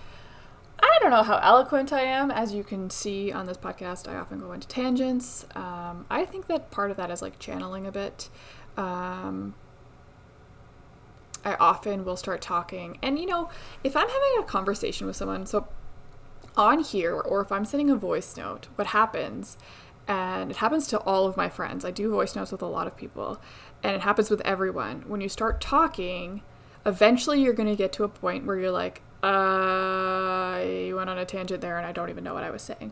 I 0.82 0.98
don't 1.02 1.12
know 1.12 1.24
how 1.24 1.38
eloquent 1.38 1.94
I 1.94 2.02
am. 2.02 2.32
As 2.32 2.54
you 2.54 2.64
can 2.64 2.90
see 2.90 3.32
on 3.32 3.46
this 3.46 3.58
podcast, 3.58 4.08
I 4.08 4.16
often 4.16 4.40
go 4.40 4.52
into 4.52 4.68
tangents. 4.68 5.46
Um, 5.56 6.06
I 6.10 6.26
think 6.26 6.48
that 6.48 6.72
part 6.72 6.92
of 6.92 6.98
that 6.98 7.12
is 7.12 7.22
like 7.22 7.40
channeling 7.40 7.86
a 7.88 7.92
bit. 7.92 8.30
Um, 8.78 9.56
I 11.44 11.56
often 11.56 12.06
will 12.06 12.18
start 12.18 12.42
talking, 12.42 13.00
and 13.02 13.18
you 13.18 13.26
know, 13.26 13.50
if 13.84 13.96
I'm 13.96 14.08
having 14.08 14.32
a 14.40 14.44
conversation 14.44 15.08
with 15.08 15.16
someone, 15.16 15.46
so 15.46 15.68
on 16.56 16.84
here, 16.84 17.16
or 17.20 17.42
if 17.42 17.52
I'm 17.52 17.66
sending 17.66 17.90
a 17.90 17.96
voice 17.96 18.38
note, 18.38 18.68
what 18.76 18.88
happens, 18.88 19.58
and 20.08 20.52
it 20.52 20.58
happens 20.58 20.88
to 20.88 21.00
all 21.00 21.26
of 21.26 21.38
my 21.38 21.50
friends, 21.50 21.84
I 21.84 21.92
do 21.92 22.12
voice 22.12 22.36
notes 22.36 22.52
with 22.52 22.62
a 22.62 22.68
lot 22.68 22.88
of 22.88 22.96
people, 22.96 23.42
and 23.82 23.96
it 23.96 24.02
happens 24.02 24.30
with 24.30 24.42
everyone. 24.42 25.04
When 25.08 25.22
you 25.22 25.30
start 25.30 25.62
talking, 25.62 26.44
eventually 26.86 27.42
you're 27.42 27.54
going 27.54 27.70
to 27.70 27.76
get 27.76 27.92
to 27.94 28.04
a 28.04 28.10
point 28.10 28.46
where 28.46 28.58
you're 28.60 28.72
like, 28.72 29.02
I 29.24 30.92
went 30.96 31.10
on 31.10 31.18
a 31.18 31.26
tangent 31.26 31.62
there 31.62 31.78
and 31.78 31.86
I 31.86 31.92
don't 31.92 32.10
even 32.10 32.24
know 32.24 32.34
what 32.34 32.44
I 32.44 32.50
was 32.50 32.62
saying. 32.62 32.92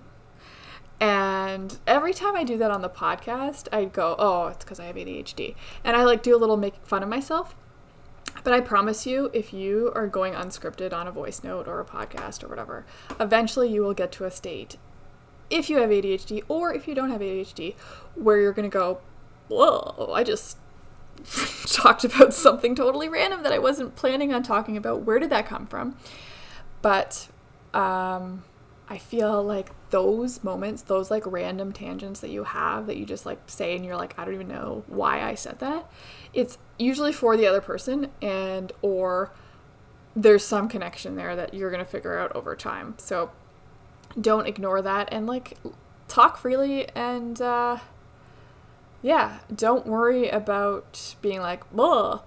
And 0.99 1.77
every 1.88 2.13
time 2.13 2.36
I 2.36 2.43
do 2.43 2.57
that 2.57 2.71
on 2.71 2.82
the 2.82 2.89
podcast, 2.89 3.67
I 3.71 3.86
go, 3.86 4.15
oh, 4.19 4.47
it's 4.47 4.65
because 4.65 4.80
I 4.80 4.86
have 4.86 4.95
ADHD. 4.95 5.55
And 5.84 5.95
I 5.95 6.03
like 6.03 6.21
do 6.23 6.36
a 6.36 6.38
little 6.38 6.57
make 6.57 6.75
fun 6.86 7.03
of 7.03 7.09
myself. 7.09 7.55
But 8.43 8.53
I 8.53 8.59
promise 8.59 9.05
you, 9.05 9.30
if 9.34 9.53
you 9.53 9.91
are 9.95 10.07
going 10.07 10.34
unscripted 10.34 10.93
on 10.93 11.07
a 11.07 11.11
voice 11.11 11.43
note 11.43 11.67
or 11.67 11.80
a 11.80 11.86
podcast 11.86 12.43
or 12.43 12.47
whatever, 12.47 12.86
eventually 13.19 13.69
you 13.69 13.82
will 13.82 13.93
get 13.93 14.11
to 14.13 14.25
a 14.25 14.32
state, 14.32 14.77
if 15.49 15.69
you 15.69 15.77
have 15.77 15.89
ADHD 15.89 16.43
or 16.47 16.73
if 16.73 16.88
you 16.88 16.93
don't 16.93 17.09
have 17.09 17.21
ADHD, 17.21 17.75
where 18.15 18.39
you're 18.39 18.53
going 18.53 18.69
to 18.69 18.73
go, 18.73 18.99
whoa, 19.47 20.11
I 20.13 20.23
just 20.23 20.57
talked 21.67 22.03
about 22.03 22.34
something 22.34 22.76
totally 22.76 23.09
random 23.09 23.43
that 23.43 23.53
I 23.53 23.59
wasn't 23.59 23.95
planning 23.95 24.34
on 24.34 24.43
talking 24.43 24.78
about. 24.78 25.01
Where 25.01 25.20
did 25.20 25.30
that 25.30 25.45
come 25.45 25.65
from? 25.65 25.97
But 26.82 27.28
um, 27.74 28.43
I 28.88 28.97
feel 28.97 29.43
like 29.43 29.70
those 29.91 30.43
moments, 30.43 30.82
those 30.84 31.11
like 31.11 31.24
random 31.26 31.72
tangents 31.72 32.20
that 32.22 32.30
you 32.30 32.43
have 32.43 32.88
that 32.88 32.97
you 32.97 33.05
just 33.05 33.26
like 33.26 33.39
say 33.47 33.76
and 33.76 33.86
you're 33.86 33.95
like, 33.97 34.17
I 34.17 34.26
don't 34.26 34.34
even 34.34 34.47
know 34.47 34.84
why 34.88 35.22
I 35.22 35.36
said 35.36 35.59
that. 35.59 35.89
It's 36.34 36.57
usually 36.78 37.13
for 37.13 37.38
the 37.38 37.45
other 37.45 37.61
person 37.61 38.09
and 38.22 38.72
or 38.82 39.32
there's 40.15 40.43
some 40.43 40.67
connection 40.67 41.15
there 41.15 41.36
that 41.36 41.53
you're 41.53 41.70
going 41.70 41.84
to 41.84 41.89
figure 41.89 42.17
out 42.17 42.36
over 42.36 42.55
time. 42.55 42.95
So 42.97 43.32
don't 44.20 44.47
ignore 44.47 44.82
that 44.82 45.09
and 45.11 45.28
like 45.28 45.57
talk 46.07 46.38
freely 46.38 46.89
and 46.95 47.39
uh 47.39 47.78
yeah, 49.02 49.39
don't 49.54 49.86
worry 49.86 50.30
about 50.30 51.16
being 51.22 51.39
like, 51.39 51.64
"Ugh." 51.78 52.22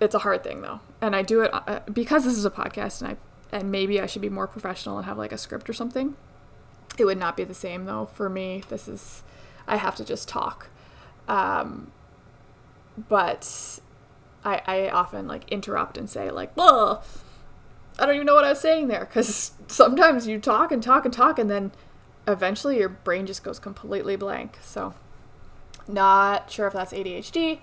It's 0.00 0.14
a 0.14 0.20
hard 0.20 0.42
thing 0.42 0.62
though, 0.62 0.80
and 1.00 1.14
I 1.14 1.22
do 1.22 1.42
it 1.42 1.50
uh, 1.52 1.80
because 1.92 2.24
this 2.24 2.36
is 2.36 2.44
a 2.44 2.50
podcast, 2.50 3.02
and 3.02 3.12
I 3.12 3.56
and 3.56 3.70
maybe 3.70 4.00
I 4.00 4.06
should 4.06 4.22
be 4.22 4.28
more 4.28 4.46
professional 4.46 4.96
and 4.96 5.06
have 5.06 5.18
like 5.18 5.32
a 5.32 5.38
script 5.38 5.68
or 5.68 5.72
something. 5.72 6.16
It 6.98 7.04
would 7.04 7.18
not 7.18 7.36
be 7.36 7.44
the 7.44 7.54
same 7.54 7.84
though 7.84 8.06
for 8.06 8.28
me. 8.28 8.62
This 8.68 8.88
is, 8.88 9.22
I 9.66 9.76
have 9.76 9.96
to 9.96 10.04
just 10.04 10.28
talk, 10.28 10.68
um, 11.28 11.90
but 13.08 13.80
I 14.44 14.62
I 14.66 14.88
often 14.90 15.26
like 15.26 15.50
interrupt 15.50 15.98
and 15.98 16.08
say 16.08 16.30
like, 16.30 16.52
"Ugh." 16.58 17.02
I 17.98 18.06
don't 18.06 18.14
even 18.14 18.26
know 18.26 18.34
what 18.34 18.44
I 18.44 18.48
was 18.48 18.60
saying 18.60 18.88
there 18.88 19.04
because 19.04 19.52
sometimes 19.66 20.26
you 20.26 20.38
talk 20.38 20.72
and 20.72 20.82
talk 20.82 21.04
and 21.04 21.12
talk, 21.12 21.38
and 21.38 21.50
then 21.50 21.72
eventually 22.26 22.78
your 22.78 22.88
brain 22.88 23.26
just 23.26 23.44
goes 23.44 23.58
completely 23.58 24.16
blank. 24.16 24.58
So 24.62 24.94
not 25.88 26.50
sure 26.50 26.66
if 26.66 26.72
that's 26.72 26.92
ADHD, 26.92 27.60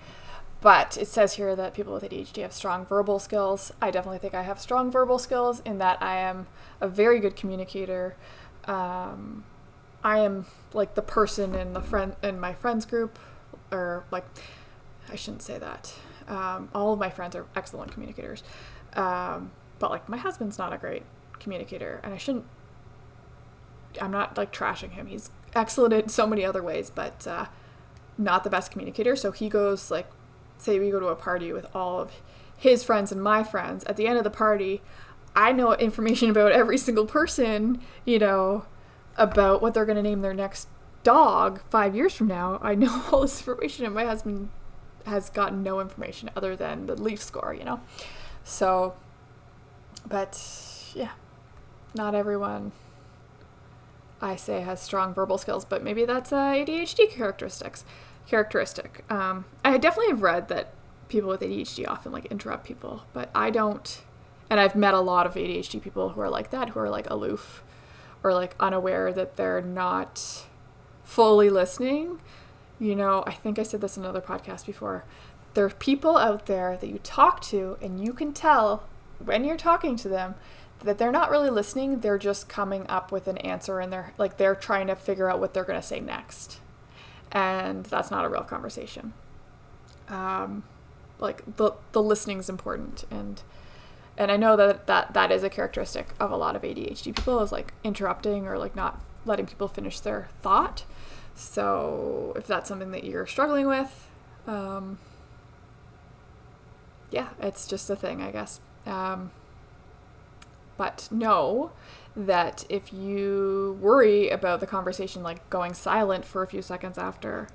but 0.61 0.97
it 0.97 1.07
says 1.07 1.33
here 1.33 1.55
that 1.55 1.73
people 1.73 1.93
with 1.93 2.03
ADHD 2.03 2.41
have 2.41 2.53
strong 2.53 2.85
verbal 2.85 3.19
skills. 3.19 3.71
I 3.81 3.91
definitely 3.91 4.19
think 4.19 4.33
I 4.33 4.41
have 4.41 4.59
strong 4.59 4.91
verbal 4.91 5.17
skills 5.17 5.61
in 5.65 5.77
that 5.77 6.01
I 6.01 6.17
am 6.17 6.47
a 6.81 6.87
very 6.87 7.19
good 7.19 7.35
communicator. 7.35 8.15
Um, 8.65 9.45
I 10.03 10.19
am 10.19 10.45
like 10.73 10.95
the 10.95 11.01
person 11.01 11.55
in 11.55 11.73
the 11.73 11.81
friend 11.81 12.15
in 12.21 12.39
my 12.39 12.53
friends 12.53 12.85
group, 12.85 13.17
or 13.71 14.05
like 14.11 14.25
I 15.11 15.15
shouldn't 15.15 15.41
say 15.41 15.57
that. 15.57 15.93
Um, 16.27 16.69
all 16.75 16.93
of 16.93 16.99
my 16.99 17.09
friends 17.09 17.35
are 17.35 17.45
excellent 17.55 17.91
communicators, 17.91 18.43
um, 18.93 19.51
but 19.79 19.91
like 19.91 20.07
my 20.07 20.17
husband's 20.17 20.57
not 20.57 20.73
a 20.73 20.77
great 20.77 21.03
communicator, 21.39 21.99
and 22.03 22.13
I 22.13 22.17
shouldn't. 22.17 22.45
I'm 23.99 24.11
not 24.11 24.37
like 24.37 24.53
trashing 24.53 24.91
him. 24.91 25.07
He's 25.07 25.31
excellent 25.55 25.93
in 25.93 26.09
so 26.09 26.27
many 26.27 26.45
other 26.45 26.61
ways, 26.61 26.89
but 26.89 27.25
uh, 27.25 27.45
not 28.19 28.43
the 28.43 28.49
best 28.49 28.71
communicator. 28.71 29.15
So 29.15 29.31
he 29.31 29.49
goes 29.49 29.89
like, 29.89 30.07
say 30.57 30.77
we 30.77 30.91
go 30.91 30.99
to 30.99 31.07
a 31.07 31.15
party 31.15 31.51
with 31.51 31.65
all 31.73 31.99
of 31.99 32.21
his 32.55 32.83
friends 32.83 33.11
and 33.11 33.23
my 33.23 33.43
friends. 33.43 33.83
At 33.85 33.95
the 33.95 34.05
end 34.05 34.17
of 34.17 34.23
the 34.23 34.29
party, 34.29 34.81
I 35.35 35.51
know 35.53 35.73
information 35.73 36.29
about 36.31 36.51
every 36.51 36.77
single 36.77 37.05
person, 37.05 37.81
you 38.05 38.19
know, 38.19 38.65
about 39.17 39.61
what 39.61 39.73
they're 39.73 39.85
going 39.85 39.95
to 39.95 40.03
name 40.03 40.21
their 40.21 40.33
next 40.33 40.67
dog 41.03 41.61
five 41.69 41.95
years 41.95 42.13
from 42.13 42.27
now. 42.27 42.59
I 42.61 42.75
know 42.75 43.03
all 43.11 43.21
this 43.21 43.39
information, 43.39 43.85
and 43.85 43.95
my 43.95 44.05
husband 44.05 44.49
has 45.05 45.29
gotten 45.29 45.63
no 45.63 45.79
information 45.79 46.29
other 46.35 46.55
than 46.55 46.85
the 46.85 46.95
Leafs 46.95 47.25
score, 47.25 47.55
you 47.57 47.63
know? 47.63 47.79
So, 48.43 48.95
but 50.07 50.91
yeah, 50.93 51.11
not 51.95 52.15
everyone 52.15 52.73
I 54.21 54.35
say 54.35 54.61
has 54.61 54.81
strong 54.81 55.13
verbal 55.13 55.37
skills, 55.37 55.63
but 55.63 55.83
maybe 55.83 56.05
that's 56.05 56.33
uh, 56.33 56.51
ADHD 56.51 57.09
characteristics 57.09 57.85
characteristic. 58.29 59.03
Um, 59.09 59.45
I 59.65 59.77
definitely 59.77 60.11
have 60.11 60.21
read 60.21 60.47
that 60.49 60.73
people 61.07 61.29
with 61.29 61.41
ADHD 61.41 61.87
often 61.87 62.11
like 62.11 62.25
interrupt 62.27 62.65
people, 62.65 63.03
but 63.11 63.29
I 63.33 63.49
don't. 63.49 64.01
And 64.49 64.59
I've 64.59 64.75
met 64.75 64.93
a 64.93 64.99
lot 64.99 65.25
of 65.25 65.33
ADHD 65.33 65.81
people 65.81 66.09
who 66.09 66.21
are 66.21 66.29
like 66.29 66.51
that, 66.51 66.69
who 66.69 66.79
are 66.79 66.89
like 66.89 67.09
aloof 67.09 67.63
or 68.23 68.33
like 68.33 68.55
unaware 68.59 69.11
that 69.11 69.35
they're 69.35 69.61
not 69.61 70.45
fully 71.03 71.49
listening. 71.49 72.21
You 72.79 72.95
know, 72.95 73.23
I 73.25 73.33
think 73.33 73.59
I 73.59 73.63
said 73.63 73.81
this 73.81 73.97
in 73.97 74.03
another 74.03 74.21
podcast 74.21 74.65
before. 74.65 75.03
There 75.55 75.65
are 75.65 75.69
people 75.69 76.17
out 76.17 76.45
there 76.45 76.77
that 76.77 76.87
you 76.87 76.99
talk 76.99 77.41
to, 77.43 77.77
and 77.81 77.99
you 78.05 78.13
can 78.13 78.33
tell 78.33 78.83
when 79.23 79.43
you're 79.43 79.57
talking 79.57 79.95
to 79.97 80.07
them 80.07 80.35
that 80.83 80.97
they're 80.97 81.11
not 81.11 81.31
really 81.31 81.49
listening. 81.49 81.99
They're 81.99 82.19
just 82.19 82.47
coming 82.47 82.85
up 82.87 83.11
with 83.11 83.27
an 83.27 83.37
answer, 83.39 83.79
and 83.79 83.91
they're 83.91 84.13
like 84.17 84.37
they're 84.37 84.55
trying 84.55 84.87
to 84.87 84.95
figure 84.95 85.29
out 85.29 85.39
what 85.39 85.53
they're 85.53 85.63
going 85.63 85.81
to 85.81 85.85
say 85.85 85.99
next 85.99 86.59
and 87.31 87.85
that's 87.85 88.11
not 88.11 88.25
a 88.25 88.29
real 88.29 88.43
conversation. 88.43 89.13
Um, 90.07 90.63
like 91.19 91.57
the 91.57 91.73
the 91.91 92.01
listening 92.01 92.39
is 92.39 92.49
important, 92.49 93.05
and 93.11 93.41
and 94.17 94.31
I 94.31 94.37
know 94.37 94.55
that 94.55 94.87
that 94.87 95.13
that 95.13 95.31
is 95.31 95.43
a 95.43 95.49
characteristic 95.49 96.09
of 96.19 96.31
a 96.31 96.37
lot 96.37 96.55
of 96.55 96.63
ADHD 96.63 97.15
people 97.15 97.41
is 97.41 97.51
like 97.51 97.73
interrupting 97.83 98.47
or 98.47 98.57
like 98.57 98.75
not 98.75 98.99
letting 99.25 99.45
people 99.45 99.67
finish 99.67 99.99
their 99.99 100.29
thought. 100.41 100.85
So 101.35 102.33
if 102.35 102.47
that's 102.47 102.67
something 102.67 102.91
that 102.91 103.03
you're 103.03 103.27
struggling 103.27 103.67
with, 103.67 104.09
um, 104.45 104.97
yeah, 107.11 107.29
it's 107.39 107.67
just 107.67 107.89
a 107.89 107.95
thing, 107.95 108.21
I 108.21 108.31
guess. 108.31 108.59
Um, 108.85 109.31
but 110.77 111.07
know 111.11 111.71
that 112.15 112.65
if 112.69 112.91
you 112.91 113.77
worry 113.81 114.29
about 114.29 114.59
the 114.59 114.67
conversation 114.67 115.23
like 115.23 115.47
going 115.49 115.73
silent 115.73 116.25
for 116.25 116.41
a 116.41 116.47
few 116.47 116.61
seconds 116.61 116.97
after, 116.97 117.47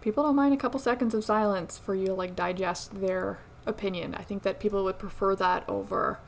people 0.00 0.24
don't 0.24 0.36
mind 0.36 0.54
a 0.54 0.56
couple 0.56 0.78
seconds 0.78 1.14
of 1.14 1.24
silence 1.24 1.78
for 1.78 1.94
you 1.94 2.06
to 2.06 2.14
like 2.14 2.36
digest 2.36 3.00
their 3.00 3.38
opinion. 3.66 4.14
I 4.14 4.22
think 4.22 4.42
that 4.42 4.60
people 4.60 4.84
would 4.84 4.98
prefer 4.98 5.34
that 5.36 5.68
over 5.68 6.18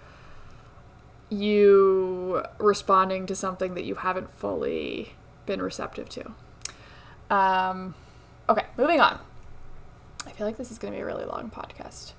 you 1.32 2.42
responding 2.58 3.26
to 3.26 3.34
something 3.34 3.74
that 3.74 3.84
you 3.84 3.96
haven't 3.96 4.30
fully 4.30 5.14
been 5.46 5.62
receptive 5.62 6.08
to. 6.10 6.32
Um, 7.34 7.94
okay, 8.48 8.66
moving 8.76 9.00
on. 9.00 9.18
I 10.26 10.30
feel 10.32 10.46
like 10.46 10.56
this 10.56 10.70
is 10.70 10.78
going 10.78 10.92
to 10.92 10.96
be 10.98 11.02
a 11.02 11.06
really 11.06 11.24
long 11.24 11.50
podcast. 11.50 12.12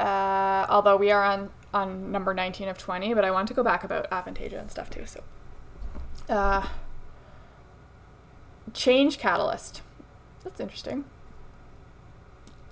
Uh, 0.00 0.66
although 0.68 0.96
we 0.96 1.10
are 1.12 1.22
on 1.22 1.50
on 1.74 2.10
number 2.12 2.32
19 2.32 2.68
of 2.68 2.78
20, 2.78 3.12
but 3.14 3.24
I 3.24 3.30
want 3.30 3.48
to 3.48 3.54
go 3.54 3.62
back 3.62 3.84
about 3.84 4.08
aphantasia 4.10 4.58
and 4.58 4.70
stuff 4.70 4.88
too. 4.88 5.04
So, 5.06 5.22
uh, 6.28 6.68
change 8.72 9.18
catalyst. 9.18 9.82
That's 10.44 10.60
interesting. 10.60 11.04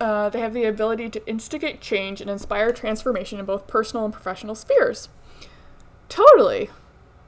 Uh, 0.01 0.29
they 0.29 0.41
have 0.41 0.55
the 0.55 0.65
ability 0.65 1.09
to 1.11 1.27
instigate 1.29 1.81
change 1.81 2.21
and 2.21 2.31
inspire 2.31 2.73
transformation 2.73 3.39
in 3.39 3.45
both 3.45 3.67
personal 3.67 4.05
and 4.05 4.13
professional 4.13 4.55
spheres. 4.55 5.09
Totally. 6.09 6.71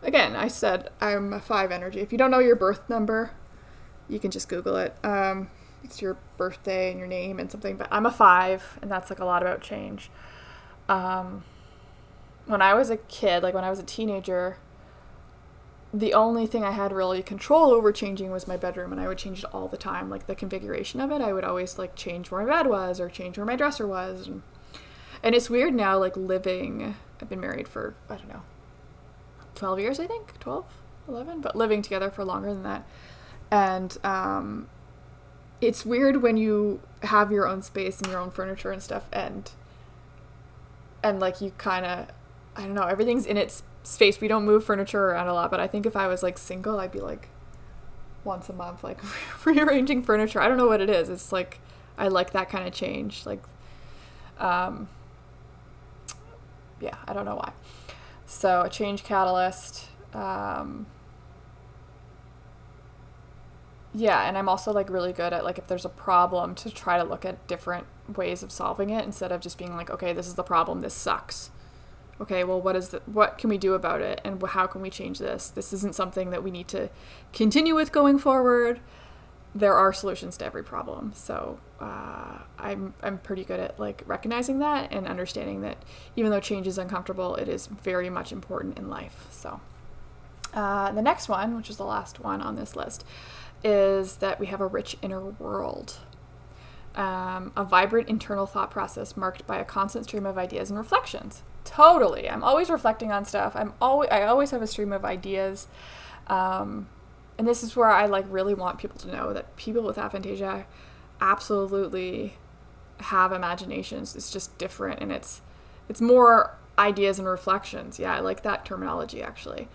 Again, 0.02 0.36
I 0.36 0.48
said 0.48 0.90
I'm 1.00 1.32
a 1.32 1.40
five 1.40 1.70
energy. 1.70 2.00
If 2.00 2.12
you 2.12 2.18
don't 2.18 2.30
know 2.30 2.40
your 2.40 2.56
birth 2.56 2.88
number, 2.88 3.30
you 4.08 4.18
can 4.18 4.30
just 4.30 4.48
Google 4.48 4.76
it. 4.76 4.94
Um, 5.02 5.50
it's 5.82 6.02
your 6.02 6.16
birthday 6.36 6.90
and 6.90 6.98
your 6.98 7.08
name 7.08 7.38
and 7.38 7.50
something, 7.50 7.76
but 7.76 7.88
I'm 7.90 8.06
a 8.06 8.10
five, 8.10 8.78
and 8.82 8.90
that's 8.90 9.10
like 9.10 9.20
a 9.20 9.24
lot 9.24 9.42
about 9.42 9.60
change. 9.60 10.10
Um, 10.88 11.44
when 12.46 12.62
I 12.62 12.74
was 12.74 12.90
a 12.90 12.96
kid, 12.96 13.42
like 13.42 13.54
when 13.54 13.64
I 13.64 13.70
was 13.70 13.78
a 13.78 13.84
teenager, 13.84 14.58
the 15.92 16.12
only 16.12 16.46
thing 16.46 16.64
I 16.64 16.72
had 16.72 16.92
really 16.92 17.22
control 17.22 17.70
over 17.70 17.92
changing 17.92 18.30
was 18.30 18.48
my 18.48 18.56
bedroom, 18.56 18.92
and 18.92 19.00
I 19.00 19.06
would 19.06 19.18
change 19.18 19.40
it 19.40 19.54
all 19.54 19.68
the 19.68 19.76
time. 19.76 20.10
Like 20.10 20.26
the 20.26 20.34
configuration 20.34 21.00
of 21.00 21.10
it, 21.10 21.20
I 21.20 21.32
would 21.32 21.44
always 21.44 21.78
like 21.78 21.94
change 21.94 22.30
where 22.30 22.44
my 22.44 22.52
bed 22.52 22.66
was 22.66 23.00
or 23.00 23.08
change 23.08 23.38
where 23.38 23.46
my 23.46 23.56
dresser 23.56 23.86
was. 23.86 24.26
And, 24.26 24.42
and 25.22 25.34
it's 25.34 25.48
weird 25.48 25.72
now, 25.72 25.98
like 25.98 26.16
living. 26.16 26.96
I've 27.22 27.28
been 27.28 27.40
married 27.40 27.68
for 27.68 27.94
I 28.10 28.16
don't 28.16 28.28
know, 28.28 28.42
12 29.54 29.78
years, 29.78 30.00
I 30.00 30.06
think, 30.06 30.38
12, 30.40 30.66
11, 31.08 31.40
but 31.40 31.54
living 31.54 31.80
together 31.80 32.10
for 32.10 32.24
longer 32.24 32.52
than 32.52 32.64
that. 32.64 32.86
And 33.50 33.96
um, 34.04 34.68
it's 35.60 35.86
weird 35.86 36.22
when 36.22 36.36
you 36.36 36.80
have 37.04 37.30
your 37.30 37.46
own 37.46 37.62
space 37.62 38.00
and 38.00 38.10
your 38.10 38.20
own 38.20 38.30
furniture 38.30 38.72
and 38.72 38.82
stuff, 38.82 39.04
and 39.12 39.50
and 41.02 41.20
like 41.20 41.40
you 41.40 41.52
kind 41.58 41.84
of, 41.84 42.08
I 42.56 42.62
don't 42.62 42.74
know, 42.74 42.84
everything's 42.84 43.26
in 43.26 43.36
its 43.36 43.62
space. 43.82 44.20
We 44.20 44.28
don't 44.28 44.44
move 44.44 44.64
furniture 44.64 45.10
around 45.10 45.28
a 45.28 45.34
lot, 45.34 45.50
but 45.50 45.60
I 45.60 45.66
think 45.66 45.86
if 45.86 45.96
I 45.96 46.06
was 46.06 46.22
like 46.22 46.38
single, 46.38 46.78
I'd 46.78 46.92
be 46.92 47.00
like 47.00 47.28
once 48.22 48.48
a 48.48 48.52
month, 48.52 48.84
like 48.84 48.98
rearranging 49.44 50.02
furniture. 50.02 50.40
I 50.40 50.48
don't 50.48 50.56
know 50.56 50.66
what 50.66 50.80
it 50.80 50.90
is. 50.90 51.08
It's 51.08 51.32
like 51.32 51.60
I 51.96 52.08
like 52.08 52.32
that 52.32 52.48
kind 52.48 52.66
of 52.66 52.72
change. 52.72 53.26
Like, 53.26 53.42
um, 54.38 54.88
yeah, 56.80 56.96
I 57.06 57.12
don't 57.12 57.24
know 57.24 57.36
why. 57.36 57.52
So 58.26 58.62
a 58.62 58.70
change 58.70 59.04
catalyst. 59.04 59.88
Um, 60.12 60.86
yeah, 63.92 64.26
and 64.26 64.36
I'm 64.36 64.48
also 64.48 64.72
like 64.72 64.90
really 64.90 65.12
good 65.12 65.32
at 65.32 65.44
like 65.44 65.58
if 65.58 65.68
there's 65.68 65.84
a 65.84 65.90
problem 65.90 66.54
to 66.56 66.70
try 66.70 66.98
to 66.98 67.04
look 67.04 67.24
at 67.24 67.46
different 67.46 67.86
ways 68.16 68.42
of 68.42 68.50
solving 68.50 68.90
it 68.90 69.04
instead 69.04 69.30
of 69.30 69.40
just 69.40 69.56
being 69.56 69.76
like, 69.76 69.88
okay, 69.90 70.12
this 70.12 70.26
is 70.26 70.34
the 70.34 70.42
problem, 70.42 70.80
this 70.80 70.94
sucks. 70.94 71.50
Okay, 72.20 72.44
well, 72.44 72.60
what 72.60 72.76
is 72.76 72.90
the, 72.90 73.02
what 73.06 73.38
can 73.38 73.50
we 73.50 73.58
do 73.58 73.74
about 73.74 74.00
it, 74.00 74.20
and 74.24 74.40
how 74.40 74.66
can 74.66 74.80
we 74.80 74.90
change 74.90 75.18
this? 75.18 75.48
This 75.48 75.72
isn't 75.72 75.94
something 75.96 76.30
that 76.30 76.44
we 76.44 76.50
need 76.50 76.68
to 76.68 76.88
continue 77.32 77.74
with 77.74 77.90
going 77.90 78.18
forward. 78.18 78.80
There 79.52 79.74
are 79.74 79.92
solutions 79.92 80.36
to 80.38 80.44
every 80.44 80.62
problem, 80.62 81.12
so 81.14 81.58
uh, 81.80 82.38
I'm 82.58 82.94
I'm 83.02 83.18
pretty 83.18 83.44
good 83.44 83.60
at 83.60 83.78
like 83.78 84.02
recognizing 84.06 84.58
that 84.60 84.92
and 84.92 85.06
understanding 85.06 85.60
that 85.62 85.78
even 86.16 86.30
though 86.30 86.40
change 86.40 86.66
is 86.66 86.78
uncomfortable, 86.78 87.36
it 87.36 87.48
is 87.48 87.66
very 87.66 88.10
much 88.10 88.32
important 88.32 88.78
in 88.78 88.88
life. 88.88 89.26
So 89.30 89.60
uh, 90.54 90.92
the 90.92 91.02
next 91.02 91.28
one, 91.28 91.56
which 91.56 91.70
is 91.70 91.76
the 91.76 91.84
last 91.84 92.20
one 92.20 92.40
on 92.40 92.56
this 92.56 92.74
list, 92.76 93.04
is 93.62 94.16
that 94.16 94.38
we 94.38 94.46
have 94.46 94.60
a 94.60 94.66
rich 94.66 94.96
inner 95.02 95.20
world. 95.20 95.98
Um, 96.94 97.52
a 97.56 97.64
vibrant 97.64 98.08
internal 98.08 98.46
thought 98.46 98.70
process 98.70 99.16
marked 99.16 99.46
by 99.48 99.58
a 99.58 99.64
constant 99.64 100.04
stream 100.04 100.26
of 100.26 100.38
ideas 100.38 100.70
and 100.70 100.78
reflections. 100.78 101.42
Totally, 101.64 102.28
I'm 102.28 102.44
always 102.44 102.70
reflecting 102.70 103.10
on 103.10 103.24
stuff. 103.24 103.56
I'm 103.56 103.72
always 103.80 104.10
I 104.10 104.24
always 104.24 104.50
have 104.50 104.62
a 104.62 104.66
stream 104.66 104.92
of 104.92 105.04
ideas, 105.04 105.66
um, 106.26 106.88
and 107.38 107.48
this 107.48 107.62
is 107.62 107.74
where 107.74 107.90
I 107.90 108.06
like 108.06 108.26
really 108.28 108.54
want 108.54 108.78
people 108.78 108.98
to 109.00 109.08
know 109.08 109.32
that 109.32 109.56
people 109.56 109.82
with 109.82 109.96
aphantasia 109.96 110.64
absolutely 111.20 112.36
have 113.00 113.32
imaginations. 113.32 114.14
It's 114.14 114.30
just 114.30 114.56
different, 114.58 115.00
and 115.00 115.10
it's 115.10 115.40
it's 115.88 116.00
more 116.00 116.56
ideas 116.78 117.18
and 117.18 117.26
reflections. 117.26 117.98
Yeah, 117.98 118.14
I 118.14 118.20
like 118.20 118.42
that 118.42 118.64
terminology 118.64 119.22
actually 119.22 119.68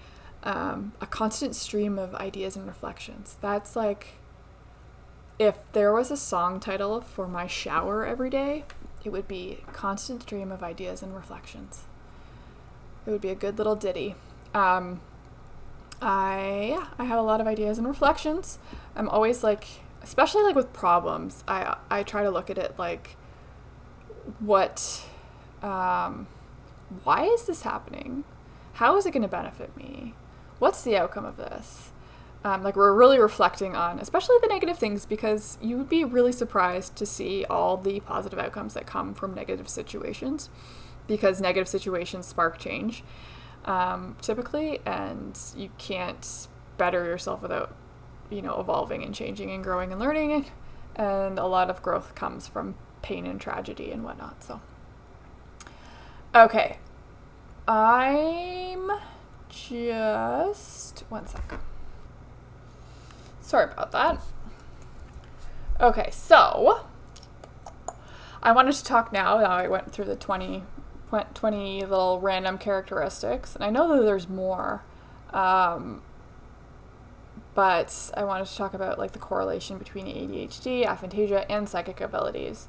um, 0.43 0.93
a 1.01 1.05
constant 1.05 1.55
stream 1.55 1.99
of 1.99 2.15
ideas 2.15 2.55
and 2.55 2.65
reflections. 2.65 3.37
That's 3.41 3.75
like 3.75 4.13
if 5.37 5.55
there 5.73 5.93
was 5.93 6.11
a 6.11 6.17
song 6.17 6.59
title 6.59 7.01
for 7.01 7.27
my 7.27 7.47
shower 7.47 8.05
every 8.05 8.29
day, 8.29 8.65
it 9.03 9.11
would 9.11 9.27
be 9.27 9.59
Constant 9.73 10.23
Stream 10.23 10.51
of 10.51 10.63
Ideas 10.63 11.01
and 11.01 11.15
Reflections. 11.15 11.83
It 13.05 13.11
would 13.11 13.21
be 13.21 13.29
a 13.29 13.35
good 13.35 13.57
little 13.57 13.75
ditty. 13.75 14.15
Um, 14.53 15.01
I 16.01 16.75
yeah, 16.77 16.87
I 16.97 17.05
have 17.05 17.19
a 17.19 17.23
lot 17.23 17.41
of 17.41 17.47
ideas 17.47 17.77
and 17.77 17.87
reflections. 17.87 18.59
I'm 18.95 19.09
always 19.09 19.43
like, 19.43 19.65
especially 20.01 20.43
like 20.43 20.55
with 20.55 20.73
problems, 20.73 21.43
I 21.47 21.77
I 21.89 22.03
try 22.03 22.23
to 22.23 22.29
look 22.29 22.49
at 22.49 22.57
it 22.57 22.77
like, 22.77 23.15
what, 24.39 25.03
um, 25.61 26.27
why 27.03 27.25
is 27.25 27.45
this 27.45 27.63
happening? 27.63 28.23
How 28.73 28.97
is 28.97 29.05
it 29.05 29.11
going 29.11 29.23
to 29.23 29.27
benefit 29.27 29.75
me? 29.75 30.13
what's 30.59 30.83
the 30.83 30.97
outcome 30.97 31.25
of 31.25 31.37
this? 31.37 31.91
Um, 32.41 32.63
like 32.63 32.77
we're 32.77 32.93
really 32.93 33.19
reflecting 33.19 33.75
on, 33.75 33.99
especially 33.99 34.37
the 34.41 34.47
negative 34.47 34.77
things, 34.77 35.05
because 35.05 35.57
you 35.61 35.77
would 35.77 35.89
be 35.89 36.05
really 36.05 36.31
surprised 36.31 36.95
to 36.95 37.05
see 37.05 37.43
all 37.49 37.75
the 37.75 37.99
positive 37.99 38.39
outcomes 38.39 38.75
that 38.75 38.85
come 38.85 39.13
from 39.13 39.33
negative 39.33 39.67
situations, 39.67 40.49
because 41.05 41.41
negative 41.41 41.67
situations 41.67 42.25
spark 42.27 42.57
change, 42.57 43.03
um, 43.65 44.15
typically, 44.21 44.79
and 44.85 45.37
you 45.57 45.69
can't 45.77 46.47
better 46.77 47.03
yourself 47.03 47.41
without, 47.41 47.75
you 48.29 48.41
know, 48.41 48.57
evolving 48.57 49.03
and 49.03 49.13
changing 49.13 49.51
and 49.51 49.61
growing 49.61 49.91
and 49.91 49.99
learning, 49.99 50.45
and 50.95 51.37
a 51.37 51.45
lot 51.45 51.69
of 51.69 51.81
growth 51.81 52.15
comes 52.15 52.47
from 52.47 52.75
pain 53.01 53.25
and 53.25 53.41
tragedy 53.41 53.91
and 53.91 54.05
whatnot. 54.05 54.41
So, 54.45 54.61
okay, 56.33 56.77
I'm 57.67 58.89
just 59.49 61.03
one 61.09 61.27
sec. 61.27 61.59
Sorry 63.49 63.71
about 63.71 63.91
that. 63.93 64.21
Okay, 65.81 66.09
so 66.11 66.81
I 68.43 68.51
wanted 68.51 68.75
to 68.75 68.83
talk 68.83 69.11
now. 69.11 69.39
Now 69.39 69.49
I 69.49 69.67
went 69.67 69.91
through 69.91 70.05
the 70.05 70.15
20, 70.15 70.61
20 71.33 71.81
little 71.81 72.19
random 72.21 72.59
characteristics, 72.59 73.55
and 73.55 73.63
I 73.63 73.71
know 73.71 73.95
that 73.95 74.03
there's 74.03 74.29
more. 74.29 74.83
Um, 75.33 76.03
but 77.55 78.11
I 78.15 78.23
wanted 78.23 78.45
to 78.45 78.55
talk 78.55 78.75
about 78.75 78.99
like 78.99 79.13
the 79.13 79.19
correlation 79.19 79.79
between 79.79 80.05
ADHD, 80.05 80.85
aphantasia, 80.85 81.47
and 81.49 81.67
psychic 81.67 82.01
abilities, 82.01 82.67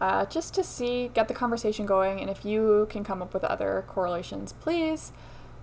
uh, 0.00 0.24
just 0.24 0.54
to 0.54 0.64
see 0.64 1.10
get 1.12 1.28
the 1.28 1.34
conversation 1.34 1.84
going. 1.84 2.22
And 2.22 2.30
if 2.30 2.42
you 2.42 2.86
can 2.88 3.04
come 3.04 3.20
up 3.20 3.34
with 3.34 3.44
other 3.44 3.84
correlations, 3.86 4.54
please 4.54 5.12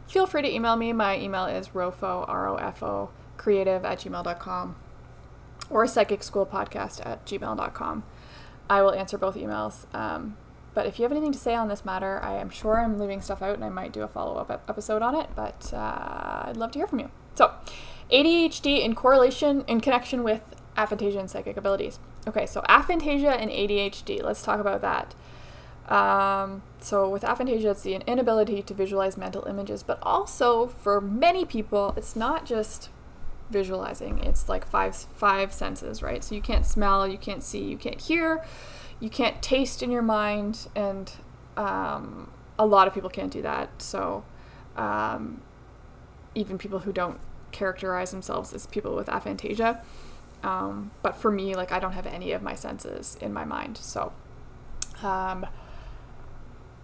feel 0.07 0.27
free 0.27 0.43
to 0.43 0.53
email 0.53 0.75
me. 0.75 0.93
My 0.93 1.17
email 1.17 1.45
is 1.45 1.69
rofo, 1.69 2.23
R-O-F-O, 2.29 3.09
creative 3.39 3.85
at 3.85 3.99
gmail.com 3.99 4.75
or 5.69 5.87
psychic 5.87 6.21
school 6.21 6.45
podcast 6.45 7.03
at 7.05 7.25
gmail.com. 7.25 8.03
I 8.69 8.81
will 8.83 8.93
answer 8.93 9.17
both 9.17 9.35
emails. 9.35 9.91
Um, 9.95 10.37
but 10.75 10.85
if 10.85 10.99
you 10.99 11.03
have 11.03 11.11
anything 11.11 11.31
to 11.31 11.39
say 11.39 11.55
on 11.55 11.69
this 11.69 11.83
matter, 11.83 12.19
I 12.21 12.35
am 12.35 12.49
sure 12.49 12.79
I'm 12.79 12.99
leaving 12.99 13.21
stuff 13.21 13.41
out 13.41 13.55
and 13.55 13.65
I 13.65 13.69
might 13.69 13.91
do 13.91 14.03
a 14.03 14.07
follow 14.07 14.35
up 14.35 14.51
episode 14.69 15.01
on 15.01 15.15
it, 15.15 15.29
but 15.35 15.73
uh, 15.73 16.43
I'd 16.45 16.57
love 16.57 16.71
to 16.73 16.79
hear 16.79 16.87
from 16.87 16.99
you. 16.99 17.09
So, 17.33 17.51
ADHD 18.11 18.83
in 18.83 18.93
correlation, 18.93 19.63
in 19.67 19.81
connection 19.81 20.23
with 20.23 20.41
aphantasia 20.77 21.19
and 21.19 21.29
psychic 21.29 21.57
abilities. 21.57 21.99
Okay, 22.27 22.45
so 22.45 22.61
aphantasia 22.61 23.31
and 23.31 23.49
ADHD, 23.49 24.21
let's 24.23 24.43
talk 24.43 24.59
about 24.59 24.81
that. 24.81 25.15
Um, 25.91 26.61
so 26.79 27.09
with 27.09 27.23
aphantasia, 27.23 27.71
it's 27.71 27.81
the 27.81 27.95
inability 27.95 28.61
to 28.61 28.73
visualize 28.73 29.17
mental 29.17 29.45
images, 29.45 29.81
but 29.81 29.97
also 30.03 30.67
for 30.67 31.01
many 31.01 31.45
people, 31.45 31.93
it's 31.97 32.15
not 32.15 32.45
just 32.45 32.89
visualizing. 33.49 34.19
It's 34.23 34.49
like 34.49 34.65
five 34.65 34.95
five 34.95 35.53
senses, 35.53 36.01
right? 36.01 36.23
So 36.23 36.35
you 36.35 36.41
can't 36.41 36.65
smell, 36.65 37.07
you 37.07 37.17
can't 37.17 37.43
see, 37.43 37.63
you 37.63 37.77
can't 37.77 37.99
hear, 37.99 38.43
you 38.99 39.09
can't 39.09 39.41
taste 39.41 39.81
in 39.83 39.91
your 39.91 40.01
mind, 40.01 40.67
and 40.75 41.11
um, 41.57 42.31
a 42.57 42.65
lot 42.65 42.87
of 42.87 42.93
people 42.93 43.09
can't 43.09 43.31
do 43.31 43.41
that. 43.41 43.81
So 43.81 44.23
um, 44.75 45.41
even 46.35 46.57
people 46.57 46.79
who 46.79 46.91
don't 46.91 47.19
characterize 47.51 48.11
themselves 48.11 48.53
as 48.53 48.67
people 48.67 48.95
with 48.95 49.07
aphantasia. 49.07 49.81
Um, 50.43 50.91
but 51.01 51.15
for 51.15 51.31
me, 51.31 51.55
like 51.55 51.71
I 51.71 51.79
don't 51.79 51.93
have 51.93 52.05
any 52.05 52.31
of 52.31 52.41
my 52.41 52.55
senses 52.55 53.17
in 53.21 53.33
my 53.33 53.45
mind, 53.45 53.77
so. 53.77 54.13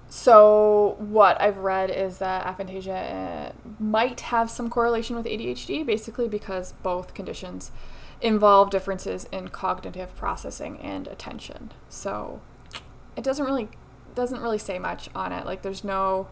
So, 0.08 0.96
what 1.00 1.40
I've 1.42 1.58
read 1.58 1.90
is 1.90 2.20
that 2.20 2.46
aphantasia 2.46 3.50
uh, 3.50 3.52
might 3.80 4.22
have 4.22 4.50
some 4.50 4.70
correlation 4.70 5.16
with 5.16 5.26
ADHD, 5.26 5.86
basically 5.86 6.28
because 6.28 6.74
both 6.84 7.14
conditions 7.14 7.72
involve 8.22 8.70
differences 8.70 9.28
in 9.32 9.50
cognitive 9.50 10.16
processing 10.16 10.80
and 10.80 11.08
attention. 11.08 11.72
So, 11.90 12.42
it 13.18 13.24
doesn't 13.24 13.46
really 13.46 13.70
doesn't 14.14 14.42
really 14.42 14.58
say 14.58 14.80
much 14.80 15.10
on 15.14 15.32
it. 15.32 15.46
Like, 15.46 15.64
there's 15.64 15.84
no. 15.84 16.28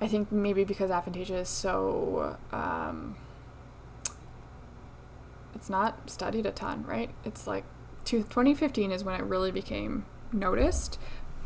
I 0.00 0.08
think 0.08 0.32
maybe 0.32 0.64
because 0.64 0.90
aphantasia 0.90 1.42
is 1.42 1.48
so. 1.48 2.36
Um, 2.50 3.16
it's 5.54 5.70
not 5.70 6.10
studied 6.10 6.46
a 6.46 6.50
ton, 6.50 6.84
right? 6.84 7.10
It's 7.24 7.46
like 7.46 7.64
2015 8.04 8.90
is 8.90 9.04
when 9.04 9.14
it 9.14 9.24
really 9.24 9.52
became 9.52 10.06
noticed 10.32 10.98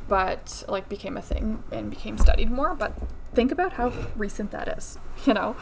but 0.08 0.64
like 0.68 0.88
became 0.88 1.16
a 1.16 1.22
thing 1.22 1.62
and 1.72 1.90
became 1.90 2.18
studied 2.18 2.50
more. 2.50 2.74
But 2.74 2.92
think 3.34 3.52
about 3.52 3.74
how 3.74 3.92
recent 4.16 4.50
that 4.52 4.68
is, 4.68 4.98
you 5.26 5.34
know. 5.34 5.56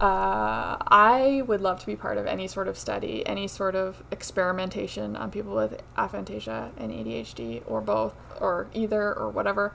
Uh, 0.00 0.78
I 0.88 1.42
would 1.46 1.60
love 1.60 1.78
to 1.80 1.86
be 1.86 1.94
part 1.94 2.16
of 2.16 2.26
any 2.26 2.46
sort 2.46 2.68
of 2.68 2.78
study, 2.78 3.26
any 3.26 3.46
sort 3.46 3.74
of 3.74 4.02
experimentation 4.10 5.14
on 5.14 5.30
people 5.30 5.54
with 5.54 5.82
aphantasia 5.98 6.70
and 6.78 6.90
ADHD, 6.90 7.62
or 7.66 7.82
both, 7.82 8.14
or 8.40 8.68
either, 8.72 9.12
or 9.14 9.28
whatever, 9.28 9.74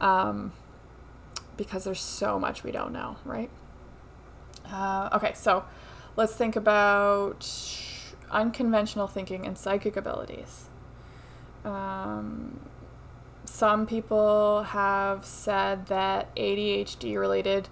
um, 0.00 0.52
because 1.58 1.84
there's 1.84 2.00
so 2.00 2.38
much 2.38 2.64
we 2.64 2.72
don't 2.72 2.92
know, 2.92 3.16
right? 3.26 3.50
Uh, 4.72 5.10
okay, 5.12 5.34
so 5.34 5.64
let's 6.16 6.34
think 6.34 6.56
about 6.56 7.46
unconventional 8.30 9.06
thinking 9.06 9.46
and 9.46 9.58
psychic 9.58 9.98
abilities. 9.98 10.70
Um, 11.66 12.58
some 13.48 13.86
people 13.86 14.62
have 14.62 15.24
said 15.24 15.86
that 15.86 16.34
ADHD 16.36 17.18
related 17.18 17.68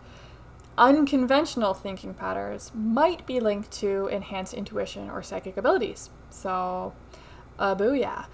unconventional 0.78 1.74
thinking 1.74 2.14
patterns 2.14 2.72
might 2.74 3.26
be 3.26 3.40
linked 3.40 3.70
to 3.70 4.08
enhanced 4.08 4.54
intuition 4.54 5.08
or 5.10 5.22
psychic 5.22 5.56
abilities. 5.56 6.10
So, 6.30 6.94
uh, 7.58 7.74
booyah. 7.74 8.26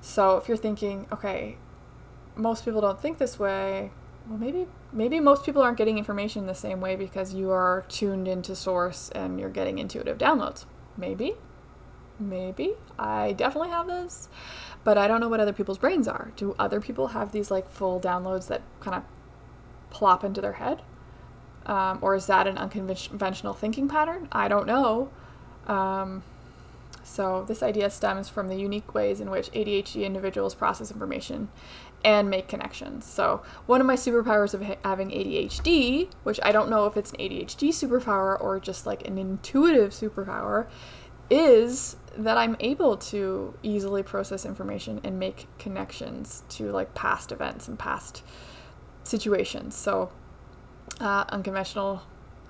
So 0.00 0.36
if 0.36 0.48
you're 0.48 0.56
thinking, 0.56 1.06
okay, 1.12 1.56
most 2.34 2.64
people 2.64 2.80
don't 2.80 3.00
think 3.00 3.18
this 3.18 3.38
way, 3.38 3.90
well, 4.28 4.38
maybe 4.38 4.66
maybe 4.92 5.20
most 5.20 5.44
people 5.44 5.62
aren't 5.62 5.78
getting 5.78 5.98
information 5.98 6.46
the 6.46 6.54
same 6.54 6.80
way 6.80 6.96
because 6.96 7.34
you 7.34 7.50
are 7.50 7.84
tuned 7.88 8.26
into 8.26 8.56
source 8.56 9.10
and 9.10 9.38
you're 9.38 9.50
getting 9.50 9.78
intuitive 9.78 10.18
downloads. 10.18 10.64
Maybe, 10.96 11.34
maybe 12.18 12.72
I 12.98 13.32
definitely 13.32 13.70
have 13.70 13.86
this, 13.86 14.28
but 14.84 14.98
I 14.98 15.08
don't 15.08 15.20
know 15.20 15.28
what 15.28 15.40
other 15.40 15.52
people's 15.52 15.78
brains 15.78 16.08
are. 16.08 16.32
Do 16.36 16.54
other 16.58 16.80
people 16.80 17.08
have 17.08 17.32
these 17.32 17.50
like 17.50 17.70
full 17.70 18.00
downloads 18.00 18.48
that 18.48 18.62
kind 18.80 18.96
of 18.96 19.02
plop 19.90 20.24
into 20.24 20.40
their 20.40 20.54
head? 20.54 20.82
Um, 21.66 21.98
or 22.00 22.14
is 22.14 22.26
that 22.26 22.46
an 22.46 22.58
unconventional 22.58 23.52
thinking 23.52 23.88
pattern? 23.88 24.28
I 24.30 24.46
don't 24.46 24.66
know. 24.66 25.10
Um, 25.66 26.22
so, 27.02 27.44
this 27.46 27.62
idea 27.62 27.90
stems 27.90 28.28
from 28.28 28.48
the 28.48 28.56
unique 28.56 28.92
ways 28.94 29.20
in 29.20 29.30
which 29.30 29.50
ADHD 29.52 30.04
individuals 30.04 30.54
process 30.54 30.90
information 30.90 31.48
and 32.04 32.28
make 32.28 32.48
connections. 32.48 33.04
So, 33.04 33.42
one 33.66 33.80
of 33.80 33.86
my 33.86 33.94
superpowers 33.94 34.54
of 34.54 34.62
ha- 34.62 34.76
having 34.84 35.10
ADHD, 35.10 36.08
which 36.24 36.40
I 36.42 36.52
don't 36.52 36.68
know 36.68 36.86
if 36.86 36.96
it's 36.96 37.12
an 37.12 37.18
ADHD 37.18 37.68
superpower 37.68 38.40
or 38.40 38.58
just 38.58 38.86
like 38.86 39.06
an 39.06 39.18
intuitive 39.18 39.92
superpower, 39.92 40.66
is 41.30 41.96
that 42.18 42.36
I'm 42.36 42.56
able 42.60 42.96
to 42.96 43.54
easily 43.62 44.02
process 44.02 44.44
information 44.44 45.00
and 45.04 45.18
make 45.18 45.46
connections 45.58 46.42
to 46.50 46.70
like 46.70 46.94
past 46.94 47.32
events 47.32 47.68
and 47.68 47.78
past 47.78 48.22
situations. 49.04 49.74
So, 49.74 50.10
uh, 51.00 51.24
unconventional, 51.28 52.02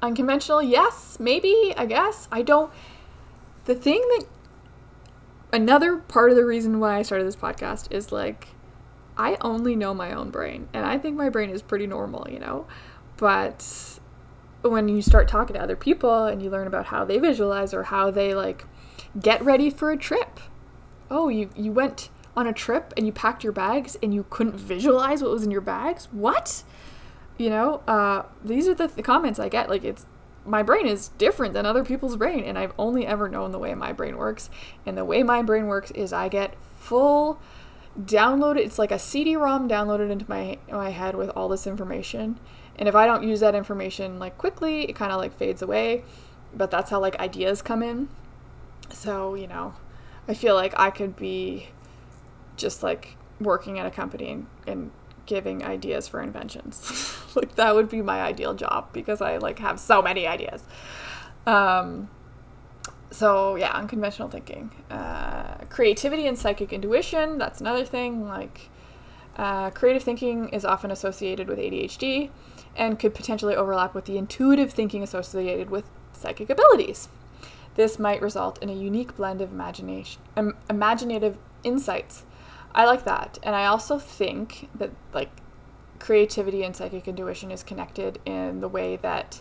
unconventional, 0.03 0.63
yes, 0.63 1.19
maybe, 1.19 1.75
I 1.77 1.87
guess. 1.87 2.29
I 2.31 2.43
don't. 2.43 2.73
The 3.65 3.75
thing 3.75 4.01
that 4.01 4.27
another 5.53 5.97
part 5.97 6.31
of 6.31 6.37
the 6.37 6.45
reason 6.45 6.81
why 6.81 6.97
I 6.97 7.03
started 7.03 7.27
this 7.27 7.37
podcast 7.37 7.93
is 7.93 8.13
like 8.13 8.49
I 9.17 9.39
only 9.41 9.75
know 9.77 9.95
my 9.95 10.13
own 10.13 10.31
brain, 10.31 10.69
and 10.73 10.85
I 10.85 10.99
think 10.99 11.17
my 11.17 11.31
brain 11.31 11.51
is 11.51 11.63
pretty 11.63 11.87
normal, 11.87 12.27
you 12.31 12.39
know. 12.39 12.67
But 13.17 13.99
when 14.63 14.89
you 14.89 15.01
start 15.01 15.29
talking 15.29 15.55
to 15.55 15.63
other 15.63 15.77
people 15.77 16.25
and 16.25 16.43
you 16.43 16.51
learn 16.51 16.67
about 16.67 16.87
how 16.87 17.05
they 17.05 17.19
visualize 17.19 17.73
or 17.73 17.85
how 17.85 18.11
they 18.11 18.35
like 18.35 18.65
get 19.21 19.45
ready 19.45 19.71
for 19.71 19.91
a 19.91 19.97
trip. 19.97 20.41
Oh, 21.11 21.29
you 21.29 21.51
you 21.57 21.73
went 21.73 22.11
on 22.37 22.47
a 22.47 22.53
trip 22.53 22.93
and 22.97 23.07
you 23.07 23.13
packed 23.13 23.43
your 23.43 23.53
bags 23.53 23.97
and 24.03 24.13
you 24.13 24.27
couldn't 24.29 24.57
visualize 24.57 25.23
what 25.23 25.31
was 25.31 25.43
in 25.43 25.51
your 25.51 25.61
bags? 25.61 26.09
What? 26.13 26.63
You 27.39 27.51
know, 27.51 27.83
uh, 27.87 28.23
these 28.45 28.69
are 28.69 28.75
the, 28.75 28.89
th- 28.89 29.05
comments 29.05 29.39
I 29.39 29.49
get. 29.49 29.69
Like, 29.69 29.85
it's 29.85 30.07
my 30.45 30.63
brain 30.63 30.87
is 30.87 31.09
different 31.19 31.55
than 31.55 31.67
other 31.67 31.85
people's 31.85 32.17
brain, 32.17 32.45
and 32.45 32.59
I've 32.59 32.73
only 32.79 33.07
ever 33.07 33.29
known 33.29 33.53
the 33.53 33.59
way 33.59 33.75
my 33.75 33.93
brain 33.93 34.17
works. 34.17 34.49
And 34.87 34.97
the 34.97 35.05
way 35.05 35.23
my 35.23 35.43
brain 35.43 35.67
works 35.67 35.91
is 35.91 36.13
I 36.13 36.29
get 36.29 36.55
full 36.79 37.39
downloaded. 38.01 38.59
It's 38.59 38.79
like 38.79 38.91
a 38.91 38.99
CD-ROM 38.99 39.69
downloaded 39.69 40.11
into 40.11 40.25
my 40.29 40.59
my 40.71 40.91
head 40.91 41.15
with 41.15 41.31
all 41.31 41.49
this 41.49 41.67
information. 41.67 42.39
And 42.79 42.89
if 42.89 42.95
I 42.95 43.07
don't 43.07 43.23
use 43.23 43.41
that 43.41 43.55
information 43.55 44.19
like 44.19 44.39
quickly, 44.39 44.83
it 44.83 44.95
kind 44.95 45.13
of 45.13 45.19
like 45.19 45.37
fades 45.37 45.63
away. 45.63 46.05
But 46.55 46.71
that's 46.71 46.91
how 46.91 47.01
like 47.01 47.19
ideas 47.19 47.61
come 47.61 47.83
in. 47.83 48.09
So 48.91 49.35
you 49.35 49.47
know, 49.47 49.75
I 50.29 50.35
feel 50.35 50.55
like 50.55 50.75
I 50.77 50.91
could 50.91 51.17
be 51.17 51.69
just 52.57 52.83
like 52.83 53.17
working 53.41 53.79
at 53.79 53.87
a 53.87 53.91
company 53.91 54.31
and, 54.31 54.47
and 54.67 54.91
giving 55.27 55.65
ideas 55.65 56.09
for 56.09 56.23
inventions. 56.23 57.15
like 57.35 57.57
that 57.57 57.75
would 57.75 57.89
be 57.89 58.03
my 58.03 58.23
ideal 58.23 58.55
job 58.55 58.93
because 58.93 59.21
I 59.21 59.37
like 59.37 59.59
have 59.59 59.79
so 59.79 60.01
many 60.01 60.27
ideas. 60.27 60.63
Um, 61.47 62.09
so 63.11 63.57
yeah, 63.57 63.73
unconventional 63.73 64.29
thinking, 64.29 64.71
uh, 64.91 65.59
creativity 65.69 66.27
and 66.27 66.39
psychic 66.39 66.73
intuition. 66.73 67.39
That's 67.39 67.61
another 67.61 67.85
thing. 67.85 68.27
Like 68.27 68.71
uh, 69.37 69.71
creative 69.71 70.03
thinking 70.03 70.49
is 70.49 70.65
often 70.65 70.91
associated 70.91 71.49
with 71.49 71.59
ADHD 71.59 72.31
and 72.75 72.99
could 72.99 73.15
potentially 73.15 73.55
overlap 73.55 73.95
with 73.95 74.07
the 74.07 74.19
intuitive 74.19 74.73
thinking 74.73 75.03
associated 75.03 75.71
with 75.71 75.85
psychic 76.13 76.51
abilities. 76.51 77.09
This 77.77 77.99
might 77.99 78.21
result 78.21 78.63
in 78.63 78.69
a 78.69 78.75
unique 78.75 79.17
blend 79.17 79.41
of 79.41 79.53
imagination, 79.53 80.21
um, 80.37 80.57
imaginative 80.69 81.39
insights 81.63 82.25
I 82.77 82.85
like 82.85 83.05
that. 83.05 83.39
And 83.43 83.57
I 83.57 83.65
also 83.65 83.99
think 83.99 84.69
that 84.75 84.91
like 85.15 85.31
creativity 85.99 86.63
and 86.63 86.77
psychic 86.77 87.09
intuition 87.09 87.51
is 87.51 87.63
connected 87.63 88.21
in 88.27 88.61
the 88.61 88.69
way 88.69 88.97
that 88.97 89.41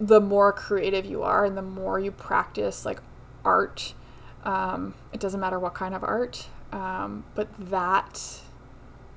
the 0.00 0.20
more 0.20 0.52
creative 0.52 1.06
you 1.06 1.22
are 1.22 1.44
and 1.44 1.56
the 1.56 1.62
more 1.62 2.00
you 2.00 2.10
practice 2.10 2.84
like 2.84 3.00
art, 3.44 3.94
um, 4.42 4.94
it 5.12 5.20
doesn't 5.20 5.38
matter 5.38 5.60
what 5.60 5.72
kind 5.72 5.94
of 5.94 6.02
art, 6.02 6.48
um, 6.72 7.24
but 7.36 7.48
that 7.70 8.40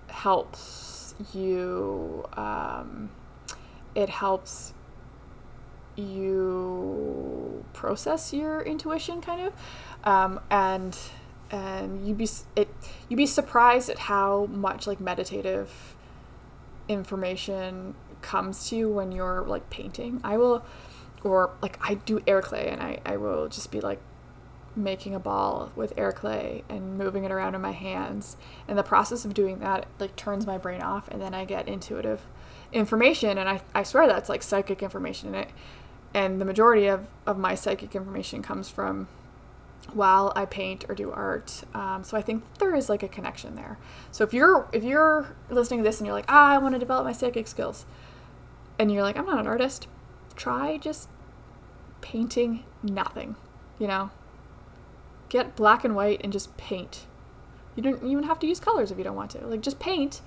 helps 0.08 1.16
you, 1.34 2.26
um, 2.34 3.10
it 3.96 4.10
helps 4.10 4.75
you 5.96 7.66
process 7.74 8.34
your 8.34 8.62
intuition 8.62 9.22
kind 9.22 9.42
of. 9.42 9.54
Um, 10.04 10.40
and 10.50 10.98
and 11.52 12.08
you'd 12.08 12.18
be 12.18 12.28
it 12.56 12.68
you'd 13.08 13.18
be 13.18 13.26
surprised 13.28 13.90
at 13.90 14.00
how 14.00 14.48
much 14.48 14.88
like 14.88 15.00
meditative 15.00 15.96
information 16.88 17.96
comes 18.22 18.70
to 18.70 18.76
you 18.76 18.90
when 18.90 19.12
you're 19.12 19.44
like 19.44 19.70
painting. 19.70 20.20
I 20.24 20.38
will 20.38 20.66
or 21.24 21.52
like 21.62 21.78
I 21.82 21.96
do 21.96 22.22
air 22.28 22.42
clay 22.42 22.70
and 22.70 22.82
I, 22.82 23.00
I 23.06 23.18
will 23.18 23.48
just 23.48 23.72
be 23.72 23.82
like 23.82 24.00
making 24.76 25.16
a 25.16 25.20
ball 25.20 25.72
with 25.76 25.94
air 25.98 26.12
clay 26.12 26.64
and 26.70 26.98
moving 26.98 27.24
it 27.24 27.32
around 27.32 27.56
in 27.56 27.62
my 27.62 27.72
hands. 27.72 28.38
And 28.68 28.78
the 28.78 28.84
process 28.84 29.26
of 29.26 29.34
doing 29.34 29.60
that 29.60 29.88
like 30.00 30.16
turns 30.16 30.46
my 30.46 30.58
brain 30.58 30.82
off 30.82 31.08
and 31.08 31.22
then 31.22 31.34
I 31.34 31.46
get 31.46 31.68
intuitive 31.68 32.22
information 32.72 33.38
and 33.38 33.50
I, 33.50 33.62
I 33.74 33.84
swear 33.84 34.08
that's 34.08 34.30
like 34.30 34.44
psychic 34.44 34.84
information 34.84 35.30
in 35.30 35.36
it. 35.36 35.50
And 36.16 36.40
the 36.40 36.46
majority 36.46 36.88
of, 36.88 37.06
of 37.28 37.38
my 37.38 37.56
psychic 37.56 37.94
information 37.94 38.42
comes 38.42 38.70
from 38.70 39.10
while 39.94 40.32
I 40.34 40.46
paint 40.46 40.86
or 40.88 40.96
do 40.96 41.12
art. 41.12 41.64
Um, 41.74 42.06
so 42.06 42.16
I 42.16 42.22
think 42.22 42.44
there 42.58 42.74
is 42.74 42.88
like 42.88 43.04
a 43.04 43.10
connection 43.10 43.56
there. 43.56 43.78
So 44.12 44.24
if 44.24 44.34
you're 44.34 44.68
if 44.72 44.86
you're 44.86 45.36
listening 45.50 45.82
to 45.82 45.84
this 45.84 46.00
and 46.00 46.08
you're 46.08 46.16
like, 46.16 46.26
ah, 46.30 46.54
I 46.54 46.58
want 46.58 46.74
to 46.74 46.80
develop 46.80 47.06
my 47.06 47.12
psychic 47.12 47.48
skills, 47.48 47.86
and 48.80 48.92
you're 48.92 49.04
like, 49.04 49.18
I'm 49.18 49.26
not 49.26 49.40
an 49.40 49.46
artist, 49.46 49.88
try 50.38 50.78
just 50.78 51.10
painting 52.00 52.64
nothing. 52.82 53.36
You 53.78 53.88
know, 53.88 54.10
get 55.28 55.58
black 55.58 55.84
and 55.84 55.98
white 55.98 56.22
and 56.24 56.32
just 56.32 56.56
paint. 56.56 57.08
You 57.76 57.84
don't 57.84 58.04
even 58.06 58.24
have 58.24 58.40
to 58.40 58.48
use 58.48 58.62
colors 58.62 58.90
if 58.90 58.98
you 58.98 59.04
don't 59.04 59.18
want 59.18 59.32
to. 59.32 59.46
Like 59.46 59.60
just 59.60 59.80
paint 59.80 60.22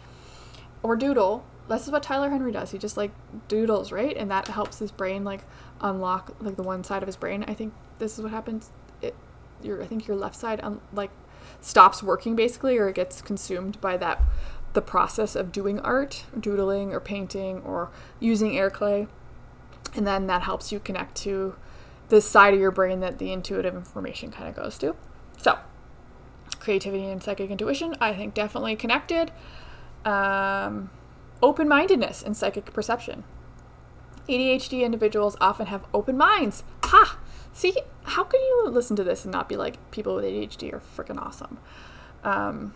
or 0.82 0.96
doodle. 0.96 1.46
This 1.66 1.86
is 1.86 1.90
what 1.90 2.02
Tyler 2.02 2.30
Henry 2.30 2.52
does. 2.52 2.72
He 2.72 2.78
just 2.78 2.96
like 2.96 3.10
doodles, 3.48 3.90
right? 3.90 4.16
And 4.16 4.30
that 4.30 4.48
helps 4.48 4.78
his 4.78 4.90
brain 4.90 5.24
like 5.24 5.44
unlock 5.80 6.34
like 6.40 6.56
the 6.56 6.62
one 6.62 6.84
side 6.84 7.02
of 7.02 7.06
his 7.06 7.16
brain. 7.16 7.44
I 7.46 7.54
think 7.54 7.74
this 7.98 8.16
is 8.16 8.22
what 8.22 8.32
happens. 8.32 8.70
It 9.02 9.14
your 9.62 9.82
I 9.82 9.86
think 9.86 10.06
your 10.06 10.16
left 10.16 10.36
side 10.36 10.60
um, 10.62 10.80
like 10.92 11.10
stops 11.60 12.02
working 12.02 12.36
basically 12.36 12.78
or 12.78 12.88
it 12.88 12.94
gets 12.94 13.20
consumed 13.22 13.80
by 13.80 13.96
that 13.96 14.22
the 14.74 14.82
process 14.82 15.34
of 15.34 15.50
doing 15.50 15.80
art, 15.80 16.24
doodling 16.38 16.92
or 16.92 17.00
painting 17.00 17.60
or 17.62 17.90
using 18.20 18.56
air 18.56 18.70
clay. 18.70 19.06
And 19.94 20.06
then 20.06 20.26
that 20.26 20.42
helps 20.42 20.70
you 20.70 20.78
connect 20.78 21.16
to 21.18 21.56
the 22.08 22.20
side 22.20 22.54
of 22.54 22.60
your 22.60 22.70
brain 22.70 23.00
that 23.00 23.18
the 23.18 23.32
intuitive 23.32 23.74
information 23.74 24.30
kind 24.30 24.48
of 24.48 24.54
goes 24.54 24.78
to. 24.78 24.94
So, 25.38 25.58
creativity 26.60 27.06
and 27.06 27.22
psychic 27.22 27.50
intuition, 27.50 27.96
I 28.00 28.14
think 28.14 28.34
definitely 28.34 28.76
connected. 28.76 29.32
Um, 30.04 30.90
open 31.42 31.68
mindedness 31.68 32.22
and 32.22 32.36
psychic 32.36 32.72
perception. 32.72 33.24
ADHD 34.28 34.82
individuals 34.82 35.36
often 35.40 35.66
have 35.66 35.84
open 35.94 36.16
minds. 36.16 36.62
Ha! 36.84 37.18
See, 37.52 37.74
how 38.04 38.24
can 38.24 38.40
you 38.40 38.68
listen 38.68 38.96
to 38.96 39.04
this 39.04 39.24
and 39.24 39.32
not 39.32 39.48
be 39.48 39.56
like, 39.56 39.90
people 39.90 40.14
with 40.14 40.24
ADHD 40.24 40.72
are 40.72 40.80
freaking 40.80 41.20
awesome? 41.20 41.58
Um, 42.22 42.74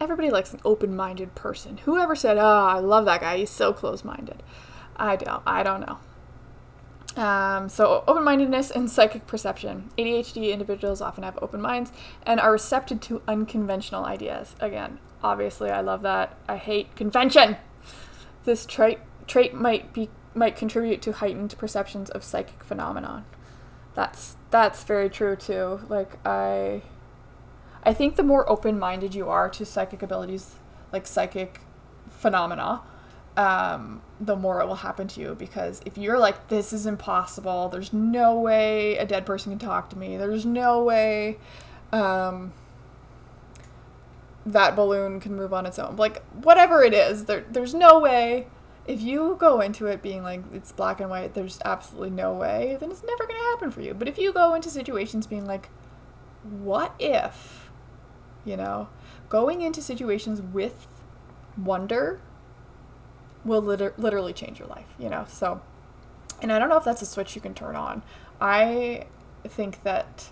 everybody 0.00 0.30
likes 0.30 0.52
an 0.52 0.60
open-minded 0.64 1.34
person. 1.34 1.78
Whoever 1.78 2.16
said, 2.16 2.38
"Oh, 2.38 2.66
I 2.66 2.78
love 2.78 3.04
that 3.04 3.20
guy. 3.20 3.36
He's 3.38 3.50
so 3.50 3.72
close-minded." 3.72 4.42
I 4.96 5.16
don't. 5.16 5.42
I 5.46 5.62
don't 5.62 5.80
know. 5.86 7.22
Um, 7.22 7.68
so, 7.68 8.04
open-mindedness 8.06 8.70
and 8.70 8.90
psychic 8.90 9.26
perception. 9.26 9.90
ADHD 9.98 10.52
individuals 10.52 11.00
often 11.00 11.24
have 11.24 11.38
open 11.42 11.60
minds 11.60 11.92
and 12.24 12.40
are 12.40 12.52
receptive 12.52 13.00
to 13.02 13.22
unconventional 13.26 14.04
ideas. 14.04 14.54
Again, 14.60 14.98
obviously, 15.22 15.70
I 15.70 15.80
love 15.80 16.02
that. 16.02 16.36
I 16.48 16.56
hate 16.56 16.94
convention. 16.96 17.56
This 18.44 18.64
trait 18.64 18.98
trait 19.26 19.54
might 19.54 19.92
be 19.92 20.08
might 20.34 20.56
contribute 20.56 21.02
to 21.02 21.12
heightened 21.12 21.56
perceptions 21.58 22.10
of 22.10 22.22
psychic 22.22 22.62
phenomenon 22.62 23.24
that's 23.94 24.36
that's 24.50 24.84
very 24.84 25.08
true 25.10 25.36
too. 25.36 25.80
Like 25.88 26.18
I 26.26 26.82
I 27.82 27.92
think 27.94 28.16
the 28.16 28.22
more 28.22 28.48
open-minded 28.48 29.14
you 29.14 29.28
are 29.28 29.48
to 29.50 29.64
psychic 29.64 30.02
abilities, 30.02 30.56
like 30.92 31.06
psychic 31.06 31.60
phenomena, 32.08 32.82
um, 33.36 34.02
the 34.20 34.36
more 34.36 34.60
it 34.60 34.66
will 34.66 34.76
happen 34.76 35.08
to 35.08 35.20
you. 35.20 35.34
Because 35.34 35.80
if 35.86 35.96
you're 35.96 36.18
like, 36.18 36.48
this 36.48 36.72
is 36.72 36.84
impossible, 36.84 37.68
there's 37.68 37.92
no 37.92 38.38
way 38.38 38.98
a 38.98 39.06
dead 39.06 39.24
person 39.24 39.52
can 39.52 39.58
talk 39.58 39.88
to 39.90 39.98
me, 39.98 40.16
there's 40.18 40.44
no 40.44 40.82
way 40.84 41.38
um, 41.90 42.52
that 44.44 44.76
balloon 44.76 45.20
can 45.20 45.34
move 45.34 45.54
on 45.54 45.64
its 45.64 45.78
own. 45.78 45.96
Like, 45.96 46.22
whatever 46.42 46.82
it 46.82 46.92
is, 46.92 47.24
there, 47.24 47.44
there's 47.50 47.74
no 47.74 47.98
way. 47.98 48.46
If 48.90 49.00
you 49.00 49.36
go 49.38 49.60
into 49.60 49.86
it 49.86 50.02
being 50.02 50.24
like 50.24 50.42
it's 50.52 50.72
black 50.72 51.00
and 51.00 51.08
white, 51.08 51.34
there's 51.34 51.60
absolutely 51.64 52.10
no 52.10 52.32
way, 52.34 52.76
then 52.80 52.90
it's 52.90 53.04
never 53.04 53.24
going 53.24 53.38
to 53.38 53.46
happen 53.50 53.70
for 53.70 53.82
you. 53.82 53.94
But 53.94 54.08
if 54.08 54.18
you 54.18 54.32
go 54.32 54.52
into 54.54 54.68
situations 54.68 55.28
being 55.28 55.46
like, 55.46 55.68
what 56.42 56.92
if, 56.98 57.70
you 58.44 58.56
know, 58.56 58.88
going 59.28 59.60
into 59.60 59.80
situations 59.80 60.42
with 60.42 60.88
wonder 61.56 62.20
will 63.44 63.62
liter- 63.62 63.94
literally 63.96 64.32
change 64.32 64.58
your 64.58 64.66
life, 64.66 64.88
you 64.98 65.08
know? 65.08 65.24
So, 65.28 65.60
and 66.42 66.52
I 66.52 66.58
don't 66.58 66.68
know 66.68 66.76
if 66.76 66.84
that's 66.84 67.00
a 67.00 67.06
switch 67.06 67.36
you 67.36 67.40
can 67.40 67.54
turn 67.54 67.76
on. 67.76 68.02
I 68.40 69.06
think 69.46 69.84
that 69.84 70.30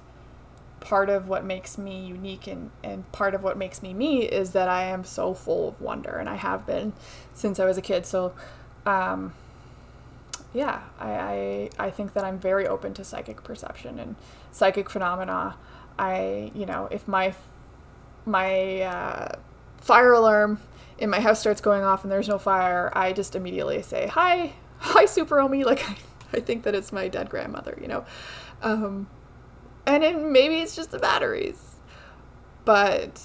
part 0.80 1.10
of 1.10 1.28
what 1.28 1.44
makes 1.44 1.76
me 1.78 2.06
unique 2.06 2.46
and, 2.46 2.70
and 2.82 3.10
part 3.12 3.34
of 3.34 3.42
what 3.42 3.56
makes 3.56 3.82
me 3.82 3.92
me 3.92 4.22
is 4.22 4.52
that 4.52 4.68
I 4.68 4.84
am 4.84 5.04
so 5.04 5.34
full 5.34 5.68
of 5.68 5.80
wonder 5.80 6.16
and 6.16 6.28
I 6.28 6.36
have 6.36 6.66
been 6.66 6.92
since 7.34 7.58
I 7.58 7.64
was 7.64 7.76
a 7.76 7.82
kid. 7.82 8.06
So, 8.06 8.32
um, 8.86 9.34
yeah, 10.54 10.82
I, 10.98 11.10
I, 11.10 11.70
I 11.78 11.90
think 11.90 12.14
that 12.14 12.24
I'm 12.24 12.38
very 12.38 12.66
open 12.66 12.94
to 12.94 13.04
psychic 13.04 13.42
perception 13.44 13.98
and 13.98 14.16
psychic 14.52 14.88
phenomena. 14.88 15.56
I, 15.98 16.52
you 16.54 16.66
know, 16.66 16.88
if 16.90 17.06
my, 17.08 17.34
my, 18.24 18.82
uh, 18.82 19.36
fire 19.78 20.12
alarm 20.12 20.60
in 20.98 21.10
my 21.10 21.20
house 21.20 21.40
starts 21.40 21.60
going 21.60 21.82
off 21.82 22.02
and 22.02 22.12
there's 22.12 22.28
no 22.28 22.38
fire, 22.38 22.90
I 22.94 23.12
just 23.12 23.36
immediately 23.36 23.82
say, 23.82 24.06
hi, 24.06 24.52
hi, 24.78 25.06
Super 25.06 25.40
Omi. 25.40 25.64
Like, 25.68 25.88
I, 25.88 25.96
I 26.34 26.40
think 26.40 26.62
that 26.64 26.74
it's 26.74 26.92
my 26.92 27.08
dead 27.08 27.30
grandmother, 27.30 27.76
you 27.80 27.88
know? 27.88 28.04
Um, 28.62 29.08
and 29.88 30.04
it, 30.04 30.20
maybe 30.20 30.56
it's 30.56 30.76
just 30.76 30.90
the 30.90 30.98
batteries. 30.98 31.76
But 32.64 33.20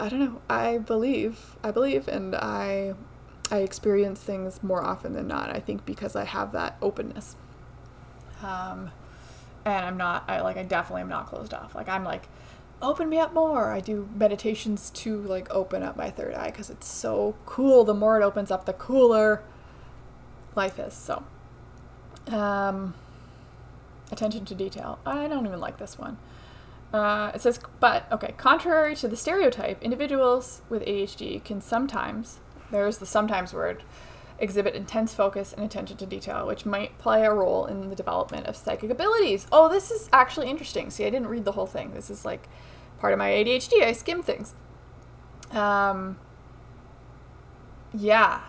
I 0.00 0.08
don't 0.08 0.18
know. 0.18 0.40
I 0.48 0.78
believe. 0.78 1.56
I 1.62 1.70
believe, 1.70 2.08
and 2.08 2.34
I 2.34 2.94
I 3.50 3.58
experience 3.58 4.20
things 4.20 4.62
more 4.62 4.82
often 4.82 5.12
than 5.12 5.28
not. 5.28 5.54
I 5.54 5.60
think 5.60 5.84
because 5.84 6.16
I 6.16 6.24
have 6.24 6.52
that 6.52 6.76
openness. 6.80 7.36
Um, 8.42 8.90
and 9.64 9.84
I'm 9.84 9.96
not. 9.98 10.24
I 10.26 10.40
like. 10.40 10.56
I 10.56 10.62
definitely 10.62 11.02
am 11.02 11.10
not 11.10 11.26
closed 11.26 11.52
off. 11.52 11.74
Like 11.74 11.88
I'm 11.88 12.02
like, 12.02 12.28
open 12.80 13.10
me 13.10 13.18
up 13.18 13.34
more. 13.34 13.70
I 13.70 13.80
do 13.80 14.08
meditations 14.16 14.88
to 14.90 15.20
like 15.20 15.48
open 15.50 15.82
up 15.82 15.96
my 15.96 16.10
third 16.10 16.34
eye 16.34 16.50
because 16.50 16.70
it's 16.70 16.88
so 16.88 17.36
cool. 17.44 17.84
The 17.84 17.94
more 17.94 18.18
it 18.18 18.24
opens 18.24 18.50
up, 18.50 18.64
the 18.64 18.72
cooler 18.72 19.42
life 20.56 20.78
is. 20.78 20.94
So, 20.94 21.24
um, 22.28 22.94
attention 24.10 24.44
to 24.46 24.54
detail. 24.54 24.98
I 25.04 25.28
don't 25.28 25.46
even 25.46 25.60
like 25.60 25.78
this 25.78 25.98
one. 25.98 26.18
Uh, 26.92 27.32
it 27.34 27.40
says, 27.40 27.58
but 27.80 28.10
okay, 28.12 28.34
contrary 28.36 28.94
to 28.96 29.08
the 29.08 29.16
stereotype, 29.16 29.82
individuals 29.82 30.62
with 30.68 30.84
ADHD 30.84 31.42
can 31.42 31.60
sometimes, 31.60 32.38
there's 32.70 32.98
the 32.98 33.06
sometimes 33.06 33.52
word, 33.52 33.82
exhibit 34.38 34.74
intense 34.74 35.14
focus 35.14 35.52
and 35.52 35.64
attention 35.64 35.96
to 35.96 36.06
detail, 36.06 36.46
which 36.46 36.64
might 36.64 36.96
play 36.98 37.24
a 37.24 37.32
role 37.32 37.66
in 37.66 37.88
the 37.88 37.96
development 37.96 38.46
of 38.46 38.56
psychic 38.56 38.90
abilities. 38.90 39.46
Oh, 39.50 39.68
this 39.68 39.90
is 39.90 40.08
actually 40.12 40.48
interesting. 40.48 40.90
See, 40.90 41.04
I 41.04 41.10
didn't 41.10 41.28
read 41.28 41.44
the 41.44 41.52
whole 41.52 41.66
thing. 41.66 41.92
This 41.94 42.10
is 42.10 42.24
like 42.24 42.48
part 42.98 43.12
of 43.12 43.18
my 43.18 43.30
ADHD. 43.30 43.82
I 43.82 43.92
skim 43.92 44.22
things. 44.22 44.54
Um, 45.50 46.18
yeah. 47.92 48.40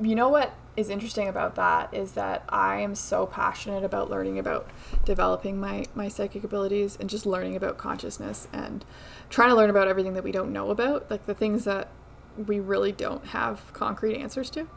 You 0.00 0.14
know 0.14 0.28
what 0.28 0.52
is 0.78 0.90
interesting 0.90 1.26
about 1.26 1.56
that 1.56 1.92
is 1.92 2.12
that 2.12 2.44
I 2.48 2.76
am 2.76 2.94
so 2.94 3.26
passionate 3.26 3.82
about 3.82 4.08
learning 4.08 4.38
about 4.38 4.70
developing 5.04 5.58
my 5.58 5.86
my 5.92 6.06
psychic 6.06 6.44
abilities 6.44 6.96
and 7.00 7.10
just 7.10 7.26
learning 7.26 7.56
about 7.56 7.78
consciousness 7.78 8.46
and 8.52 8.84
trying 9.28 9.48
to 9.48 9.56
learn 9.56 9.70
about 9.70 9.88
everything 9.88 10.14
that 10.14 10.22
we 10.22 10.30
don't 10.30 10.52
know 10.52 10.70
about, 10.70 11.10
like 11.10 11.26
the 11.26 11.34
things 11.34 11.64
that 11.64 11.88
we 12.46 12.60
really 12.60 12.92
don't 12.92 13.26
have 13.26 13.72
concrete 13.72 14.16
answers 14.16 14.50
to. 14.50 14.68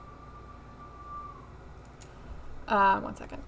Uh, 2.67 2.99
one 2.99 3.15
second. 3.15 3.43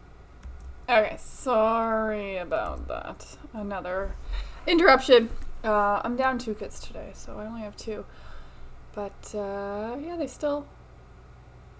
Okay, 0.87 1.17
sorry 1.17 2.37
about 2.37 2.87
that. 2.87 3.35
Another 3.53 4.13
interruption. 4.67 5.31
Uh, 5.63 6.01
I'm 6.03 6.15
down 6.15 6.37
two 6.37 6.53
kits 6.53 6.79
today, 6.79 7.09
so 7.13 7.39
I 7.39 7.47
only 7.47 7.61
have 7.61 7.75
two. 7.75 8.05
But 8.93 9.33
uh, 9.33 9.95
yeah, 9.99 10.17
they 10.17 10.27
still 10.27 10.67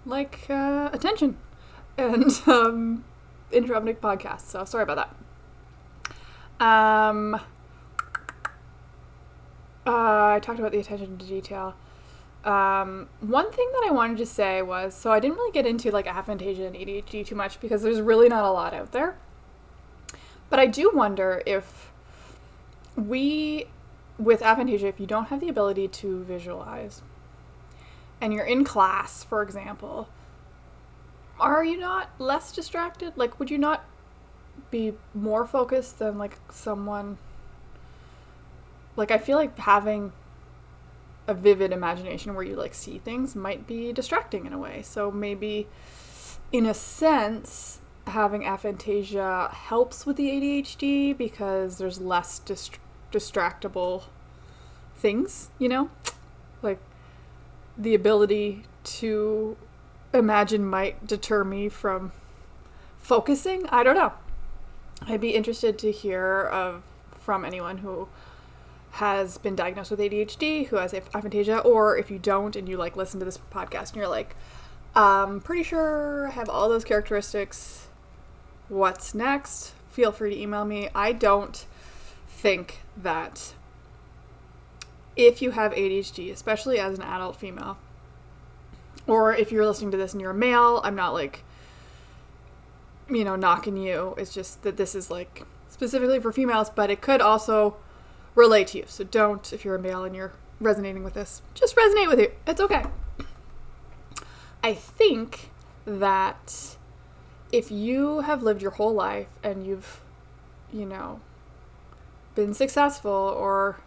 like 0.04 0.46
uh, 0.48 0.90
attention 0.92 1.36
and 1.96 2.40
um, 2.46 3.04
interrupting 3.52 3.96
podcasts. 3.96 4.42
So 4.42 4.64
sorry 4.64 4.82
about 4.84 5.08
that. 6.60 6.64
Um, 6.64 7.34
uh, 7.34 7.40
I 9.86 10.40
talked 10.42 10.58
about 10.58 10.72
the 10.72 10.78
attention 10.78 11.18
to 11.18 11.26
detail. 11.26 11.74
Um, 12.44 13.08
one 13.20 13.50
thing 13.50 13.68
that 13.72 13.86
I 13.88 13.90
wanted 13.90 14.18
to 14.18 14.26
say 14.26 14.60
was 14.60 14.94
so 14.94 15.10
I 15.10 15.18
didn't 15.18 15.36
really 15.36 15.52
get 15.52 15.66
into 15.66 15.90
like 15.90 16.06
aphantasia 16.06 16.66
and 16.66 16.76
ADHD 16.76 17.24
too 17.24 17.34
much 17.34 17.58
because 17.58 17.82
there's 17.82 18.00
really 18.00 18.28
not 18.28 18.44
a 18.44 18.50
lot 18.50 18.74
out 18.74 18.92
there. 18.92 19.16
But 20.50 20.58
I 20.58 20.66
do 20.66 20.90
wonder 20.94 21.42
if 21.46 21.90
we, 22.96 23.66
with 24.18 24.40
aphantasia, 24.40 24.84
if 24.84 25.00
you 25.00 25.06
don't 25.06 25.26
have 25.26 25.40
the 25.40 25.48
ability 25.48 25.88
to 25.88 26.22
visualize, 26.24 27.02
and 28.20 28.32
you're 28.32 28.44
in 28.44 28.64
class, 28.64 29.24
for 29.24 29.42
example, 29.42 30.08
are 31.38 31.64
you 31.64 31.78
not 31.78 32.10
less 32.18 32.52
distracted? 32.52 33.12
Like, 33.16 33.38
would 33.38 33.50
you 33.50 33.58
not 33.58 33.84
be 34.70 34.94
more 35.14 35.46
focused 35.46 35.98
than 35.98 36.18
like 36.18 36.38
someone? 36.50 37.18
Like, 38.96 39.10
I 39.10 39.18
feel 39.18 39.36
like 39.36 39.58
having 39.58 40.12
a 41.26 41.34
vivid 41.34 41.72
imagination 41.72 42.34
where 42.34 42.44
you 42.44 42.54
like 42.54 42.74
see 42.74 42.98
things 42.98 43.34
might 43.34 43.66
be 43.66 43.92
distracting 43.92 44.46
in 44.46 44.52
a 44.52 44.58
way. 44.58 44.82
So 44.82 45.10
maybe, 45.10 45.66
in 46.52 46.66
a 46.66 46.74
sense, 46.74 47.80
having 48.06 48.42
aphantasia 48.42 49.50
helps 49.50 50.04
with 50.06 50.16
the 50.16 50.28
ADHD 50.28 51.16
because 51.16 51.78
there's 51.78 52.00
less 52.00 52.38
dist- 52.38 52.78
distractible 53.10 54.04
things, 54.94 55.50
you 55.58 55.68
know? 55.68 55.90
Like 56.62 56.78
the 57.76 57.94
ability 57.94 58.64
to 58.84 59.56
imagine 60.12 60.64
might 60.64 61.06
deter 61.06 61.44
me 61.44 61.68
from 61.68 62.12
focusing. 62.98 63.66
I 63.68 63.82
don't 63.82 63.96
know. 63.96 64.12
I'd 65.06 65.20
be 65.20 65.30
interested 65.30 65.78
to 65.80 65.90
hear 65.90 66.42
of 66.42 66.82
from 67.18 67.44
anyone 67.44 67.78
who 67.78 68.08
has 68.92 69.38
been 69.38 69.56
diagnosed 69.56 69.90
with 69.90 69.98
ADHD, 70.00 70.66
who 70.68 70.76
has 70.76 70.92
aphantasia, 70.92 71.64
or 71.64 71.98
if 71.98 72.10
you 72.10 72.18
don't 72.18 72.54
and 72.54 72.68
you 72.68 72.76
like 72.76 72.96
listen 72.96 73.18
to 73.18 73.26
this 73.26 73.38
podcast 73.52 73.88
and 73.88 73.96
you're 73.96 74.08
like, 74.08 74.36
I'm 74.94 75.40
pretty 75.40 75.64
sure 75.64 76.28
I 76.28 76.30
have 76.30 76.48
all 76.48 76.68
those 76.68 76.84
characteristics. 76.84 77.88
What's 78.68 79.14
next? 79.14 79.72
Feel 79.90 80.12
free 80.12 80.30
to 80.30 80.40
email 80.40 80.64
me. 80.64 80.88
I 80.94 81.12
don't 81.12 81.66
think 82.28 82.82
that 82.96 83.54
if 85.16 85.40
you 85.42 85.52
have 85.52 85.72
ADHD, 85.72 86.32
especially 86.32 86.78
as 86.78 86.98
an 86.98 87.04
adult 87.04 87.36
female, 87.36 87.78
or 89.06 89.34
if 89.34 89.52
you're 89.52 89.66
listening 89.66 89.90
to 89.90 89.96
this 89.96 90.12
and 90.12 90.20
you're 90.20 90.30
a 90.30 90.34
male, 90.34 90.80
I'm 90.82 90.94
not 90.94 91.12
like, 91.12 91.44
you 93.08 93.24
know, 93.24 93.36
knocking 93.36 93.76
you. 93.76 94.14
It's 94.16 94.32
just 94.32 94.62
that 94.62 94.76
this 94.76 94.94
is 94.94 95.10
like 95.10 95.44
specifically 95.68 96.20
for 96.20 96.32
females, 96.32 96.70
but 96.70 96.90
it 96.90 97.00
could 97.00 97.20
also 97.20 97.76
relate 98.34 98.68
to 98.68 98.78
you. 98.78 98.84
So 98.86 99.04
don't, 99.04 99.52
if 99.52 99.64
you're 99.64 99.76
a 99.76 99.80
male 99.80 100.04
and 100.04 100.14
you're 100.16 100.32
resonating 100.60 101.04
with 101.04 101.14
this, 101.14 101.42
just 101.54 101.76
resonate 101.76 102.08
with 102.08 102.18
you. 102.18 102.30
It's 102.46 102.60
okay. 102.60 102.84
I 104.62 104.74
think 104.74 105.50
that 105.84 106.76
if 107.52 107.70
you 107.70 108.20
have 108.20 108.42
lived 108.42 108.62
your 108.62 108.72
whole 108.72 108.94
life 108.94 109.28
and 109.42 109.66
you've, 109.66 110.00
you 110.72 110.86
know, 110.86 111.20
been 112.34 112.54
successful 112.54 113.12
or 113.12 113.80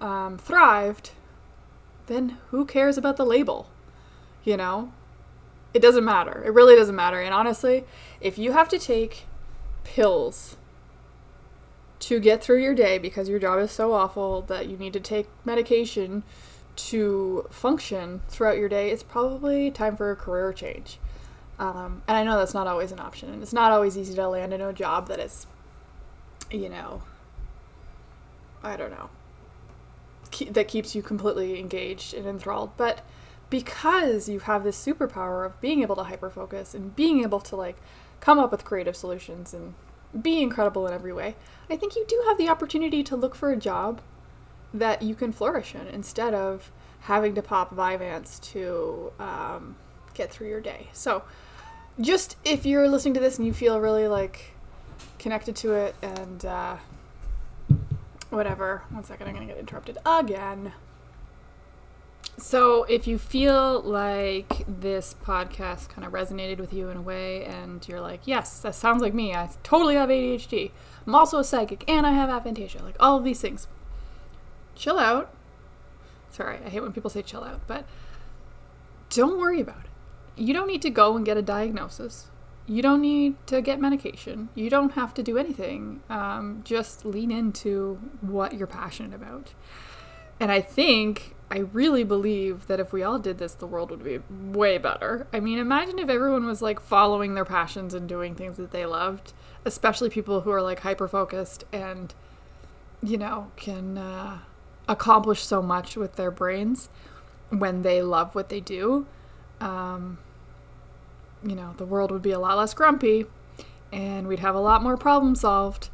um, 0.00 0.38
thrived, 0.38 1.10
then 2.06 2.38
who 2.50 2.64
cares 2.64 2.96
about 2.96 3.16
the 3.16 3.26
label? 3.26 3.70
You 4.44 4.56
know? 4.56 4.92
It 5.74 5.80
doesn't 5.80 6.04
matter. 6.04 6.42
It 6.44 6.52
really 6.52 6.76
doesn't 6.76 6.96
matter. 6.96 7.20
And 7.20 7.34
honestly, 7.34 7.84
if 8.20 8.38
you 8.38 8.52
have 8.52 8.68
to 8.70 8.78
take 8.78 9.24
pills 9.84 10.56
to 12.00 12.20
get 12.20 12.42
through 12.42 12.62
your 12.62 12.74
day 12.74 12.98
because 12.98 13.28
your 13.28 13.38
job 13.38 13.58
is 13.60 13.70
so 13.70 13.92
awful 13.92 14.42
that 14.42 14.68
you 14.68 14.76
need 14.76 14.92
to 14.94 15.00
take 15.00 15.28
medication 15.44 16.22
to 16.76 17.46
function 17.50 18.22
throughout 18.28 18.56
your 18.56 18.68
day, 18.68 18.90
it's 18.90 19.02
probably 19.02 19.70
time 19.70 19.96
for 19.96 20.10
a 20.10 20.16
career 20.16 20.52
change. 20.52 20.98
Um, 21.58 22.02
and 22.06 22.16
I 22.16 22.22
know 22.22 22.38
that's 22.38 22.54
not 22.54 22.68
always 22.68 22.92
an 22.92 23.00
option, 23.00 23.30
and 23.30 23.42
it's 23.42 23.52
not 23.52 23.72
always 23.72 23.98
easy 23.98 24.14
to 24.14 24.28
land 24.28 24.54
in 24.54 24.60
a 24.60 24.72
job 24.72 25.08
that 25.08 25.18
is, 25.18 25.46
you 26.52 26.68
know, 26.68 27.02
I 28.62 28.76
don't 28.76 28.92
know, 28.92 29.10
that 30.50 30.68
keeps 30.68 30.94
you 30.94 31.02
completely 31.02 31.58
engaged 31.58 32.14
and 32.14 32.26
enthralled. 32.26 32.76
But 32.76 33.00
because 33.50 34.28
you 34.28 34.40
have 34.40 34.64
this 34.64 34.82
superpower 34.84 35.46
of 35.46 35.60
being 35.60 35.82
able 35.82 35.96
to 35.96 36.04
hyper 36.04 36.30
focus 36.30 36.74
and 36.74 36.94
being 36.94 37.22
able 37.22 37.40
to 37.40 37.56
like 37.56 37.76
come 38.20 38.38
up 38.38 38.50
with 38.50 38.64
creative 38.64 38.96
solutions 38.96 39.54
and 39.54 39.74
be 40.20 40.42
incredible 40.42 40.86
in 40.86 40.92
every 40.92 41.12
way, 41.12 41.36
I 41.70 41.76
think 41.76 41.96
you 41.96 42.04
do 42.06 42.22
have 42.26 42.38
the 42.38 42.48
opportunity 42.48 43.02
to 43.04 43.16
look 43.16 43.34
for 43.34 43.50
a 43.50 43.56
job 43.56 44.00
that 44.74 45.02
you 45.02 45.14
can 45.14 45.32
flourish 45.32 45.74
in 45.74 45.86
instead 45.88 46.34
of 46.34 46.70
having 47.00 47.34
to 47.34 47.42
pop 47.42 47.74
Vyvanse 47.74 48.40
to 48.52 49.12
um, 49.18 49.76
get 50.14 50.30
through 50.30 50.48
your 50.48 50.60
day. 50.60 50.88
So, 50.92 51.22
just 52.00 52.36
if 52.44 52.64
you're 52.64 52.88
listening 52.88 53.14
to 53.14 53.20
this 53.20 53.38
and 53.38 53.46
you 53.46 53.52
feel 53.52 53.80
really 53.80 54.06
like 54.06 54.52
connected 55.18 55.56
to 55.56 55.72
it 55.72 55.96
and 56.00 56.44
uh, 56.44 56.76
whatever, 58.30 58.82
one 58.90 59.04
second, 59.04 59.28
I'm 59.28 59.34
gonna 59.34 59.46
get 59.46 59.58
interrupted 59.58 59.98
again. 60.04 60.72
So, 62.36 62.84
if 62.84 63.06
you 63.06 63.18
feel 63.18 63.80
like 63.80 64.64
this 64.68 65.14
podcast 65.24 65.88
kind 65.88 66.06
of 66.06 66.12
resonated 66.12 66.58
with 66.58 66.72
you 66.72 66.88
in 66.88 66.96
a 66.96 67.02
way, 67.02 67.44
and 67.44 67.86
you're 67.88 68.00
like, 68.00 68.20
yes, 68.26 68.60
that 68.60 68.74
sounds 68.74 69.02
like 69.02 69.12
me, 69.12 69.34
I 69.34 69.50
totally 69.64 69.96
have 69.96 70.08
ADHD, 70.08 70.70
I'm 71.06 71.14
also 71.14 71.38
a 71.38 71.44
psychic, 71.44 71.84
and 71.88 72.06
I 72.06 72.12
have 72.12 72.28
aphantasia, 72.28 72.82
like 72.82 72.96
all 73.00 73.16
of 73.16 73.24
these 73.24 73.40
things, 73.40 73.66
chill 74.76 74.98
out. 74.98 75.34
Sorry, 76.30 76.58
I 76.64 76.68
hate 76.68 76.80
when 76.80 76.92
people 76.92 77.10
say 77.10 77.22
chill 77.22 77.42
out, 77.42 77.60
but 77.66 77.84
don't 79.10 79.38
worry 79.38 79.60
about 79.60 79.80
it. 79.84 79.90
You 80.40 80.54
don't 80.54 80.68
need 80.68 80.82
to 80.82 80.90
go 80.90 81.16
and 81.16 81.26
get 81.26 81.36
a 81.36 81.42
diagnosis. 81.42 82.28
You 82.68 82.82
don't 82.82 83.00
need 83.00 83.34
to 83.46 83.62
get 83.62 83.80
medication. 83.80 84.50
You 84.54 84.68
don't 84.68 84.92
have 84.92 85.14
to 85.14 85.22
do 85.22 85.38
anything. 85.38 86.02
Um, 86.10 86.60
just 86.64 87.06
lean 87.06 87.30
into 87.30 87.98
what 88.20 88.52
you're 88.52 88.66
passionate 88.66 89.14
about. 89.14 89.54
And 90.38 90.52
I 90.52 90.60
think 90.60 91.34
I 91.50 91.58
really 91.58 92.04
believe 92.04 92.66
that 92.66 92.78
if 92.78 92.92
we 92.92 93.02
all 93.02 93.18
did 93.18 93.38
this, 93.38 93.54
the 93.54 93.66
world 93.66 93.90
would 93.90 94.04
be 94.04 94.20
way 94.28 94.76
better. 94.76 95.26
I 95.32 95.40
mean, 95.40 95.58
imagine 95.58 95.98
if 95.98 96.10
everyone 96.10 96.44
was 96.44 96.60
like 96.60 96.78
following 96.78 97.34
their 97.34 97.46
passions 97.46 97.94
and 97.94 98.06
doing 98.06 98.34
things 98.34 98.58
that 98.58 98.70
they 98.70 98.84
loved, 98.84 99.32
especially 99.64 100.10
people 100.10 100.42
who 100.42 100.50
are 100.50 100.62
like 100.62 100.80
hyper 100.80 101.08
focused 101.08 101.64
and, 101.72 102.14
you 103.02 103.16
know, 103.16 103.50
can 103.56 103.96
uh, 103.96 104.40
accomplish 104.86 105.42
so 105.42 105.62
much 105.62 105.96
with 105.96 106.16
their 106.16 106.30
brains 106.30 106.90
when 107.48 107.80
they 107.80 108.02
love 108.02 108.34
what 108.34 108.50
they 108.50 108.60
do. 108.60 109.06
Um, 109.58 110.18
you 111.42 111.54
know, 111.54 111.74
the 111.76 111.86
world 111.86 112.10
would 112.10 112.22
be 112.22 112.32
a 112.32 112.38
lot 112.38 112.56
less 112.56 112.74
grumpy 112.74 113.26
and 113.92 114.26
we'd 114.26 114.40
have 114.40 114.54
a 114.54 114.60
lot 114.60 114.82
more 114.82 114.96
problem 114.96 115.34
solved. 115.34 115.88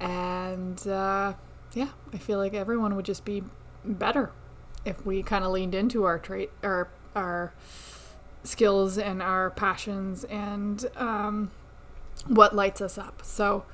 And 0.00 0.86
uh, 0.86 1.34
yeah, 1.72 1.88
I 2.12 2.18
feel 2.18 2.38
like 2.38 2.54
everyone 2.54 2.96
would 2.96 3.04
just 3.04 3.24
be 3.24 3.42
better 3.84 4.32
if 4.84 5.04
we 5.04 5.22
kind 5.22 5.44
of 5.44 5.50
leaned 5.50 5.74
into 5.74 6.04
our 6.04 6.18
trait 6.18 6.50
our 6.62 6.88
our 7.14 7.52
skills 8.44 8.98
and 8.98 9.22
our 9.22 9.50
passions 9.50 10.24
and 10.24 10.86
um, 10.96 11.50
what 12.26 12.54
lights 12.54 12.80
us 12.80 12.96
up. 12.96 13.22
So, 13.24 13.64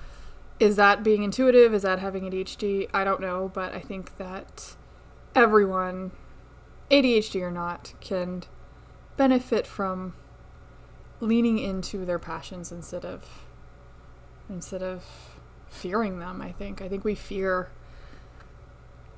is 0.58 0.76
that 0.76 1.02
being 1.02 1.22
intuitive? 1.22 1.74
Is 1.74 1.82
that 1.82 1.98
having 1.98 2.24
ADHD? 2.24 2.88
I 2.94 3.04
don't 3.04 3.20
know, 3.20 3.50
but 3.52 3.74
I 3.74 3.80
think 3.80 4.16
that 4.18 4.74
everyone, 5.34 6.12
ADHD 6.90 7.42
or 7.42 7.50
not, 7.50 7.94
can 8.00 8.44
benefit 9.16 9.66
from 9.66 10.14
leaning 11.22 11.56
into 11.56 12.04
their 12.04 12.18
passions 12.18 12.72
instead 12.72 13.04
of 13.04 13.24
instead 14.50 14.82
of 14.82 15.04
fearing 15.70 16.18
them. 16.18 16.42
I 16.42 16.50
think 16.50 16.82
I 16.82 16.88
think 16.88 17.04
we 17.04 17.14
fear 17.14 17.70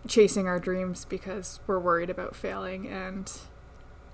chasing 0.06 0.46
our 0.46 0.60
dreams 0.60 1.06
because 1.06 1.60
we're 1.66 1.78
worried 1.78 2.10
about 2.10 2.36
failing 2.36 2.86
and 2.86 3.32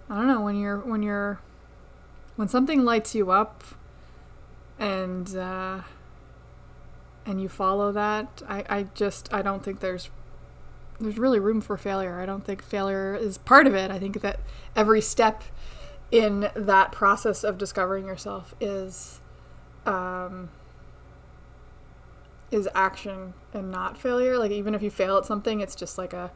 I 0.08 0.14
don't 0.14 0.28
know 0.28 0.40
when 0.40 0.56
you're 0.56 0.78
when 0.78 1.02
you're 1.02 1.40
when 2.36 2.46
something 2.46 2.84
lights 2.84 3.14
you 3.14 3.32
up 3.32 3.64
and 4.78 5.36
uh, 5.36 5.80
and 7.26 7.42
you 7.42 7.48
follow 7.48 7.90
that 7.90 8.40
I, 8.48 8.64
I 8.68 8.82
just 8.94 9.32
I 9.34 9.42
don't 9.42 9.64
think 9.64 9.80
there's 9.80 10.10
there's 11.00 11.18
really 11.18 11.40
room 11.40 11.60
for 11.60 11.76
failure. 11.76 12.20
I 12.20 12.26
don't 12.26 12.44
think 12.44 12.62
failure 12.62 13.16
is 13.16 13.38
part 13.38 13.66
of 13.66 13.74
it. 13.74 13.90
I 13.90 13.98
think 13.98 14.20
that 14.20 14.38
every 14.76 15.00
step 15.00 15.42
in 16.10 16.50
that 16.54 16.92
process 16.92 17.44
of 17.44 17.58
discovering 17.58 18.06
yourself 18.06 18.54
is 18.60 19.20
um, 19.86 20.50
is 22.50 22.68
action 22.74 23.34
and 23.54 23.70
not 23.70 23.96
failure. 23.96 24.38
Like 24.38 24.50
even 24.50 24.74
if 24.74 24.82
you 24.82 24.90
fail 24.90 25.16
at 25.16 25.26
something, 25.26 25.60
it's 25.60 25.74
just 25.74 25.98
like 25.98 26.12
a 26.12 26.30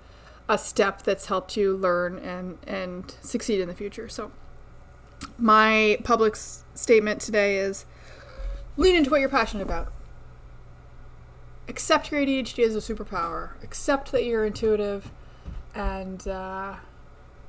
a 0.48 0.58
step 0.58 1.02
that's 1.02 1.26
helped 1.26 1.56
you 1.56 1.76
learn 1.76 2.18
and 2.18 2.58
and 2.66 3.16
succeed 3.22 3.60
in 3.60 3.68
the 3.68 3.74
future. 3.74 4.08
So 4.08 4.30
my 5.38 5.98
public 6.04 6.36
statement 6.36 7.20
today 7.20 7.58
is 7.58 7.86
lean 8.76 8.94
into 8.94 9.10
what 9.10 9.20
you're 9.20 9.28
passionate 9.28 9.62
about. 9.62 9.92
Accept 11.66 12.12
your 12.12 12.20
ADHD 12.20 12.64
as 12.64 12.76
a 12.76 12.94
superpower. 12.94 13.62
Accept 13.62 14.12
that 14.12 14.24
you're 14.24 14.44
intuitive, 14.44 15.10
and 15.74 16.28
uh, 16.28 16.74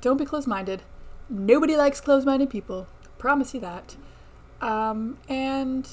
don't 0.00 0.16
be 0.16 0.24
closed-minded. 0.24 0.82
Nobody 1.28 1.76
likes 1.76 2.00
closed-minded 2.00 2.50
people. 2.50 2.86
Promise 3.18 3.54
you 3.54 3.60
that. 3.60 3.96
Um, 4.60 5.18
and 5.28 5.88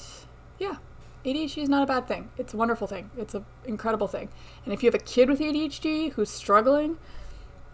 yeah, 0.58 0.76
ADHD 1.24 1.62
is 1.62 1.68
not 1.68 1.82
a 1.82 1.86
bad 1.86 2.06
thing. 2.06 2.30
It's 2.38 2.54
a 2.54 2.56
wonderful 2.56 2.86
thing. 2.86 3.10
It's 3.16 3.34
an 3.34 3.44
incredible 3.64 4.08
thing. 4.08 4.28
And 4.64 4.72
if 4.72 4.82
you 4.82 4.86
have 4.88 4.94
a 4.94 5.04
kid 5.04 5.28
with 5.28 5.40
ADHD 5.40 6.12
who's 6.12 6.30
struggling, 6.30 6.98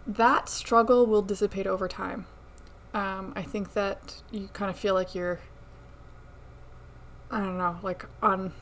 that 0.07 0.49
struggle 0.49 1.05
will 1.05 1.21
dissipate 1.21 1.67
over 1.67 1.87
time. 1.87 2.25
Um, 2.93 3.33
I 3.35 3.43
think 3.43 3.73
that 3.73 4.21
you 4.31 4.49
kind 4.53 4.69
of 4.69 4.77
feel 4.77 4.93
like 4.93 5.13
you're, 5.13 5.39
I 7.29 7.39
don't 7.39 7.57
know, 7.57 7.77
like 7.83 8.05
on, 8.21 8.53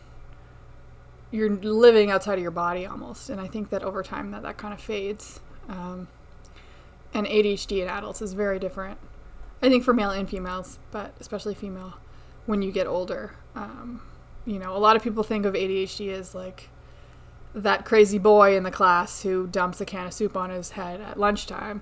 you're 1.31 1.49
living 1.49 2.11
outside 2.11 2.33
of 2.33 2.41
your 2.41 2.51
body 2.51 2.85
almost. 2.85 3.29
And 3.29 3.39
I 3.39 3.47
think 3.47 3.69
that 3.69 3.83
over 3.83 4.03
time 4.03 4.31
that 4.31 4.43
that 4.43 4.57
kind 4.57 4.73
of 4.73 4.81
fades. 4.81 5.39
Um, 5.67 6.07
and 7.13 7.25
ADHD 7.27 7.81
in 7.81 7.87
adults 7.87 8.21
is 8.21 8.33
very 8.33 8.59
different. 8.59 8.97
I 9.61 9.69
think 9.69 9.83
for 9.83 9.93
male 9.93 10.11
and 10.11 10.29
females, 10.29 10.79
but 10.91 11.13
especially 11.19 11.53
female, 11.53 11.95
when 12.45 12.61
you 12.61 12.71
get 12.71 12.87
older. 12.87 13.33
Um, 13.55 14.01
you 14.45 14.59
know, 14.59 14.75
a 14.75 14.79
lot 14.79 14.95
of 14.95 15.03
people 15.03 15.23
think 15.23 15.45
of 15.45 15.53
ADHD 15.53 16.11
as 16.13 16.33
like 16.33 16.69
that 17.53 17.83
crazy 17.83 18.17
boy 18.17 18.55
in 18.55 18.63
the 18.63 18.71
class 18.71 19.23
who 19.23 19.47
dumps 19.47 19.81
a 19.81 19.85
can 19.85 20.07
of 20.07 20.13
soup 20.13 20.37
on 20.37 20.49
his 20.49 20.71
head 20.71 21.01
at 21.01 21.19
lunchtime 21.19 21.81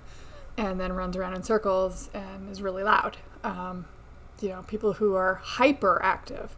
and 0.58 0.80
then 0.80 0.94
runs 0.94 1.16
around 1.16 1.36
in 1.36 1.44
circles 1.44 2.10
and 2.14 2.50
is 2.50 2.62
really 2.62 2.84
loud. 2.84 3.18
Um, 3.44 3.86
you 4.42 4.50
know, 4.50 4.64
people 4.64 4.94
who 4.94 5.16
are 5.16 5.42
hyperactive. 5.44 6.50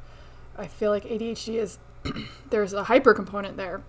I 0.58 0.68
feel 0.68 0.92
like 0.92 1.04
ADHD 1.04 1.56
is 1.56 1.80
there's 2.50 2.74
a 2.74 2.86
hyper 2.86 3.14
component 3.14 3.58
there. 3.58 3.82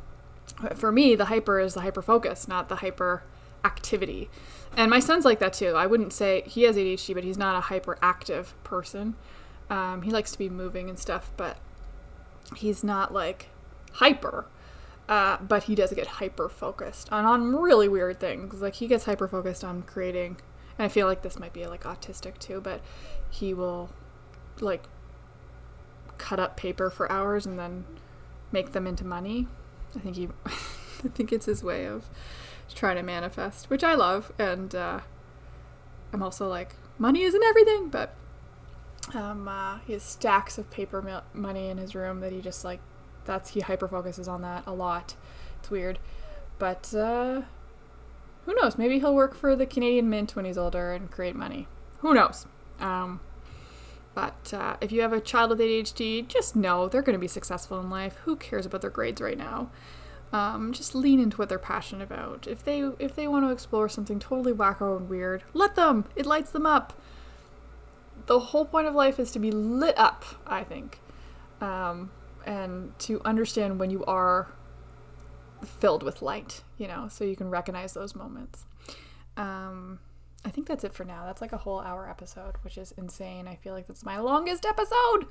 But 0.60 0.76
for 0.76 0.90
me, 0.90 1.14
the 1.14 1.26
hyper 1.26 1.60
is 1.60 1.74
the 1.74 1.80
hyper 1.80 2.02
focus, 2.02 2.48
not 2.48 2.68
the 2.68 2.76
hyper 2.76 3.22
activity. 3.64 4.30
And 4.76 4.90
my 4.90 5.00
son's 5.00 5.24
like 5.24 5.38
that 5.40 5.52
too. 5.52 5.74
I 5.74 5.86
wouldn't 5.86 6.12
say 6.12 6.42
he 6.46 6.62
has 6.62 6.76
ADHD, 6.76 7.14
but 7.14 7.24
he's 7.24 7.38
not 7.38 7.56
a 7.56 7.66
hyperactive 7.66 8.52
person. 8.64 9.16
Um, 9.68 10.02
he 10.02 10.10
likes 10.10 10.32
to 10.32 10.38
be 10.38 10.48
moving 10.48 10.88
and 10.88 10.98
stuff, 10.98 11.32
but 11.36 11.58
he's 12.56 12.82
not 12.84 13.12
like 13.12 13.48
hyper. 13.92 14.46
Uh, 15.08 15.38
but 15.38 15.64
he 15.64 15.74
does 15.74 15.92
get 15.92 16.06
hyper 16.06 16.48
focused 16.48 17.12
on, 17.12 17.24
on 17.24 17.56
really 17.56 17.88
weird 17.88 18.20
things. 18.20 18.62
Like 18.62 18.74
he 18.74 18.86
gets 18.86 19.04
hyper 19.04 19.26
focused 19.26 19.64
on 19.64 19.82
creating, 19.82 20.36
and 20.78 20.84
I 20.84 20.88
feel 20.88 21.08
like 21.08 21.22
this 21.22 21.38
might 21.38 21.52
be 21.52 21.66
like 21.66 21.82
autistic 21.82 22.38
too, 22.38 22.60
but 22.60 22.80
he 23.28 23.52
will 23.52 23.90
like 24.60 24.84
cut 26.16 26.38
up 26.38 26.56
paper 26.56 26.90
for 26.90 27.10
hours 27.10 27.44
and 27.44 27.58
then 27.58 27.84
make 28.52 28.70
them 28.70 28.86
into 28.86 29.04
money. 29.04 29.48
I 29.96 29.98
think 29.98 30.14
he, 30.14 30.28
I 30.46 31.08
think 31.08 31.32
it's 31.32 31.46
his 31.46 31.64
way 31.64 31.86
of 31.86 32.04
trying 32.74 32.96
to 32.96 33.02
manifest, 33.02 33.70
which 33.70 33.84
I 33.84 33.94
love, 33.94 34.32
and 34.38 34.74
uh, 34.74 35.00
I'm 36.12 36.22
also 36.22 36.48
like 36.48 36.74
money 36.98 37.22
isn't 37.22 37.42
everything, 37.42 37.88
but 37.88 38.14
um, 39.14 39.48
uh, 39.48 39.78
he 39.86 39.92
has 39.94 40.02
stacks 40.02 40.58
of 40.58 40.70
paper 40.70 41.02
mi- 41.02 41.40
money 41.40 41.68
in 41.68 41.78
his 41.78 41.94
room 41.94 42.20
that 42.20 42.32
he 42.32 42.40
just 42.40 42.64
like 42.64 42.80
that's 43.24 43.50
he 43.50 43.60
hyper 43.60 43.88
focuses 43.88 44.28
on 44.28 44.42
that 44.42 44.64
a 44.66 44.72
lot. 44.72 45.14
It's 45.58 45.70
weird, 45.70 45.98
but 46.58 46.94
uh, 46.94 47.42
who 48.46 48.54
knows? 48.54 48.78
Maybe 48.78 48.98
he'll 48.98 49.14
work 49.14 49.34
for 49.34 49.54
the 49.54 49.66
Canadian 49.66 50.08
Mint 50.08 50.34
when 50.36 50.44
he's 50.44 50.58
older 50.58 50.92
and 50.92 51.10
create 51.10 51.36
money. 51.36 51.68
Who 51.98 52.14
knows? 52.14 52.46
Um, 52.78 53.20
but 54.14 54.52
uh, 54.52 54.76
if 54.80 54.90
you 54.90 55.02
have 55.02 55.12
a 55.12 55.20
child 55.20 55.50
with 55.50 55.60
ADHD, 55.60 56.26
just 56.26 56.56
know 56.56 56.88
they're 56.88 57.02
going 57.02 57.14
to 57.14 57.20
be 57.20 57.28
successful 57.28 57.78
in 57.78 57.90
life. 57.90 58.16
Who 58.24 58.36
cares 58.36 58.66
about 58.66 58.80
their 58.80 58.90
grades 58.90 59.20
right 59.20 59.38
now? 59.38 59.70
Um, 60.32 60.72
just 60.72 60.94
lean 60.94 61.18
into 61.18 61.36
what 61.38 61.48
they're 61.48 61.58
passionate 61.58 62.04
about. 62.04 62.46
If 62.46 62.64
they 62.64 62.80
if 62.98 63.16
they 63.16 63.26
want 63.26 63.44
to 63.46 63.50
explore 63.50 63.88
something 63.88 64.20
totally 64.20 64.52
wacko 64.52 64.96
and 64.96 65.08
weird, 65.08 65.42
let 65.54 65.74
them. 65.74 66.04
It 66.14 66.24
lights 66.24 66.50
them 66.52 66.66
up. 66.66 66.92
The 68.26 68.38
whole 68.38 68.64
point 68.64 68.86
of 68.86 68.94
life 68.94 69.18
is 69.18 69.32
to 69.32 69.38
be 69.40 69.50
lit 69.50 69.98
up. 69.98 70.24
I 70.46 70.62
think, 70.62 71.00
um, 71.60 72.10
and 72.46 72.96
to 73.00 73.20
understand 73.24 73.80
when 73.80 73.90
you 73.90 74.04
are 74.04 74.52
filled 75.64 76.04
with 76.04 76.22
light. 76.22 76.62
You 76.78 76.86
know, 76.86 77.08
so 77.08 77.24
you 77.24 77.34
can 77.34 77.50
recognize 77.50 77.92
those 77.92 78.14
moments. 78.14 78.64
Um, 79.36 79.98
I 80.44 80.50
think 80.50 80.68
that's 80.68 80.84
it 80.84 80.94
for 80.94 81.04
now. 81.04 81.26
That's 81.26 81.40
like 81.40 81.52
a 81.52 81.58
whole 81.58 81.80
hour 81.80 82.08
episode, 82.08 82.54
which 82.62 82.78
is 82.78 82.92
insane. 82.92 83.48
I 83.48 83.56
feel 83.56 83.74
like 83.74 83.86
that's 83.86 84.04
my 84.04 84.18
longest 84.18 84.64
episode. 84.64 85.26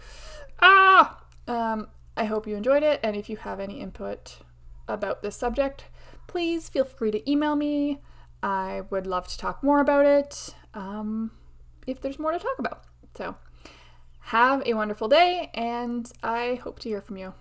Ah! 0.62 1.24
Um, 1.48 1.88
I 2.16 2.26
hope 2.26 2.48
you 2.48 2.56
enjoyed 2.56 2.84
it. 2.84 3.00
And 3.02 3.16
if 3.16 3.30
you 3.30 3.38
have 3.38 3.60
any 3.60 3.80
input 3.80 4.40
about 4.90 5.22
this 5.22 5.36
subject, 5.36 5.86
please 6.28 6.70
feel 6.70 6.86
free 6.86 7.12
to 7.12 7.30
email 7.30 7.56
me. 7.56 8.02
I 8.42 8.84
would 8.90 9.08
love 9.08 9.28
to 9.28 9.38
talk 9.38 9.64
more 9.64 9.80
about 9.80 10.06
it 10.06 10.56
um, 10.74 11.32
if 11.88 12.02
there's 12.02 12.20
more 12.20 12.32
to 12.32 12.40
talk 12.40 12.60
about. 12.60 12.84
So, 13.16 13.36
have 14.22 14.64
a 14.66 14.74
wonderful 14.74 15.08
day, 15.08 15.50
and 15.54 16.12
I 16.22 16.56
hope 16.64 16.80
to 16.80 16.90
hear 16.90 17.02
from 17.02 17.18
you. 17.18 17.34